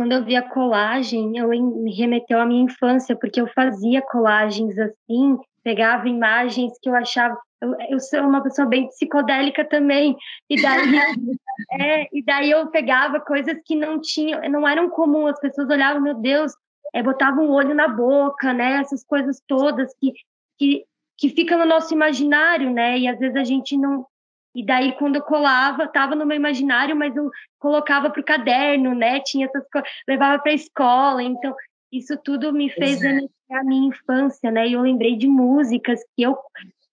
Quando 0.00 0.12
eu 0.12 0.24
vi 0.24 0.34
a 0.34 0.48
colagem, 0.48 1.36
eu 1.36 1.50
me 1.50 1.94
remeteu 1.94 2.40
à 2.40 2.46
minha 2.46 2.64
infância, 2.64 3.14
porque 3.14 3.38
eu 3.38 3.46
fazia 3.48 4.00
colagens 4.00 4.78
assim, 4.78 5.36
pegava 5.62 6.08
imagens 6.08 6.72
que 6.80 6.88
eu 6.88 6.94
achava 6.94 7.36
eu, 7.60 7.76
eu 7.90 8.00
sou 8.00 8.20
uma 8.20 8.42
pessoa 8.42 8.66
bem 8.66 8.88
psicodélica 8.88 9.62
também, 9.62 10.16
e 10.48 10.62
daí, 10.62 10.80
é, 11.72 12.08
e 12.10 12.24
daí 12.24 12.50
eu 12.50 12.66
pegava 12.68 13.20
coisas 13.20 13.54
que 13.62 13.76
não 13.76 14.00
tinham, 14.00 14.40
não 14.48 14.66
eram 14.66 14.88
comuns, 14.88 15.32
as 15.32 15.40
pessoas 15.40 15.68
olhavam, 15.68 16.00
meu 16.00 16.14
Deus, 16.14 16.54
é, 16.94 17.02
botavam 17.02 17.44
um 17.44 17.50
olho 17.50 17.74
na 17.74 17.86
boca, 17.86 18.54
né, 18.54 18.80
essas 18.80 19.04
coisas 19.04 19.42
todas 19.46 19.92
que, 20.00 20.14
que, 20.58 20.82
que 21.18 21.28
ficam 21.28 21.58
no 21.58 21.66
nosso 21.66 21.92
imaginário, 21.92 22.70
né, 22.70 22.98
e 22.98 23.06
às 23.06 23.18
vezes 23.18 23.36
a 23.36 23.44
gente 23.44 23.76
não, 23.76 24.06
e 24.54 24.64
daí, 24.64 24.92
quando 24.92 25.16
eu 25.16 25.22
colava, 25.22 25.84
estava 25.84 26.14
no 26.16 26.26
meu 26.26 26.36
imaginário, 26.36 26.96
mas 26.96 27.14
eu 27.14 27.30
colocava 27.58 28.10
para 28.10 28.20
o 28.20 28.24
caderno, 28.24 28.94
né? 28.94 29.20
Tinha 29.20 29.46
essas 29.46 29.64
coisas, 29.70 29.88
levava 30.08 30.42
para 30.42 30.50
a 30.50 30.54
escola. 30.54 31.22
Então, 31.22 31.54
isso 31.92 32.16
tudo 32.16 32.52
me 32.52 32.68
fez 32.68 33.00
é. 33.02 33.20
a 33.52 33.62
minha 33.62 33.88
infância, 33.88 34.50
né? 34.50 34.66
E 34.66 34.72
eu 34.72 34.80
lembrei 34.80 35.16
de 35.16 35.28
músicas 35.28 36.00
que 36.16 36.22
eu 36.22 36.36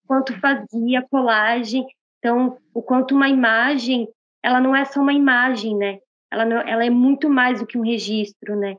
quanto 0.06 0.40
fazia 0.40 1.02
colagem. 1.10 1.86
Então, 2.20 2.58
o 2.74 2.82
quanto 2.82 3.16
uma 3.16 3.28
imagem, 3.28 4.08
ela 4.44 4.60
não 4.60 4.76
é 4.76 4.86
só 4.86 5.02
uma 5.02 5.14
imagem, 5.14 5.76
né? 5.76 5.98
Ela, 6.32 6.46
não, 6.46 6.58
ela 6.58 6.86
é 6.86 6.90
muito 6.90 7.30
mais 7.30 7.60
do 7.60 7.66
que 7.66 7.78
um 7.78 7.84
registro, 7.84 8.56
né? 8.56 8.76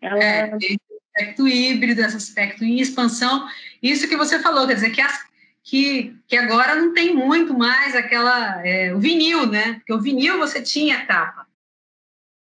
Ela... 0.00 0.22
É, 0.22 0.56
esse 0.56 0.78
aspecto 1.16 1.46
híbrido, 1.46 2.00
esse 2.00 2.16
aspecto 2.16 2.64
em 2.64 2.80
expansão. 2.80 3.46
Isso 3.80 4.08
que 4.08 4.16
você 4.16 4.40
falou, 4.40 4.66
quer 4.66 4.74
dizer, 4.74 4.90
que, 4.90 5.00
as, 5.00 5.27
que, 5.68 6.16
que 6.26 6.34
agora 6.34 6.74
não 6.76 6.94
tem 6.94 7.14
muito 7.14 7.52
mais 7.52 7.94
aquela... 7.94 8.66
É, 8.66 8.94
o 8.94 8.98
vinil, 8.98 9.46
né? 9.46 9.74
Porque 9.74 9.92
o 9.92 10.00
vinil 10.00 10.38
você 10.38 10.62
tinha 10.62 10.96
a 10.96 11.04
capa. 11.04 11.46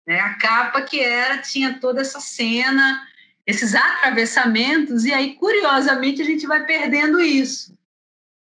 Né? 0.07 0.21
A 0.21 0.35
capa 0.35 0.83
que 0.83 1.01
era, 1.01 1.39
tinha 1.39 1.81
toda 1.81 2.03
essa 2.03 2.21
cena, 2.21 3.03
esses 3.47 3.75
atravessamentos, 3.75 5.07
e 5.07 5.15
aí, 5.15 5.37
curiosamente, 5.37 6.21
a 6.21 6.25
gente 6.25 6.47
vai 6.47 6.67
perdendo 6.67 7.19
isso. 7.19 7.75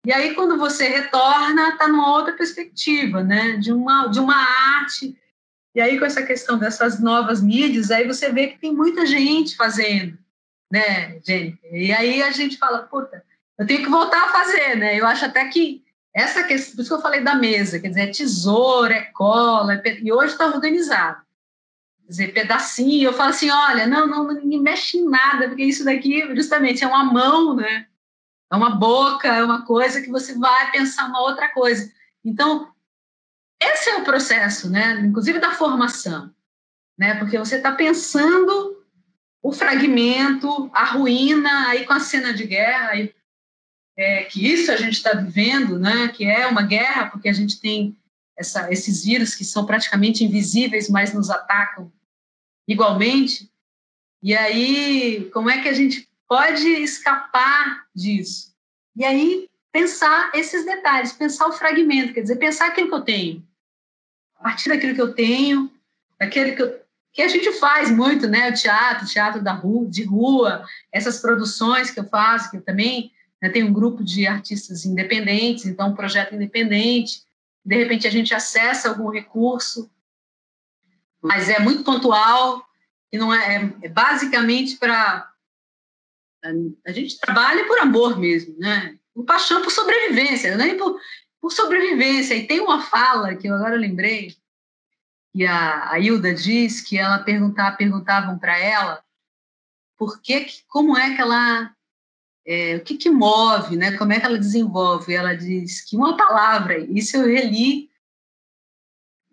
E 0.07 0.13
aí, 0.13 0.35
quando 0.37 0.57
você 0.57 0.87
retorna, 0.87 1.71
está 1.71 1.89
numa 1.89 2.17
outra 2.17 2.33
perspectiva, 2.35 3.25
né? 3.25 3.57
De 3.57 3.73
uma, 3.73 4.07
de 4.07 4.21
uma 4.21 4.37
arte. 4.37 5.19
E 5.75 5.81
aí, 5.81 5.99
com 5.99 6.05
essa 6.05 6.23
questão 6.23 6.57
dessas 6.57 7.01
novas 7.01 7.43
mídias, 7.43 7.91
aí 7.91 8.07
você 8.07 8.31
vê 8.31 8.47
que 8.47 8.61
tem 8.61 8.73
muita 8.73 9.05
gente 9.05 9.57
fazendo, 9.57 10.17
né, 10.71 11.19
Jennifer? 11.27 11.75
E 11.75 11.93
aí 11.93 12.23
a 12.23 12.31
gente 12.31 12.57
fala, 12.57 12.85
puta, 12.85 13.25
eu 13.61 13.67
tenho 13.67 13.85
que 13.85 13.91
voltar 13.91 14.25
a 14.25 14.33
fazer, 14.33 14.77
né? 14.77 14.99
Eu 14.99 15.07
acho 15.07 15.25
até 15.25 15.47
que 15.49 15.85
essa 16.13 16.43
questão, 16.43 16.75
por 16.75 16.83
isso 16.83 16.91
que 16.91 16.97
eu 16.97 17.03
falei 17.03 17.21
da 17.23 17.37
mesa, 17.37 17.79
quer 17.79 17.89
dizer, 17.89 18.01
é 18.01 18.07
tesoura, 18.09 18.95
é 18.95 19.03
cola, 19.13 19.75
é, 19.75 20.01
e 20.01 20.13
hoje 20.13 20.33
está 20.33 20.47
organizado. 20.47 21.23
Quer 22.03 22.09
dizer, 22.09 22.35
pedacinho, 22.35 23.05
eu 23.05 23.13
falo 23.13 23.31
assim, 23.31 23.51
olha, 23.51 23.87
não, 23.87 24.07
não, 24.09 24.25
não 24.25 24.45
me 24.45 24.59
mexe 24.59 24.99
em 24.99 25.09
nada, 25.09 25.47
porque 25.47 25.63
isso 25.63 25.85
daqui, 25.85 26.27
justamente, 26.35 26.83
é 26.83 26.87
uma 26.89 27.05
mão, 27.05 27.55
né? 27.55 27.87
é 28.51 28.57
uma 28.57 28.71
boca, 28.71 29.29
é 29.29 29.45
uma 29.45 29.65
coisa 29.65 30.03
que 30.03 30.11
você 30.11 30.37
vai 30.37 30.73
pensar 30.73 31.07
uma 31.07 31.21
outra 31.21 31.49
coisa. 31.49 31.91
Então, 32.25 32.73
esse 33.63 33.89
é 33.91 33.97
o 33.99 34.05
processo, 34.05 34.69
né? 34.69 35.01
Inclusive 35.01 35.39
da 35.39 35.53
formação, 35.53 36.35
né? 36.99 37.15
Porque 37.15 37.39
você 37.39 37.57
está 37.57 37.73
pensando 37.73 38.85
o 39.43 39.53
fragmento, 39.53 40.69
a 40.75 40.85
ruína, 40.85 41.69
aí 41.69 41.87
com 41.87 41.93
a 41.93 42.01
cena 42.01 42.35
de 42.35 42.45
guerra, 42.45 42.91
aí, 42.91 43.15
é, 43.97 44.25
que 44.25 44.47
isso 44.47 44.71
a 44.71 44.77
gente 44.77 44.95
está 44.95 45.13
vivendo, 45.15 45.79
né? 45.79 46.09
Que 46.09 46.25
é 46.25 46.47
uma 46.47 46.63
guerra, 46.63 47.11
porque 47.11 47.29
a 47.29 47.33
gente 47.33 47.61
tem 47.61 47.97
essa, 48.37 48.73
esses 48.73 49.05
vírus 49.05 49.35
que 49.35 49.45
são 49.45 49.67
praticamente 49.67 50.25
invisíveis, 50.25 50.89
mas 50.89 51.13
nos 51.13 51.31
atacam 51.31 51.93
igualmente. 52.67 53.51
E 54.23 54.35
aí, 54.35 55.31
como 55.33 55.51
é 55.51 55.61
que 55.61 55.69
a 55.69 55.73
gente 55.73 56.11
pode 56.31 56.69
escapar 56.69 57.89
disso. 57.93 58.55
E 58.95 59.05
aí 59.05 59.51
pensar 59.73 60.31
esses 60.33 60.65
detalhes, 60.65 61.13
pensar 61.13 61.49
o 61.49 61.53
fragmento, 61.53 62.15
quer 62.15 62.23
dizer, 62.23 62.37
pensar 62.37 62.69
aquilo 62.69 62.89
que 62.89 62.95
eu 62.95 63.01
tenho. 63.03 63.49
A 64.37 64.45
partir 64.45 64.69
daquilo 64.69 64.95
que 64.95 65.01
eu 65.01 65.13
tenho, 65.13 65.69
daquele 66.19 66.53
que, 66.53 66.81
que 67.13 67.23
a 67.23 67.29
gente 67.29 67.53
faz 67.55 67.91
muito, 67.91 68.29
né? 68.29 68.49
O 68.49 68.55
teatro, 68.55 69.09
teatro 69.09 69.43
da 69.43 69.53
rua, 69.53 69.89
de 69.89 70.05
rua, 70.05 70.65
essas 70.93 71.19
produções 71.19 71.91
que 71.91 71.99
eu 71.99 72.05
faço, 72.05 72.51
que 72.53 72.59
eu 72.59 72.63
também 72.63 73.11
né, 73.41 73.49
tenho 73.49 73.69
um 73.69 73.73
grupo 73.73 74.05
de 74.05 74.27
artistas 74.27 74.85
independentes, 74.85 75.67
então 75.67 75.91
um 75.91 75.95
projeto 75.95 76.35
independente. 76.35 77.23
De 77.65 77.77
repente 77.77 78.07
a 78.07 78.11
gente 78.11 78.35
acessa 78.35 78.89
algum 78.89 79.11
recurso, 79.11 79.91
mas 81.23 81.49
é 81.49 81.59
muito 81.59 81.85
pontual 81.85 82.65
e 83.13 83.19
não 83.19 83.33
é, 83.33 83.57
é, 83.57 83.73
é 83.83 83.89
basicamente 83.89 84.77
para 84.77 85.31
a 86.87 86.93
gente 86.93 87.19
trabalha 87.21 87.67
por 87.67 87.79
amor 87.79 88.19
mesmo, 88.19 88.57
né? 88.59 88.97
Por 89.13 89.25
paixão 89.25 89.61
por 89.61 89.71
sobrevivência, 89.71 90.57
nem 90.57 90.77
por, 90.77 90.99
por 91.41 91.53
sobrevivência. 91.53 92.35
E 92.35 92.47
tem 92.47 92.61
uma 92.61 92.83
fala 92.83 93.35
que 93.35 93.47
eu 93.47 93.55
agora 93.55 93.77
lembrei, 93.77 94.35
que 95.33 95.45
a, 95.45 95.91
a 95.91 95.99
Hilda 95.99 96.35
diz 96.35 96.81
que 96.81 96.97
ela 96.97 97.19
perguntar, 97.19 97.77
perguntavam 97.77 98.39
para 98.39 98.59
ela 98.59 99.05
por 99.99 100.21
que, 100.23 100.47
como 100.67 100.97
é 100.97 101.15
que 101.15 101.21
ela, 101.21 101.75
é, 102.47 102.77
o 102.77 102.85
que, 102.85 102.97
que 102.97 103.11
move, 103.11 103.77
né? 103.77 103.97
Como 103.97 104.13
é 104.13 104.21
que 104.21 104.27
ela 104.27 104.39
desenvolve? 104.39 105.15
Ela 105.15 105.35
diz 105.35 105.83
que 105.83 105.97
uma 105.97 106.17
palavra, 106.17 106.79
isso 106.79 107.17
eu 107.17 107.27
reli 107.27 107.91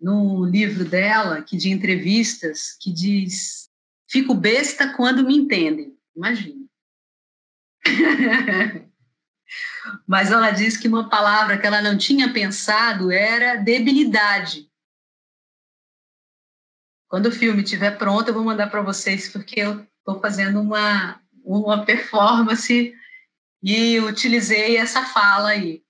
no 0.00 0.44
livro 0.44 0.84
dela, 0.84 1.42
que 1.42 1.56
de 1.56 1.70
entrevistas, 1.70 2.76
que 2.80 2.92
diz: 2.92 3.70
fico 4.08 4.34
besta 4.34 4.94
quando 4.94 5.24
me 5.24 5.36
entendem. 5.36 5.96
Imagina. 6.14 6.66
Mas 10.06 10.30
ela 10.30 10.50
disse 10.50 10.78
que 10.78 10.88
uma 10.88 11.08
palavra 11.08 11.58
que 11.58 11.66
ela 11.66 11.80
não 11.80 11.96
tinha 11.96 12.32
pensado 12.32 13.10
era 13.10 13.56
debilidade. 13.56 14.68
Quando 17.08 17.26
o 17.26 17.32
filme 17.32 17.62
estiver 17.62 17.96
pronto, 17.96 18.28
eu 18.28 18.34
vou 18.34 18.44
mandar 18.44 18.70
para 18.70 18.82
vocês, 18.82 19.30
porque 19.32 19.60
eu 19.60 19.86
estou 19.98 20.20
fazendo 20.20 20.60
uma, 20.60 21.18
uma 21.48 21.84
performance 21.84 22.92
e 23.62 24.00
utilizei 24.00 24.76
essa 24.76 25.04
fala 25.06 25.50
aí. 25.50 25.82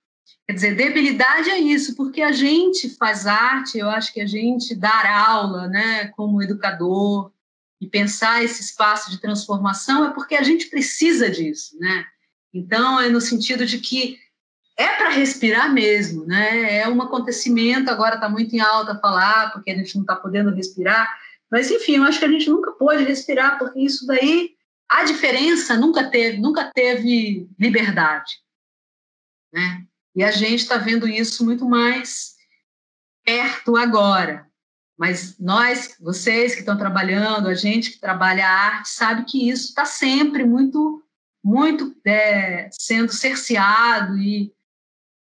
Quer 0.47 0.53
dizer, 0.53 0.75
debilidade 0.75 1.49
é 1.49 1.59
isso, 1.59 1.95
porque 1.95 2.21
a 2.21 2.31
gente 2.31 2.89
faz 2.97 3.27
arte, 3.27 3.77
eu 3.77 3.89
acho 3.89 4.13
que 4.13 4.21
a 4.21 4.25
gente 4.25 4.75
dar 4.75 5.05
aula, 5.05 5.67
né, 5.67 6.07
como 6.15 6.41
educador, 6.41 7.31
e 7.81 7.87
pensar 7.87 8.43
esse 8.43 8.61
espaço 8.61 9.11
de 9.11 9.21
transformação 9.21 10.05
é 10.05 10.13
porque 10.13 10.35
a 10.35 10.43
gente 10.43 10.67
precisa 10.67 11.29
disso, 11.29 11.77
né? 11.79 12.05
Então, 12.53 12.99
é 12.99 13.09
no 13.09 13.21
sentido 13.21 13.65
de 13.65 13.79
que 13.79 14.17
é 14.77 14.95
para 14.95 15.09
respirar 15.09 15.71
mesmo, 15.71 16.25
né? 16.25 16.79
É 16.79 16.89
um 16.89 17.01
acontecimento, 17.01 17.89
agora 17.89 18.15
está 18.15 18.27
muito 18.27 18.53
em 18.55 18.59
alta 18.59 18.99
falar, 18.99 19.53
porque 19.53 19.71
a 19.71 19.75
gente 19.75 19.95
não 19.95 20.01
está 20.01 20.15
podendo 20.15 20.53
respirar, 20.53 21.07
mas 21.49 21.71
enfim, 21.71 21.97
eu 21.97 22.03
acho 22.03 22.19
que 22.19 22.25
a 22.25 22.31
gente 22.31 22.49
nunca 22.49 22.71
pôde 22.71 23.03
respirar, 23.03 23.57
porque 23.57 23.79
isso 23.79 24.05
daí, 24.05 24.51
a 24.89 25.03
diferença 25.03 25.77
nunca 25.77 26.09
teve, 26.09 26.37
nunca 26.39 26.71
teve 26.73 27.47
liberdade, 27.59 28.39
né? 29.53 29.85
E 30.15 30.23
a 30.23 30.31
gente 30.31 30.61
está 30.61 30.77
vendo 30.77 31.07
isso 31.07 31.45
muito 31.45 31.63
mais 31.65 32.35
perto 33.23 33.77
agora. 33.77 34.49
Mas 34.97 35.37
nós, 35.39 35.95
vocês 35.99 36.53
que 36.53 36.59
estão 36.59 36.77
trabalhando, 36.77 37.47
a 37.47 37.53
gente 37.53 37.91
que 37.91 37.99
trabalha 37.99 38.45
a 38.45 38.51
arte, 38.51 38.89
sabe 38.89 39.23
que 39.23 39.49
isso 39.49 39.67
está 39.67 39.85
sempre 39.85 40.43
muito, 40.43 41.01
muito 41.41 41.95
é, 42.03 42.69
sendo 42.71 43.13
cerceado 43.13 44.17
e 44.17 44.53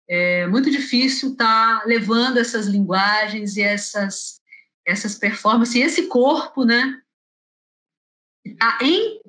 é 0.06 0.46
muito 0.46 0.70
difícil 0.70 1.32
estar 1.32 1.80
tá 1.80 1.86
levando 1.86 2.36
essas 2.36 2.66
linguagens 2.66 3.56
e 3.56 3.62
essas, 3.62 4.40
essas 4.86 5.16
performances, 5.16 5.74
e 5.74 5.80
esse 5.80 6.06
corpo, 6.06 6.64
né, 6.64 7.00
está 8.44 8.78
em 8.82 9.20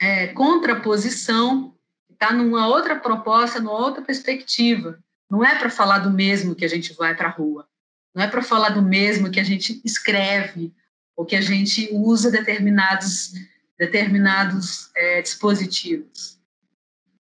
é, 0.00 0.28
contraposição, 0.28 1.74
está 2.10 2.32
numa 2.32 2.66
outra 2.68 2.98
proposta, 2.98 3.60
numa 3.60 3.78
outra 3.78 4.02
perspectiva. 4.02 4.98
Não 5.30 5.44
é 5.44 5.58
para 5.58 5.70
falar 5.70 5.98
do 5.98 6.10
mesmo 6.10 6.54
que 6.54 6.64
a 6.64 6.68
gente 6.68 6.94
vai 6.94 7.14
para 7.14 7.28
a 7.28 7.32
rua, 7.32 7.68
não 8.14 8.22
é 8.22 8.28
para 8.28 8.42
falar 8.42 8.70
do 8.70 8.82
mesmo 8.82 9.30
que 9.30 9.40
a 9.40 9.44
gente 9.44 9.80
escreve 9.84 10.72
ou 11.16 11.26
que 11.26 11.36
a 11.36 11.40
gente 11.40 11.88
usa 11.92 12.30
determinados, 12.30 13.32
determinados 13.78 14.90
é, 14.94 15.20
dispositivos 15.20 16.38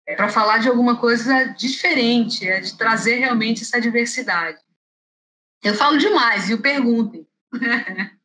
é 0.10 0.16
para 0.16 0.28
falar 0.28 0.57
de 0.57 0.68
alguma 0.68 0.97
coisa 0.97 1.43
diferente, 1.53 2.47
é 2.47 2.60
de 2.60 2.76
trazer 2.76 3.20
realmente 3.20 3.62
essa 3.62 3.80
diversidade. 3.80 4.57
Eu 5.62 5.76
falo 5.76 5.99
demais, 5.99 6.47
viu? 6.47 6.60
Perguntem. 6.60 7.28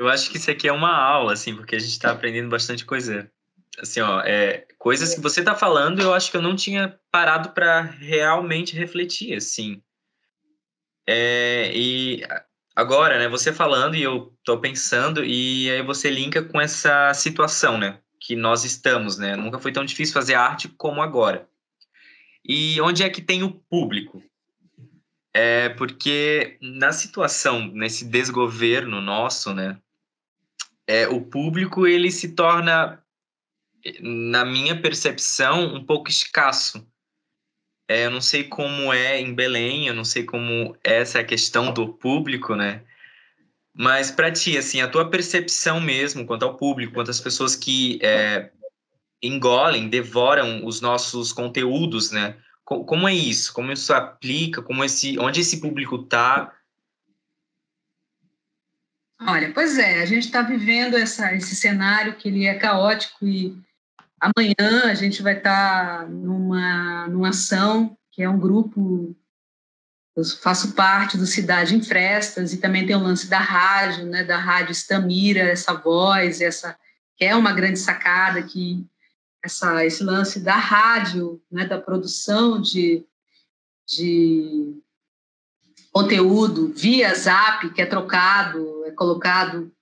Eu 0.00 0.08
acho 0.08 0.30
que 0.30 0.38
isso 0.38 0.50
aqui 0.50 0.66
é 0.66 0.72
uma 0.72 0.92
aula, 0.92 1.34
assim, 1.34 1.54
porque 1.54 1.76
a 1.76 1.78
gente 1.78 1.92
está 1.92 2.10
aprendendo 2.10 2.48
bastante 2.48 2.84
coisa. 2.84 3.30
Assim, 3.78 4.00
ó, 4.00 4.20
é, 4.22 4.66
coisas 4.78 5.14
que 5.14 5.20
você 5.20 5.40
está 5.40 5.54
falando, 5.54 6.00
eu 6.00 6.12
acho 6.12 6.30
que 6.30 6.36
eu 6.36 6.42
não 6.42 6.56
tinha 6.56 6.98
parado 7.10 7.50
para 7.50 7.82
realmente 7.82 8.74
refletir, 8.74 9.36
assim. 9.36 9.80
É, 11.06 11.70
e 11.74 12.26
agora, 12.74 13.18
né, 13.18 13.28
você 13.28 13.52
falando 13.52 13.94
e 13.94 14.02
eu 14.02 14.34
estou 14.38 14.58
pensando, 14.58 15.24
e 15.24 15.70
aí 15.70 15.82
você 15.82 16.10
linka 16.10 16.42
com 16.42 16.60
essa 16.60 17.14
situação, 17.14 17.78
né? 17.78 18.00
que 18.20 18.36
nós 18.36 18.64
estamos, 18.64 19.16
né? 19.16 19.34
Nunca 19.34 19.58
foi 19.58 19.72
tão 19.72 19.84
difícil 19.84 20.12
fazer 20.12 20.34
arte 20.34 20.68
como 20.68 21.00
agora. 21.00 21.48
E 22.44 22.80
onde 22.82 23.02
é 23.02 23.08
que 23.08 23.22
tem 23.22 23.42
o 23.42 23.50
público? 23.50 24.22
É 25.32 25.70
porque 25.70 26.58
na 26.60 26.92
situação, 26.92 27.66
nesse 27.68 28.04
desgoverno 28.04 29.00
nosso, 29.00 29.54
né? 29.54 29.80
É, 30.90 31.06
o 31.06 31.20
público 31.20 31.86
ele 31.86 32.10
se 32.10 32.34
torna, 32.34 33.00
na 34.00 34.44
minha 34.44 34.82
percepção, 34.82 35.72
um 35.72 35.84
pouco 35.84 36.10
escasso. 36.10 36.84
É, 37.88 38.06
eu 38.06 38.10
não 38.10 38.20
sei 38.20 38.42
como 38.42 38.92
é 38.92 39.20
em 39.20 39.32
Belém, 39.32 39.86
eu 39.86 39.94
não 39.94 40.04
sei 40.04 40.24
como 40.24 40.76
é 40.82 40.96
essa 40.96 41.22
questão 41.22 41.72
do 41.72 41.92
público, 41.92 42.56
né? 42.56 42.82
Mas 43.72 44.10
para 44.10 44.32
ti, 44.32 44.58
assim, 44.58 44.80
a 44.80 44.88
tua 44.88 45.08
percepção 45.08 45.80
mesmo 45.80 46.26
quanto 46.26 46.44
ao 46.44 46.56
público, 46.56 46.94
quanto 46.94 47.12
às 47.12 47.20
pessoas 47.20 47.54
que 47.54 48.00
é, 48.02 48.50
engolem, 49.22 49.88
devoram 49.88 50.66
os 50.66 50.80
nossos 50.80 51.32
conteúdos, 51.32 52.10
né? 52.10 52.36
Como 52.64 53.06
é 53.06 53.14
isso? 53.14 53.52
Como 53.52 53.70
isso 53.70 53.94
aplica? 53.94 54.60
Como 54.60 54.82
esse, 54.82 55.16
onde 55.20 55.40
esse 55.40 55.60
público 55.60 56.02
está? 56.02 56.52
Olha, 59.26 59.52
pois 59.52 59.76
é, 59.76 60.00
a 60.00 60.06
gente 60.06 60.24
está 60.24 60.40
vivendo 60.40 60.96
essa, 60.96 61.34
esse 61.34 61.54
cenário 61.54 62.16
que 62.16 62.28
ele 62.28 62.46
é 62.46 62.54
caótico 62.54 63.26
e 63.26 63.54
amanhã 64.18 64.90
a 64.90 64.94
gente 64.94 65.22
vai 65.22 65.36
estar 65.36 66.00
tá 66.00 66.06
numa, 66.06 67.06
numa 67.08 67.28
ação 67.28 67.96
que 68.10 68.22
é 68.22 68.28
um 68.28 68.38
grupo 68.38 69.14
eu 70.16 70.24
faço 70.24 70.72
parte 70.74 71.16
do 71.16 71.26
Cidade 71.26 71.74
em 71.74 71.82
Frestas 71.82 72.52
e 72.52 72.58
também 72.58 72.84
tem 72.84 72.96
o 72.96 73.02
lance 73.02 73.28
da 73.28 73.38
rádio, 73.38 74.06
né, 74.06 74.24
da 74.24 74.38
rádio 74.38 74.72
Estamira, 74.72 75.40
essa 75.40 75.72
voz, 75.74 76.40
essa 76.40 76.76
que 77.16 77.24
é 77.24 77.36
uma 77.36 77.52
grande 77.52 77.78
sacada 77.78 78.42
que 78.42 78.86
essa 79.44 79.84
esse 79.84 80.02
lance 80.02 80.40
da 80.40 80.56
rádio, 80.56 81.40
né, 81.50 81.66
da 81.66 81.78
produção 81.78 82.60
de, 82.60 83.04
de 83.86 84.74
conteúdo 85.90 86.72
via 86.74 87.14
Zap, 87.14 87.70
que 87.70 87.82
é 87.82 87.86
trocado, 87.86 88.84
é 88.86 88.90
colocado 88.92 89.72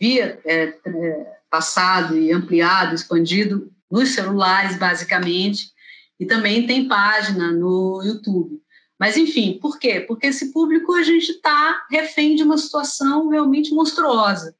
via 0.00 0.40
é, 0.44 0.78
é, 0.84 1.38
passado 1.50 2.16
e 2.16 2.32
ampliado, 2.32 2.94
expandido 2.94 3.72
nos 3.90 4.10
celulares 4.10 4.78
basicamente, 4.78 5.72
e 6.20 6.26
também 6.26 6.66
tem 6.66 6.88
página 6.88 7.52
no 7.52 8.02
YouTube. 8.04 8.60
Mas, 8.98 9.16
enfim, 9.16 9.58
por 9.60 9.78
quê? 9.78 10.00
Porque 10.00 10.26
esse 10.26 10.52
público 10.52 10.92
a 10.94 11.02
gente 11.02 11.30
está 11.30 11.86
refém 11.88 12.34
de 12.34 12.42
uma 12.42 12.58
situação 12.58 13.28
realmente 13.28 13.72
monstruosa. 13.72 14.56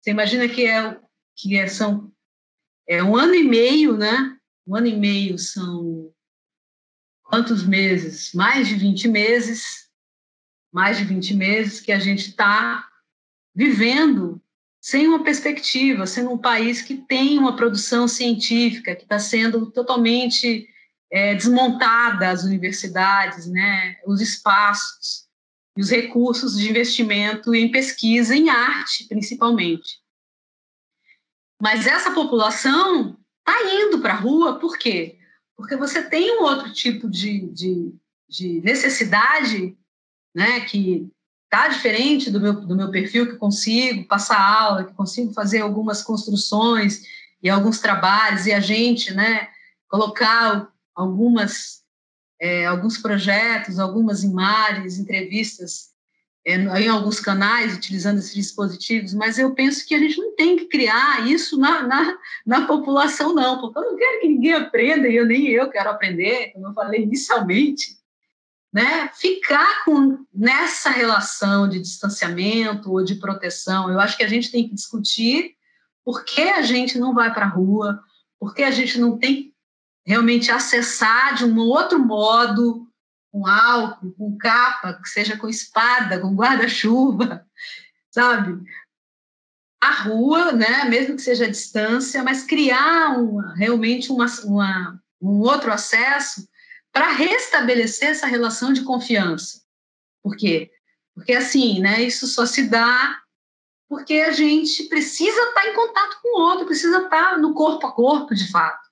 Você 0.00 0.10
imagina 0.10 0.48
que, 0.48 0.66
é, 0.66 0.98
que 1.36 1.56
é, 1.56 1.68
são 1.68 2.10
é 2.88 3.02
um 3.02 3.16
ano 3.16 3.34
e 3.34 3.44
meio, 3.44 3.96
né? 3.96 4.36
Um 4.66 4.76
ano 4.76 4.86
e 4.86 4.96
meio 4.96 5.38
são 5.38 6.12
quantos 7.22 7.64
meses? 7.64 8.32
Mais 8.34 8.66
de 8.66 8.74
20 8.74 9.08
meses, 9.08 9.85
mais 10.76 10.98
de 10.98 11.04
20 11.04 11.32
meses 11.32 11.80
que 11.80 11.90
a 11.90 11.98
gente 11.98 12.28
está 12.28 12.86
vivendo 13.54 14.38
sem 14.78 15.08
uma 15.08 15.24
perspectiva, 15.24 16.06
sendo 16.06 16.32
um 16.32 16.36
país 16.36 16.82
que 16.82 16.98
tem 16.98 17.38
uma 17.38 17.56
produção 17.56 18.06
científica 18.06 18.94
que 18.94 19.04
está 19.04 19.18
sendo 19.18 19.70
totalmente 19.70 20.68
é, 21.10 21.34
desmontada 21.34 22.28
as 22.28 22.44
universidades, 22.44 23.46
né, 23.46 23.96
os 24.06 24.20
espaços 24.20 25.26
e 25.78 25.80
os 25.80 25.88
recursos 25.88 26.58
de 26.58 26.68
investimento 26.68 27.54
em 27.54 27.70
pesquisa, 27.70 28.36
em 28.36 28.50
arte, 28.50 29.08
principalmente. 29.08 29.98
Mas 31.58 31.86
essa 31.86 32.10
população 32.10 33.18
está 33.38 33.62
indo 33.72 33.98
para 34.02 34.12
a 34.12 34.20
rua, 34.20 34.58
por 34.58 34.76
quê? 34.76 35.18
Porque 35.56 35.74
você 35.74 36.02
tem 36.02 36.38
um 36.38 36.42
outro 36.42 36.70
tipo 36.70 37.08
de, 37.08 37.48
de, 37.50 37.94
de 38.28 38.60
necessidade, 38.60 39.74
né, 40.36 40.60
que 40.60 41.10
está 41.44 41.66
diferente 41.66 42.30
do 42.30 42.38
meu, 42.38 42.52
do 42.52 42.76
meu 42.76 42.90
perfil, 42.90 43.26
que 43.26 43.36
consigo 43.36 44.06
passar 44.06 44.38
aula, 44.38 44.84
que 44.84 44.92
consigo 44.92 45.32
fazer 45.32 45.60
algumas 45.60 46.02
construções 46.02 47.04
e 47.42 47.48
alguns 47.48 47.80
trabalhos, 47.80 48.44
e 48.44 48.52
a 48.52 48.60
gente, 48.60 49.14
né, 49.14 49.48
colocar 49.88 50.68
algumas, 50.94 51.80
é, 52.38 52.66
alguns 52.66 52.98
projetos, 52.98 53.78
algumas 53.78 54.22
imagens, 54.22 54.98
entrevistas 54.98 55.94
é, 56.44 56.56
em 56.56 56.88
alguns 56.88 57.18
canais 57.18 57.74
utilizando 57.74 58.18
esses 58.18 58.34
dispositivos, 58.34 59.14
mas 59.14 59.38
eu 59.38 59.54
penso 59.54 59.86
que 59.86 59.94
a 59.94 59.98
gente 59.98 60.18
não 60.18 60.36
tem 60.36 60.58
que 60.58 60.66
criar 60.66 61.26
isso 61.26 61.56
na, 61.56 61.82
na, 61.82 62.18
na 62.44 62.66
população, 62.66 63.34
não, 63.34 63.58
porque 63.58 63.78
eu 63.78 63.90
não 63.90 63.96
quero 63.96 64.20
que 64.20 64.28
ninguém 64.28 64.52
aprenda, 64.52 65.08
e 65.08 65.16
eu 65.16 65.24
nem 65.24 65.46
eu 65.48 65.70
quero 65.70 65.88
aprender, 65.88 66.52
como 66.52 66.66
eu 66.66 66.74
falei 66.74 67.04
inicialmente, 67.04 67.96
né? 68.76 69.10
ficar 69.14 69.86
com, 69.86 70.26
nessa 70.34 70.90
relação 70.90 71.66
de 71.66 71.80
distanciamento 71.80 72.92
ou 72.92 73.02
de 73.02 73.14
proteção. 73.14 73.90
Eu 73.90 73.98
acho 73.98 74.18
que 74.18 74.22
a 74.22 74.28
gente 74.28 74.52
tem 74.52 74.68
que 74.68 74.74
discutir 74.74 75.54
por 76.04 76.26
que 76.26 76.42
a 76.42 76.60
gente 76.60 76.98
não 76.98 77.14
vai 77.14 77.32
para 77.32 77.46
a 77.46 77.48
rua, 77.48 77.98
por 78.38 78.54
que 78.54 78.62
a 78.62 78.70
gente 78.70 79.00
não 79.00 79.16
tem 79.16 79.54
realmente 80.06 80.50
acessar 80.50 81.34
de 81.34 81.46
um 81.46 81.58
outro 81.58 81.98
modo, 81.98 82.86
com 83.32 83.46
álcool, 83.46 84.12
com 84.12 84.36
capa, 84.36 85.00
que 85.02 85.08
seja 85.08 85.38
com 85.38 85.48
espada, 85.48 86.20
com 86.20 86.34
guarda-chuva, 86.34 87.46
sabe? 88.12 88.62
A 89.80 90.02
rua, 90.02 90.52
né, 90.52 90.84
mesmo 90.84 91.16
que 91.16 91.22
seja 91.22 91.46
à 91.46 91.50
distância, 91.50 92.22
mas 92.22 92.44
criar 92.44 93.18
uma, 93.18 93.54
realmente 93.54 94.12
uma, 94.12 94.26
uma, 94.44 95.02
um 95.18 95.40
outro 95.40 95.72
acesso 95.72 96.46
para 96.96 97.12
restabelecer 97.12 98.08
essa 98.08 98.26
relação 98.26 98.72
de 98.72 98.82
confiança. 98.82 99.60
Por 100.22 100.34
quê? 100.34 100.70
Porque 101.14 101.34
assim, 101.34 101.78
né, 101.78 102.00
isso 102.00 102.26
só 102.26 102.46
se 102.46 102.70
dá 102.70 103.20
porque 103.86 104.14
a 104.14 104.32
gente 104.32 104.84
precisa 104.84 105.38
estar 105.42 105.66
em 105.66 105.74
contato 105.74 106.18
com 106.22 106.40
o 106.40 106.42
outro, 106.42 106.64
precisa 106.64 107.02
estar 107.02 107.36
no 107.36 107.52
corpo 107.52 107.86
a 107.86 107.92
corpo, 107.92 108.34
de 108.34 108.50
fato. 108.50 108.88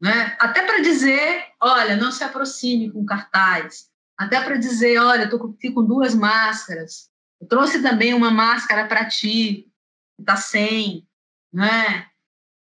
Né? 0.00 0.34
Até 0.40 0.64
para 0.64 0.80
dizer, 0.80 1.48
olha, 1.60 1.96
não 1.96 2.10
se 2.10 2.24
aproxime 2.24 2.90
com 2.90 3.04
cartaz. 3.04 3.90
Até 4.16 4.42
para 4.42 4.56
dizer, 4.56 4.96
olha, 4.96 5.24
estou 5.24 5.50
aqui 5.50 5.70
com 5.70 5.84
duas 5.84 6.14
máscaras. 6.14 7.10
Eu 7.38 7.46
trouxe 7.46 7.82
também 7.82 8.14
uma 8.14 8.30
máscara 8.30 8.88
para 8.88 9.04
ti, 9.04 9.70
está 10.18 10.36
sem. 10.36 11.06
Né? 11.52 12.06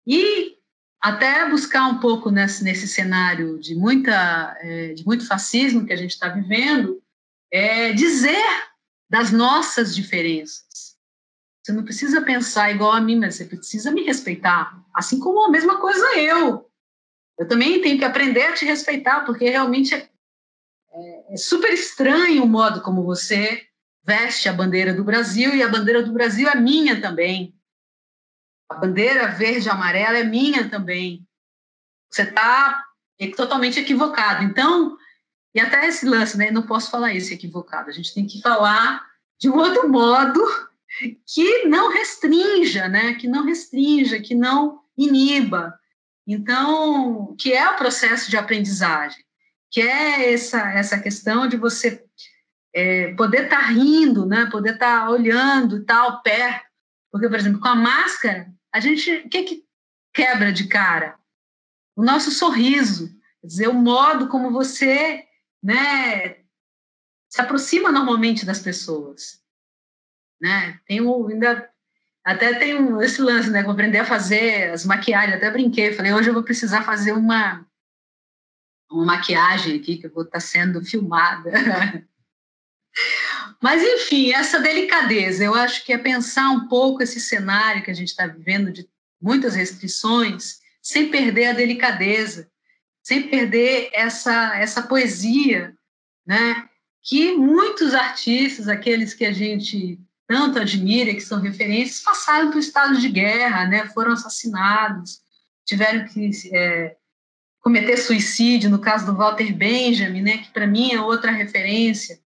E 0.07 0.50
até 1.01 1.49
buscar 1.49 1.87
um 1.87 1.99
pouco 1.99 2.31
nesse, 2.31 2.63
nesse 2.63 2.87
cenário 2.87 3.59
de, 3.59 3.75
muita, 3.75 4.57
é, 4.61 4.93
de 4.93 5.05
muito 5.07 5.27
fascismo 5.27 5.87
que 5.87 5.93
a 5.93 5.97
gente 5.97 6.11
está 6.11 6.29
vivendo, 6.29 7.03
é 7.51 7.93
dizer 7.93 8.45
das 9.09 9.33
nossas 9.33 9.95
diferenças. 9.95 10.97
Você 11.63 11.73
não 11.73 11.85
precisa 11.85 12.21
pensar 12.23 12.71
igual 12.71 12.93
a 12.93 13.01
mim, 13.01 13.19
mas 13.19 13.35
você 13.35 13.45
precisa 13.45 13.91
me 13.91 14.03
respeitar. 14.03 14.79
Assim 14.95 15.19
como 15.19 15.45
a 15.45 15.51
mesma 15.51 15.81
coisa 15.81 16.05
eu. 16.19 16.71
eu 17.39 17.49
também 17.49 17.81
tenho 17.81 17.99
que 17.99 18.05
aprender 18.05 18.43
a 18.43 18.53
te 18.53 18.65
respeitar, 18.65 19.25
porque 19.25 19.49
realmente 19.49 19.95
é, 19.95 20.09
é, 20.93 21.35
é 21.35 21.37
super 21.37 21.73
estranho 21.73 22.45
o 22.45 22.49
modo 22.49 22.83
como 22.83 23.03
você 23.03 23.67
veste 24.05 24.49
a 24.49 24.53
bandeira 24.53 24.95
do 24.95 25.05
Brasil, 25.05 25.55
e 25.55 25.63
a 25.63 25.69
bandeira 25.69 26.03
do 26.03 26.13
Brasil 26.13 26.49
é 26.49 26.57
minha 26.57 27.01
também. 27.01 27.55
A 28.71 28.77
bandeira 28.77 29.33
verde 29.33 29.67
e 29.67 29.71
amarela 29.71 30.19
é 30.19 30.25
minha 30.25 30.71
também. 30.71 31.27
Você 32.09 32.23
está 32.23 32.85
totalmente 33.37 33.81
equivocado. 33.81 34.45
Então, 34.45 34.97
e 35.55 35.61
até 35.61 35.87
esse 35.87 36.07
lance, 36.07 36.39
né? 36.39 36.51
Não 36.51 36.63
posso 36.63 36.91
falar 36.91 37.13
isso 37.13 37.35
equivocado. 37.35 37.91
A 37.91 37.93
gente 37.93 38.15
tem 38.15 38.27
que 38.27 38.41
falar 38.41 39.05
de 39.39 39.51
um 39.51 39.57
outro 39.57 39.89
modo 39.89 40.41
que 41.27 41.65
não 41.67 41.93
restrinja, 41.93 42.89
né? 42.89 43.15
Que 43.15 43.27
não 43.27 43.45
restrinja, 43.45 44.21
que 44.21 44.35
não 44.35 44.81
iniba. 44.97 45.77
Então, 46.27 47.35
que 47.37 47.53
é 47.53 47.69
o 47.71 47.77
processo 47.77 48.31
de 48.31 48.37
aprendizagem, 48.37 49.25
que 49.69 49.81
é 49.81 50.33
essa 50.33 50.61
essa 50.73 50.99
questão 51.01 51.49
de 51.49 51.57
você 51.57 52.05
é, 52.73 53.13
poder 53.15 53.45
estar 53.45 53.63
tá 53.63 53.67
rindo, 53.67 54.25
né? 54.27 54.47
Poder 54.47 54.75
estar 54.75 55.01
tá 55.01 55.11
olhando 55.11 55.85
tal 55.85 56.23
perto, 56.23 56.67
porque 57.11 57.29
por 57.29 57.37
exemplo 57.37 57.61
com 57.61 57.69
a 57.69 57.75
máscara 57.75 58.47
a 58.73 58.81
gente 58.81 59.11
o 59.11 59.29
que 59.29 59.43
que 59.43 59.65
quebra 60.13 60.53
de 60.53 60.67
cara 60.69 61.19
o 62.01 62.03
nosso 62.03 62.31
sorriso, 62.31 63.09
quer 63.41 63.47
dizer 63.47 63.69
o 63.69 63.75
modo 63.75 64.29
como 64.29 64.51
você 64.51 65.27
né, 65.63 66.37
se 67.29 67.41
aproxima 67.41 67.93
normalmente 67.93 68.47
das 68.47 68.61
pessoas, 68.61 69.43
né? 70.41 70.81
Tem 70.87 71.01
o, 71.03 71.29
ainda 71.29 71.71
até 72.25 72.59
tem 72.59 72.75
um, 72.75 73.03
esse 73.03 73.21
lance, 73.21 73.51
né? 73.51 73.63
Vou 73.63 73.73
aprender 73.73 73.99
a 73.99 74.05
fazer 74.05 74.71
as 74.71 74.85
maquiagens, 74.85 75.37
até 75.37 75.51
brinquei, 75.51 75.93
falei, 75.93 76.13
hoje 76.13 76.31
eu 76.31 76.35
vou 76.35 76.43
precisar 76.43 76.83
fazer 76.83 77.13
uma 77.13 77.67
uma 78.91 79.05
maquiagem 79.05 79.79
aqui 79.79 79.99
que 79.99 80.07
eu 80.07 80.13
vou 80.13 80.25
estar 80.25 80.39
tá 80.39 80.41
sendo 80.41 80.85
filmada. 80.85 81.53
Mas 83.63 83.83
enfim, 83.83 84.33
essa 84.33 84.59
delicadeza, 84.59 85.45
eu 85.45 85.55
acho 85.55 85.85
que 85.85 85.93
é 85.93 85.99
pensar 85.99 86.49
um 86.51 86.67
pouco 86.67 87.03
esse 87.03 87.21
cenário 87.21 87.83
que 87.83 87.91
a 87.91 87.95
gente 87.95 88.09
está 88.09 88.27
vivendo 88.27 88.73
de 88.73 88.89
muitas 89.21 89.55
restrições, 89.55 90.61
sem 90.83 91.11
perder 91.11 91.49
a 91.49 91.53
delicadeza, 91.53 92.51
sem 93.03 93.29
perder 93.29 93.91
essa, 93.93 94.57
essa 94.59 94.83
poesia, 94.83 95.75
né? 96.27 96.69
que 97.03 97.33
muitos 97.33 97.95
artistas, 97.95 98.69
aqueles 98.69 99.15
que 99.15 99.25
a 99.25 99.33
gente 99.33 99.99
tanto 100.27 100.59
admira, 100.59 101.13
que 101.13 101.21
são 101.21 101.41
referências, 101.41 102.01
passaram 102.01 102.51
por 102.51 102.59
estado 102.59 102.99
de 102.99 103.09
guerra, 103.09 103.67
né? 103.67 103.89
foram 103.89 104.13
assassinados, 104.13 105.21
tiveram 105.67 106.07
que 106.07 106.31
é, 106.55 106.97
cometer 107.61 107.97
suicídio, 107.97 108.71
no 108.71 108.79
caso 108.79 109.07
do 109.07 109.17
Walter 109.17 109.53
Benjamin, 109.53 110.23
né? 110.23 110.39
que 110.39 110.51
para 110.51 110.67
mim 110.67 110.93
é 110.93 111.01
outra 111.01 111.31
referência 111.31 112.20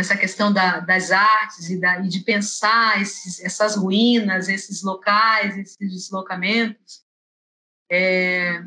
nessa 0.00 0.16
questão 0.16 0.50
da, 0.50 0.80
das 0.80 1.10
artes 1.10 1.68
e, 1.68 1.78
da, 1.78 2.00
e 2.00 2.08
de 2.08 2.20
pensar 2.20 3.02
esses, 3.02 3.38
essas 3.44 3.76
ruínas, 3.76 4.48
esses 4.48 4.82
locais, 4.82 5.58
esses 5.58 5.76
deslocamentos. 5.76 7.04
É, 7.92 8.64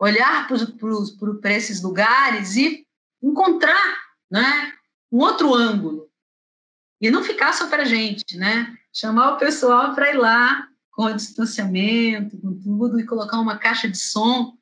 olhar 0.00 0.48
para 0.48 1.54
esses 1.54 1.80
lugares 1.80 2.56
e 2.56 2.84
encontrar 3.22 3.98
né, 4.28 4.72
um 5.12 5.18
outro 5.18 5.54
ângulo. 5.54 6.10
E 7.00 7.08
não 7.08 7.22
ficar 7.22 7.52
só 7.52 7.68
para 7.68 7.82
a 7.82 7.86
gente, 7.86 8.36
né? 8.36 8.76
Chamar 8.92 9.34
o 9.34 9.38
pessoal 9.38 9.94
para 9.94 10.10
ir 10.10 10.16
lá 10.16 10.66
com 10.90 11.04
o 11.04 11.14
distanciamento, 11.14 12.36
com 12.38 12.58
tudo, 12.58 12.98
e 12.98 13.06
colocar 13.06 13.38
uma 13.38 13.58
caixa 13.58 13.88
de 13.88 13.98
som, 13.98 14.56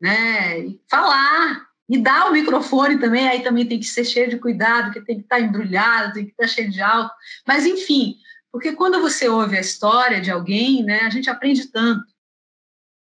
né? 0.00 0.60
E 0.60 0.80
falar, 0.88 1.66
e 1.88 1.98
dar 1.98 2.28
o 2.28 2.32
microfone 2.32 2.98
também, 2.98 3.28
aí 3.28 3.42
também 3.42 3.66
tem 3.66 3.78
que 3.78 3.86
ser 3.86 4.04
cheio 4.04 4.28
de 4.28 4.38
cuidado, 4.38 4.92
que 4.92 5.00
tem 5.00 5.16
que 5.16 5.22
estar 5.22 5.36
tá 5.36 5.42
embrulhado, 5.42 6.14
tem 6.14 6.24
que 6.24 6.32
estar 6.32 6.44
tá 6.44 6.48
cheio 6.48 6.70
de 6.70 6.80
álcool. 6.80 7.14
Mas, 7.46 7.64
enfim, 7.64 8.16
porque 8.50 8.72
quando 8.72 9.00
você 9.00 9.28
ouve 9.28 9.56
a 9.56 9.60
história 9.60 10.20
de 10.20 10.30
alguém, 10.30 10.82
né, 10.82 11.00
a 11.00 11.10
gente 11.10 11.30
aprende 11.30 11.66
tanto 11.66 12.04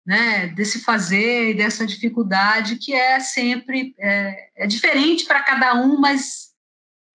né, 0.06 0.48
desse 0.48 0.82
fazer 0.82 1.52
e 1.52 1.54
dessa 1.54 1.86
dificuldade 1.86 2.76
que 2.76 2.94
é 2.94 3.20
sempre 3.20 3.96
é, 3.98 4.50
é 4.64 4.68
diferente 4.68 5.26
para 5.26 5.42
cada 5.42 5.76
um, 5.76 5.98
mas 5.98 6.52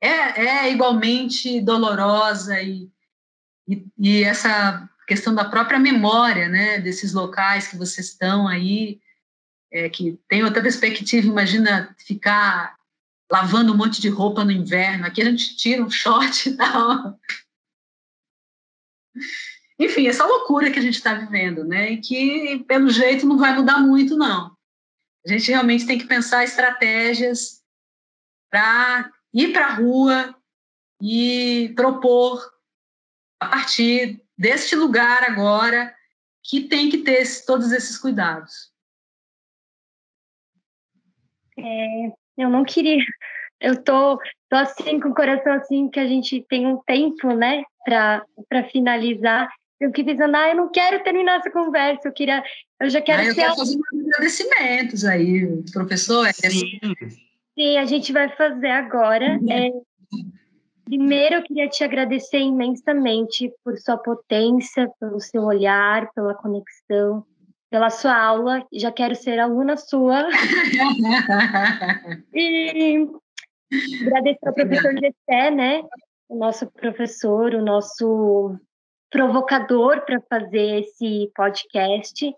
é, 0.01 0.09
é 0.47 0.73
igualmente 0.73 1.61
dolorosa 1.61 2.61
e, 2.63 2.91
e, 3.69 3.85
e, 3.99 4.25
essa 4.25 4.89
questão 5.07 5.35
da 5.35 5.45
própria 5.45 5.79
memória, 5.79 6.49
né, 6.49 6.79
desses 6.81 7.13
locais 7.13 7.69
que 7.69 7.77
vocês 7.77 8.09
estão 8.09 8.49
aí, 8.49 9.01
é, 9.71 9.89
que 9.89 10.19
tem 10.29 10.43
outra 10.43 10.63
perspectiva, 10.63 11.27
imagina 11.27 11.95
ficar 11.99 12.77
lavando 13.31 13.73
um 13.73 13.77
monte 13.77 14.01
de 14.01 14.09
roupa 14.09 14.45
no 14.45 14.51
inverno, 14.51 15.07
aqui 15.07 15.21
a 15.21 15.25
gente 15.27 15.57
tira 15.57 15.83
um 15.83 15.91
short 15.91 16.49
e 16.49 16.57
tal. 16.57 17.19
Enfim, 19.79 20.09
essa 20.09 20.27
loucura 20.27 20.71
que 20.71 20.79
a 20.79 20.83
gente 20.83 20.97
está 20.97 21.15
vivendo, 21.15 21.65
né? 21.65 21.93
E 21.93 22.01
que, 22.01 22.65
pelo 22.67 22.89
jeito, 22.89 23.27
não 23.27 23.39
vai 23.39 23.55
mudar 23.55 23.79
muito, 23.79 24.17
não. 24.17 24.57
A 25.25 25.29
gente 25.29 25.51
realmente 25.51 25.87
tem 25.87 25.99
que 25.99 26.07
pensar 26.07 26.43
estratégias 26.43 27.63
para 28.51 29.13
ir 29.33 29.53
para 29.53 29.67
a 29.67 29.75
rua 29.75 30.35
e 31.01 31.73
propor, 31.77 32.43
a 33.41 33.47
partir 33.47 34.21
deste 34.37 34.75
lugar 34.75 35.23
agora, 35.25 35.95
que 36.43 36.63
tem 36.63 36.91
que 36.91 36.99
ter 36.99 37.25
todos 37.45 37.71
esses 37.71 37.99
cuidados. 37.99 38.73
É, 41.59 42.13
eu 42.37 42.49
não 42.49 42.65
queria. 42.65 43.03
Eu 43.61 43.83
tô, 43.83 44.19
tô 44.49 44.57
assim 44.57 45.01
com 45.01 45.09
o 45.09 45.15
coração 45.15 45.53
assim 45.53 45.89
que 45.89 45.99
a 45.99 46.07
gente 46.07 46.45
tem 46.49 46.67
um 46.67 46.79
tempo, 46.87 47.35
né, 47.35 47.63
para 47.85 48.65
finalizar 48.71 49.49
eu 49.81 49.91
fiquei 49.91 50.05
pensando, 50.05 50.35
ah, 50.35 50.49
eu 50.49 50.57
não 50.57 50.71
quero 50.71 51.03
terminar 51.05 51.39
essa 51.39 51.51
conversa, 51.51 52.09
eu 52.09 52.13
queria, 52.13 52.43
eu 52.81 52.91
já 52.91 53.01
quero 53.01 53.23
ah, 53.23 53.25
eu 53.27 53.35
ser... 53.35 53.43
quero 53.43 53.57
fazer 53.57 53.79
agradecimentos 53.93 55.05
aí, 55.05 55.63
professor. 55.73 56.27
É 56.27 56.33
Sim. 56.33 56.81
Sim, 57.55 57.79
a 57.79 57.85
gente 57.85 58.13
vai 58.13 58.29
fazer 58.37 58.71
agora. 58.71 59.39
Uhum. 59.41 59.53
É, 59.53 59.71
primeiro, 60.85 61.37
eu 61.37 61.43
queria 61.43 61.69
te 61.69 61.85
agradecer 61.85 62.39
imensamente 62.39 63.53
por 63.65 63.79
sua 63.79 63.97
potência, 63.97 64.91
pelo 65.01 65.21
seu 65.21 65.43
olhar, 65.43 66.11
pela 66.13 66.35
conexão, 66.35 67.25
pela 67.71 67.91
sua 67.91 68.17
aula. 68.17 68.67
Já 68.73 68.93
quero 68.93 69.15
ser 69.15 69.39
aluna 69.39 69.77
sua. 69.77 70.29
e 72.35 73.07
agradecer 74.03 74.47
ao 74.47 74.55
professor 74.55 74.93
Gessé, 74.93 75.51
né? 75.51 75.83
O 76.29 76.37
nosso 76.37 76.71
professor, 76.71 77.55
o 77.55 77.65
nosso 77.65 78.57
provocador 79.11 80.05
para 80.05 80.21
fazer 80.29 80.81
esse 80.81 81.31
podcast. 81.35 82.35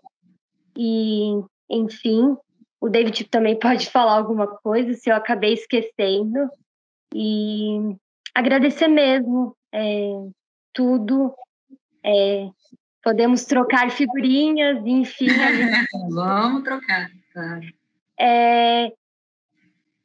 E, 0.77 1.31
enfim, 1.69 2.37
o 2.79 2.89
David 2.89 3.25
também 3.25 3.59
pode 3.59 3.89
falar 3.89 4.13
alguma 4.13 4.47
coisa 4.47 4.93
se 4.93 5.09
eu 5.09 5.15
acabei 5.15 5.53
esquecendo. 5.53 6.49
E 7.13 7.95
agradecer 8.33 8.87
mesmo 8.87 9.55
é, 9.73 10.11
tudo. 10.73 11.33
É, 12.03 12.49
podemos 13.03 13.45
trocar 13.45 13.91
figurinhas, 13.91 14.85
enfim. 14.85 15.27
Vamos 16.11 16.63
trocar, 16.63 17.09
claro. 17.33 17.73
É, 18.19 18.91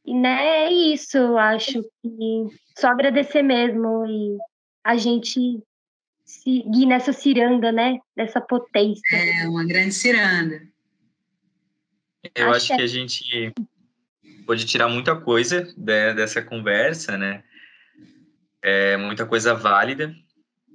e 0.04 0.14
né, 0.14 0.46
é 0.64 0.72
isso, 0.72 1.18
eu 1.18 1.38
acho 1.38 1.82
que 2.02 2.46
só 2.78 2.88
agradecer 2.88 3.42
mesmo 3.42 4.06
e 4.06 4.38
a 4.84 4.96
gente 4.96 5.62
seguir 6.24 6.86
nessa 6.86 7.12
ciranda, 7.12 7.72
né? 7.72 7.98
Dessa 8.16 8.40
potência. 8.40 9.02
É, 9.16 9.48
uma 9.48 9.64
grande 9.64 9.92
ciranda. 9.92 10.62
Eu 12.34 12.50
acho, 12.50 12.72
acho 12.72 12.76
que 12.76 12.82
a 12.82 12.86
gente 12.86 13.52
pode 14.46 14.64
tirar 14.64 14.88
muita 14.88 15.16
coisa 15.16 15.62
de, 15.76 16.14
dessa 16.14 16.40
conversa, 16.40 17.18
né? 17.18 17.42
É 18.62 18.96
muita 18.96 19.26
coisa 19.26 19.54
válida. 19.54 20.14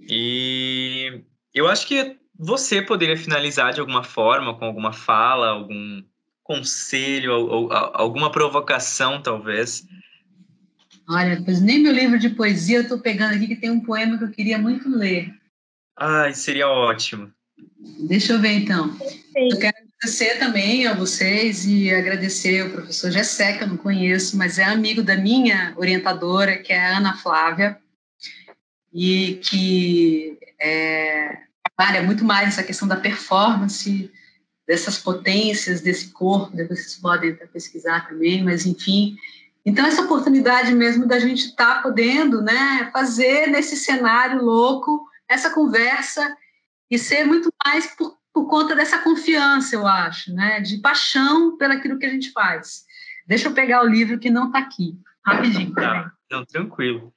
E 0.10 1.24
eu 1.54 1.68
acho 1.68 1.88
que 1.88 2.18
você 2.38 2.82
poderia 2.82 3.18
finalizar 3.18 3.74
de 3.74 3.80
alguma 3.80 4.04
forma, 4.04 4.58
com 4.58 4.66
alguma 4.66 4.94
fala, 4.94 5.50
algum 5.50 6.02
conselho, 6.44 7.34
ou, 7.34 7.50
ou, 7.50 7.74
alguma 7.74 8.32
provocação, 8.32 9.22
talvez. 9.22 9.86
Olha, 11.08 11.42
pois 11.44 11.62
nem 11.62 11.80
meu 11.80 11.94
livro 11.94 12.18
de 12.18 12.30
poesia 12.30 12.78
eu 12.78 12.84
estou 12.84 13.00
pegando 13.00 13.36
aqui, 13.36 13.48
que 13.48 13.56
tem 13.56 13.70
um 13.70 13.82
poema 13.82 14.18
que 14.18 14.24
eu 14.24 14.32
queria 14.32 14.58
muito 14.58 14.90
ler. 14.90 15.34
Ai, 15.98 16.34
seria 16.34 16.68
ótimo. 16.68 17.32
Deixa 18.08 18.34
eu 18.34 18.40
ver 18.40 18.54
então. 18.54 18.98
Eu 19.36 19.60
quero 19.60 19.76
agradecer 19.78 20.40
também 20.40 20.88
a 20.88 20.94
vocês 20.94 21.66
e 21.66 21.94
agradecer 21.94 22.62
ao 22.62 22.70
professor 22.70 23.12
Gessé, 23.12 23.58
que 23.58 23.64
eu 23.64 23.68
não 23.68 23.78
conheço, 23.78 24.38
mas 24.38 24.58
é 24.58 24.64
amigo 24.64 25.04
da 25.04 25.16
minha 25.16 25.74
orientadora, 25.78 26.58
que 26.58 26.74
é 26.74 26.80
a 26.80 26.98
Ana 26.98 27.18
Flávia, 27.18 27.78
e 28.94 29.40
que 29.44 30.38
é, 30.62 31.40
trabalha 31.76 32.04
muito 32.04 32.24
mais 32.24 32.50
essa 32.50 32.64
questão 32.64 32.88
da 32.88 32.96
performance, 32.96 34.12
dessas 34.68 34.98
potências 34.98 35.82
desse 35.82 36.12
corpo, 36.12 36.56
depois 36.56 36.80
vocês 36.80 36.96
podem 36.96 37.36
pesquisar 37.36 38.08
também, 38.08 38.44
mas 38.44 38.66
enfim. 38.66 39.18
Então, 39.66 39.86
essa 39.86 40.04
oportunidade 40.04 40.74
mesmo 40.74 41.06
da 41.06 41.20
gente 41.20 41.48
estar 41.48 41.76
tá 41.76 41.82
podendo 41.82 42.42
né, 42.42 42.90
fazer 42.94 43.48
nesse 43.48 43.76
cenário 43.76 44.42
louco 44.42 45.06
essa 45.28 45.50
conversa 45.50 46.36
e 46.90 46.98
ser 46.98 47.26
muito 47.26 47.52
mais 47.66 47.88
por, 47.96 48.18
por 48.34 48.48
conta 48.48 48.76
dessa 48.76 49.00
confiança, 49.00 49.76
eu 49.76 49.88
acho, 49.88 50.34
né, 50.34 50.60
de 50.62 50.78
paixão 50.78 51.58
pelaquilo 51.58 51.98
que 51.98 52.06
a 52.06 52.10
gente 52.10 52.32
faz. 52.32 52.86
Deixa 53.28 53.48
eu 53.48 53.54
pegar 53.54 53.84
o 53.84 53.88
livro 53.88 54.20
que 54.20 54.30
não 54.30 54.48
está 54.48 54.60
aqui, 54.60 54.98
rapidinho. 55.26 55.74
Tá, 55.74 56.12
não, 56.30 56.46
tranquilo. 56.46 57.14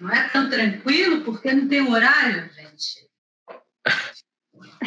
Não 0.00 0.10
é 0.10 0.28
tão 0.28 0.48
tranquilo 0.48 1.24
porque 1.24 1.52
não 1.52 1.68
tem 1.68 1.80
horário, 1.80 2.50
gente. 2.54 3.08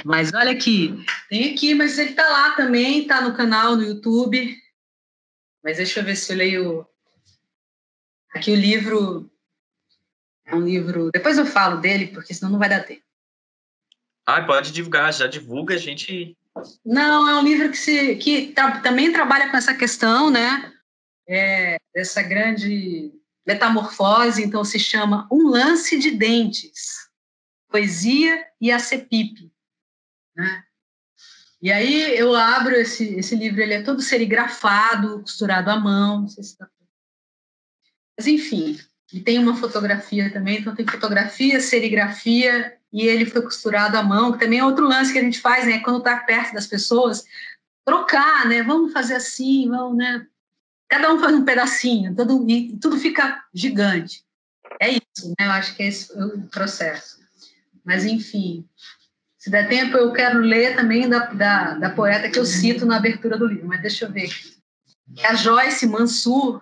Mas 0.05 0.33
olha 0.33 0.51
aqui, 0.51 0.95
tem 1.29 1.53
aqui, 1.53 1.73
mas 1.75 1.97
ele 1.99 2.11
está 2.11 2.27
lá 2.27 2.55
também, 2.55 3.01
está 3.01 3.21
no 3.21 3.35
canal 3.35 3.75
no 3.75 3.83
YouTube. 3.83 4.57
Mas 5.63 5.77
deixa 5.77 5.99
eu 5.99 6.03
ver 6.03 6.15
se 6.15 6.31
eu 6.31 6.37
leio. 6.37 6.87
Aqui 8.33 8.51
o 8.51 8.55
livro 8.55 9.29
é 10.45 10.55
um 10.55 10.65
livro. 10.65 11.11
Depois 11.11 11.37
eu 11.37 11.45
falo 11.45 11.77
dele, 11.81 12.07
porque 12.07 12.33
senão 12.33 12.51
não 12.51 12.59
vai 12.59 12.69
dar 12.69 12.83
tempo. 12.83 13.03
Ah, 14.25 14.41
pode 14.43 14.71
divulgar, 14.71 15.13
já 15.13 15.27
divulga, 15.27 15.75
a 15.75 15.77
gente. 15.77 16.37
Não, 16.85 17.27
é 17.27 17.35
um 17.35 17.43
livro 17.43 17.69
que, 17.69 17.77
se, 17.77 18.15
que 18.15 18.53
também 18.83 19.11
trabalha 19.11 19.49
com 19.49 19.57
essa 19.57 19.73
questão, 19.73 20.29
né? 20.29 20.73
É, 21.27 21.77
dessa 21.93 22.21
grande 22.21 23.11
metamorfose, 23.45 24.43
então 24.43 24.63
se 24.63 24.79
chama 24.79 25.27
Um 25.31 25.47
Lance 25.47 25.97
de 25.97 26.11
Dentes, 26.11 27.09
Poesia 27.69 28.45
e 28.59 28.71
a 28.71 28.79
Cepipe. 28.79 29.51
Né? 30.35 30.63
E 31.61 31.71
aí 31.71 32.17
eu 32.17 32.35
abro 32.35 32.75
esse, 32.75 33.15
esse 33.15 33.35
livro, 33.35 33.61
ele 33.61 33.73
é 33.73 33.83
todo 33.83 34.01
serigrafado, 34.01 35.21
costurado 35.21 35.69
à 35.69 35.79
mão, 35.79 36.21
não 36.21 36.27
sei 36.27 36.43
se 36.43 36.57
tá... 36.57 36.67
Mas 38.17 38.27
enfim, 38.27 38.79
e 39.13 39.19
tem 39.19 39.37
uma 39.39 39.55
fotografia 39.55 40.31
também, 40.31 40.59
então 40.59 40.75
tem 40.75 40.87
fotografia, 40.87 41.59
serigrafia, 41.59 42.77
e 42.91 43.03
ele 43.07 43.25
foi 43.25 43.41
costurado 43.41 43.97
à 43.97 44.03
mão, 44.03 44.31
que 44.31 44.39
também 44.39 44.59
é 44.59 44.65
outro 44.65 44.85
lance 44.85 45.13
que 45.13 45.19
a 45.19 45.23
gente 45.23 45.39
faz, 45.39 45.65
né? 45.65 45.79
Quando 45.79 45.99
está 45.99 46.17
perto 46.17 46.53
das 46.53 46.67
pessoas, 46.67 47.25
trocar, 47.85 48.47
né? 48.47 48.63
Vamos 48.63 48.91
fazer 48.91 49.15
assim, 49.15 49.69
vamos, 49.69 49.97
né? 49.97 50.27
Cada 50.91 51.13
um 51.13 51.17
faz 51.17 51.33
um 51.33 51.45
pedacinho, 51.45 52.13
tudo, 52.13 52.45
e 52.49 52.77
tudo 52.77 52.97
fica 52.97 53.41
gigante. 53.53 54.25
É 54.77 54.89
isso, 54.89 55.29
né? 55.39 55.47
Eu 55.47 55.51
acho 55.51 55.73
que 55.73 55.83
é 55.83 55.87
esse 55.87 56.11
o 56.21 56.49
processo. 56.49 57.17
Mas, 57.85 58.03
enfim, 58.03 58.67
se 59.37 59.49
der 59.49 59.69
tempo, 59.69 59.95
eu 59.95 60.11
quero 60.11 60.39
ler 60.39 60.75
também 60.75 61.07
da, 61.07 61.27
da, 61.27 61.73
da 61.75 61.89
poeta 61.91 62.29
que 62.29 62.37
eu 62.37 62.45
cito 62.45 62.85
na 62.85 62.97
abertura 62.97 63.37
do 63.37 63.47
livro, 63.47 63.69
mas 63.69 63.81
deixa 63.81 64.03
eu 64.03 64.11
ver. 64.11 64.29
É 65.17 65.27
a 65.27 65.33
Joyce 65.33 65.87
Mansur, 65.87 66.61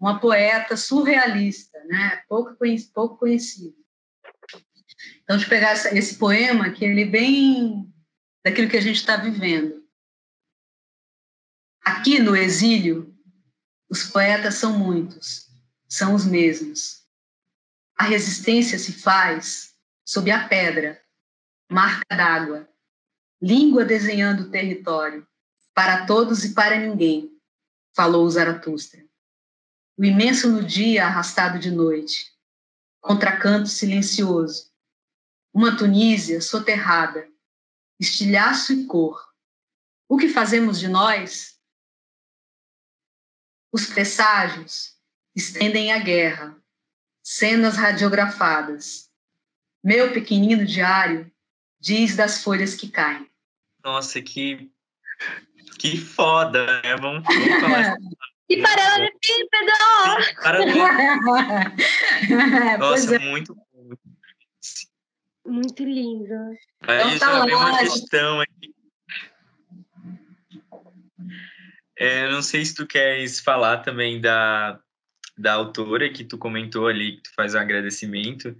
uma 0.00 0.18
poeta 0.18 0.74
surrealista, 0.74 1.78
né? 1.84 2.22
pouco, 2.26 2.56
conhecido, 2.56 2.92
pouco 2.94 3.18
conhecida. 3.18 3.76
Então, 5.24 5.38
eu 5.38 5.46
pegar 5.46 5.72
essa, 5.72 5.94
esse 5.94 6.14
poema, 6.14 6.70
que 6.70 6.86
ele 6.86 7.02
é 7.02 7.06
bem 7.06 7.92
daquilo 8.42 8.70
que 8.70 8.78
a 8.78 8.82
gente 8.82 8.96
está 8.96 9.18
vivendo. 9.18 9.84
Aqui 11.84 12.18
no 12.18 12.34
exílio, 12.34 13.14
os 13.88 14.04
poetas 14.04 14.54
são 14.54 14.78
muitos, 14.78 15.48
são 15.88 16.14
os 16.14 16.24
mesmos. 16.24 17.06
A 17.96 18.04
resistência 18.04 18.78
se 18.78 18.92
faz 18.92 19.74
sob 20.04 20.30
a 20.30 20.46
pedra, 20.46 21.02
marca 21.70 22.04
d'água, 22.14 22.68
língua 23.40 23.84
desenhando 23.84 24.44
o 24.44 24.50
território, 24.50 25.26
para 25.74 26.06
todos 26.06 26.44
e 26.44 26.54
para 26.54 26.78
ninguém, 26.78 27.30
falou 27.94 28.28
Zaratustra. 28.28 29.04
O 29.96 30.04
imenso 30.04 30.50
no 30.50 30.62
dia 30.62 31.06
arrastado 31.06 31.58
de 31.58 31.70
noite, 31.70 32.32
contracanto 33.00 33.68
silencioso, 33.68 34.70
uma 35.52 35.76
Tunísia 35.76 36.40
soterrada, 36.40 37.28
estilhaço 37.98 38.72
e 38.72 38.86
cor. 38.86 39.20
O 40.08 40.16
que 40.16 40.28
fazemos 40.28 40.78
de 40.78 40.88
nós? 40.88 41.57
Os 43.72 43.86
presságios 43.86 44.96
estendem 45.34 45.92
a 45.92 45.98
guerra, 45.98 46.56
cenas 47.22 47.76
radiografadas. 47.76 49.08
Meu 49.84 50.12
pequenino 50.12 50.64
diário 50.64 51.30
diz 51.80 52.16
das 52.16 52.42
folhas 52.42 52.74
que 52.74 52.88
caem. 52.88 53.28
Nossa, 53.84 54.20
que 54.20 54.70
que 55.78 55.96
foda, 55.96 56.80
né? 56.82 56.96
Vamos, 56.96 57.22
vamos 57.24 57.60
falar. 57.60 57.96
E 58.50 58.62
paralelepípedo! 58.62 59.72
Nossa, 62.78 63.16
é. 63.16 63.18
muito 63.18 63.54
Muito 65.44 65.84
lindo. 65.84 66.32
Aí 66.80 67.14
então, 67.14 67.18
já 67.18 67.44
vem 67.44 67.54
uma 67.54 67.78
questão 67.78 68.40
aqui. 68.40 68.74
É, 71.98 72.30
não 72.30 72.42
sei 72.42 72.64
se 72.64 72.74
tu 72.74 72.86
queres 72.86 73.40
falar 73.40 73.78
também 73.78 74.20
da, 74.20 74.78
da 75.36 75.54
autora 75.54 76.08
que 76.08 76.24
tu 76.24 76.38
comentou 76.38 76.86
ali, 76.86 77.16
que 77.16 77.22
tu 77.22 77.34
faz 77.34 77.54
um 77.54 77.58
agradecimento. 77.58 78.56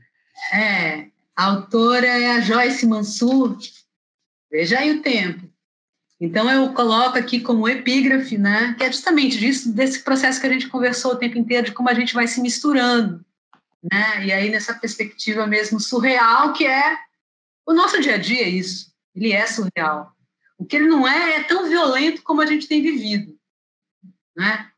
É, 0.52 1.06
a 1.36 1.44
autora 1.44 2.06
é 2.06 2.32
a 2.32 2.40
Joyce 2.40 2.84
Mansur. 2.84 3.56
Veja 4.50 4.80
aí 4.80 4.90
o 4.90 5.02
tempo. 5.02 5.48
Então 6.20 6.50
eu 6.50 6.72
coloco 6.72 7.16
aqui 7.16 7.40
como 7.40 7.68
epígrafe, 7.68 8.36
né, 8.36 8.74
que 8.76 8.82
é 8.82 8.90
justamente 8.90 9.38
disso, 9.38 9.72
desse 9.72 10.02
processo 10.02 10.40
que 10.40 10.46
a 10.48 10.52
gente 10.52 10.68
conversou 10.68 11.12
o 11.12 11.16
tempo 11.16 11.38
inteiro, 11.38 11.66
de 11.66 11.72
como 11.72 11.88
a 11.88 11.94
gente 11.94 12.12
vai 12.12 12.26
se 12.26 12.40
misturando, 12.40 13.24
né? 13.80 14.26
E 14.26 14.32
aí 14.32 14.50
nessa 14.50 14.74
perspectiva 14.74 15.46
mesmo 15.46 15.78
surreal 15.78 16.52
que 16.52 16.66
é 16.66 16.96
o 17.64 17.72
nosso 17.72 18.00
dia 18.00 18.14
a 18.14 18.18
dia 18.18 18.48
isso. 18.48 18.92
Ele 19.14 19.32
é 19.32 19.46
surreal. 19.46 20.12
Que 20.68 20.76
ele 20.76 20.86
não 20.86 21.06
é 21.06 21.36
é 21.36 21.44
tão 21.44 21.68
violento 21.68 22.22
como 22.22 22.40
a 22.40 22.46
gente 22.46 22.68
tem 22.68 22.82
vivido, 22.82 23.38
né? 24.36 24.70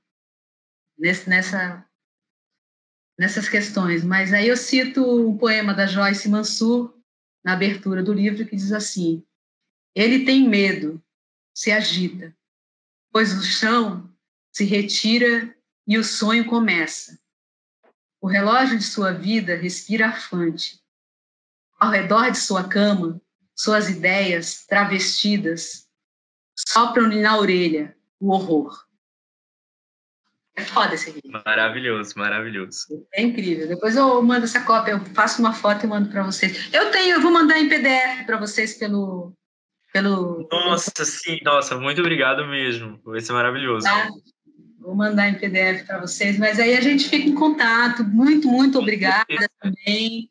Nesse, 0.99 1.29
nessa 1.29 1.87
nessas 3.19 3.49
questões. 3.49 4.03
Mas 4.03 4.33
aí 4.33 4.49
eu 4.49 4.57
cito 4.57 5.05
um 5.29 5.37
poema 5.37 5.75
da 5.75 5.87
Joyce 5.87 6.29
Mansur, 6.29 6.99
na 7.45 7.53
abertura 7.53 8.03
do 8.03 8.15
livro, 8.15 8.47
que 8.47 8.57
diz 8.57 8.73
assim: 8.73 9.25
Ele 9.95 10.25
tem 10.25 10.49
medo, 10.49 11.03
se 11.55 11.71
agita, 11.71 12.35
pois 13.13 13.37
o 13.37 13.43
chão 13.43 14.11
se 14.53 14.65
retira 14.65 15.55
e 15.87 15.99
o 15.99 16.05
sonho 16.05 16.47
começa. 16.47 17.19
O 18.21 18.27
relógio 18.27 18.79
de 18.79 18.85
sua 18.85 19.13
vida 19.13 19.55
respira 19.57 20.09
afante. 20.09 20.81
Ao 21.79 21.91
redor 21.91 22.31
de 22.31 22.39
sua 22.39 22.69
cama, 22.69 23.21
suas 23.61 23.91
ideias 23.91 24.65
travestidas 24.67 25.87
sopram-lhe 26.57 27.21
na 27.21 27.37
orelha 27.37 27.95
o 28.19 28.31
horror. 28.33 28.87
É 30.57 30.63
foda 30.63 30.95
esse 30.95 31.11
livro. 31.11 31.43
Maravilhoso, 31.45 32.15
maravilhoso. 32.17 33.07
É 33.13 33.23
incrível. 33.23 33.69
Depois 33.69 33.97
eu 33.97 34.23
mando 34.23 34.45
essa 34.45 34.63
cópia, 34.63 34.93
eu 34.93 35.01
faço 35.15 35.41
uma 35.41 35.53
foto 35.53 35.85
e 35.85 35.89
mando 35.89 36.09
para 36.09 36.23
vocês. 36.23 36.73
Eu 36.73 36.91
tenho, 36.91 37.17
eu 37.17 37.21
vou 37.21 37.31
mandar 37.31 37.59
em 37.59 37.69
PDF 37.69 38.25
para 38.25 38.39
vocês 38.39 38.79
pelo, 38.79 39.35
pelo. 39.93 40.49
Nossa, 40.51 41.05
sim, 41.05 41.39
nossa, 41.45 41.79
muito 41.79 42.01
obrigado 42.01 42.47
mesmo. 42.47 42.99
Vai 43.05 43.21
ser 43.21 43.35
maravilhoso. 43.35 43.85
Tá? 43.85 44.09
Vou 44.79 44.95
mandar 44.95 45.29
em 45.29 45.39
PDF 45.39 45.87
para 45.87 46.01
vocês, 46.01 46.39
mas 46.39 46.59
aí 46.59 46.75
a 46.75 46.81
gente 46.81 47.11
fica 47.11 47.29
em 47.29 47.35
contato. 47.35 48.05
Muito, 48.05 48.49
muito 48.49 48.79
obrigada 48.79 49.27
também. 49.61 50.31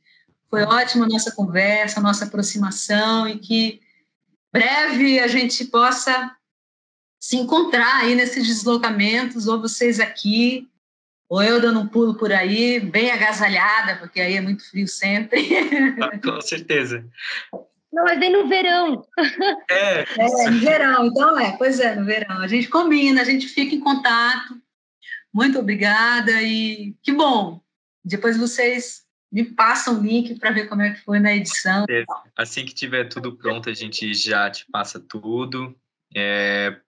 Foi 0.50 0.64
ótima 0.64 1.06
a 1.06 1.10
nossa 1.10 1.32
conversa, 1.32 2.00
a 2.00 2.04
nossa 2.04 2.26
aproximação 2.26 3.28
e 3.28 3.38
que 3.38 3.82
breve 4.52 5.20
a 5.20 5.28
gente 5.28 5.66
possa 5.66 6.36
se 7.20 7.38
encontrar 7.38 7.98
aí 7.98 8.16
nesses 8.16 8.48
deslocamentos, 8.48 9.48
ou 9.48 9.62
vocês 9.62 10.00
aqui, 10.00 10.68
ou 11.28 11.44
eu 11.44 11.62
dando 11.62 11.82
um 11.82 11.88
pulo 11.88 12.16
por 12.16 12.32
aí, 12.32 12.80
bem 12.80 13.12
agasalhada, 13.12 13.98
porque 13.98 14.20
aí 14.20 14.38
é 14.38 14.42
muito 14.42 14.68
frio 14.68 14.88
sempre. 14.88 15.48
Ah, 16.02 16.18
com 16.18 16.42
certeza. 16.42 17.06
Não, 17.92 18.04
mas 18.04 18.20
vem 18.20 18.32
no 18.32 18.48
verão. 18.48 19.06
É. 19.70 20.06
é, 20.18 20.50
no 20.50 20.60
verão, 20.60 21.06
então 21.06 21.40
é, 21.40 21.56
pois 21.58 21.80
é, 21.80 21.96
no 21.96 22.06
verão. 22.06 22.40
A 22.40 22.48
gente 22.48 22.68
combina, 22.68 23.22
a 23.22 23.26
gente 23.26 23.48
fica 23.48 23.76
em 23.76 23.80
contato. 23.80 24.60
Muito 25.34 25.60
obrigada 25.60 26.32
e 26.42 26.96
que 27.04 27.12
bom. 27.12 27.62
Depois 28.04 28.38
vocês 28.38 29.04
me 29.32 29.46
passam 29.46 30.00
o 30.00 30.04
link 30.04 30.40
para 30.40 30.52
ver 30.52 30.68
como 30.68 30.82
é 30.82 30.92
que 30.92 31.04
foi 31.04 31.20
na 31.20 31.36
edição. 31.36 31.86
Assim 32.36 32.66
que 32.66 32.74
tiver 32.74 33.06
tudo 33.06 33.36
pronto, 33.36 33.70
a 33.70 33.74
gente 33.74 34.14
já 34.14 34.50
te 34.50 34.66
passa 34.72 35.00
tudo. 35.00 35.76
É, 36.16 36.80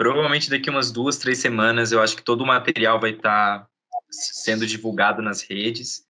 Provavelmente 0.00 0.48
daqui 0.48 0.70
umas 0.70 0.90
duas, 0.90 1.18
três 1.18 1.40
semanas, 1.40 1.92
eu 1.92 2.00
acho 2.00 2.16
que 2.16 2.22
todo 2.22 2.40
o 2.40 2.46
material 2.46 2.98
vai 2.98 3.10
estar 3.10 3.58
tá 3.58 3.68
sendo 4.10 4.66
divulgado 4.66 5.20
nas 5.20 5.42
redes. 5.42 6.06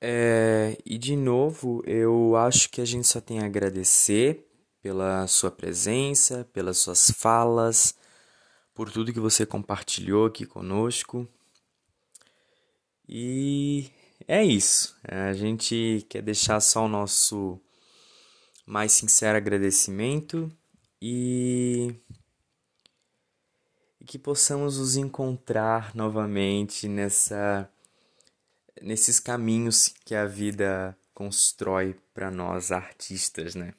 É, 0.00 0.76
e 0.84 0.98
de 0.98 1.14
novo, 1.14 1.84
eu 1.86 2.34
acho 2.34 2.68
que 2.68 2.80
a 2.80 2.84
gente 2.84 3.06
só 3.06 3.20
tem 3.20 3.38
a 3.38 3.44
agradecer 3.44 4.44
pela 4.82 5.28
sua 5.28 5.52
presença, 5.52 6.44
pelas 6.52 6.78
suas 6.78 7.12
falas, 7.12 7.96
por 8.74 8.90
tudo 8.90 9.12
que 9.12 9.20
você 9.20 9.46
compartilhou 9.46 10.26
aqui 10.26 10.44
conosco. 10.44 11.28
E 13.08 13.90
é 14.26 14.42
isso. 14.42 14.96
A 15.04 15.32
gente 15.32 16.06
quer 16.08 16.22
deixar 16.22 16.60
só 16.60 16.84
o 16.84 16.88
nosso 16.88 17.60
mais 18.66 18.92
sincero 18.92 19.36
agradecimento 19.36 20.50
e, 21.00 21.94
e 24.00 24.04
que 24.04 24.18
possamos 24.18 24.78
nos 24.78 24.96
encontrar 24.96 25.94
novamente 25.94 26.88
nessa 26.88 27.68
nesses 28.82 29.20
caminhos 29.20 29.88
que 30.04 30.14
a 30.14 30.26
vida 30.26 30.96
constrói 31.14 31.96
para 32.12 32.30
nós 32.30 32.72
artistas, 32.72 33.54
né? 33.54 33.72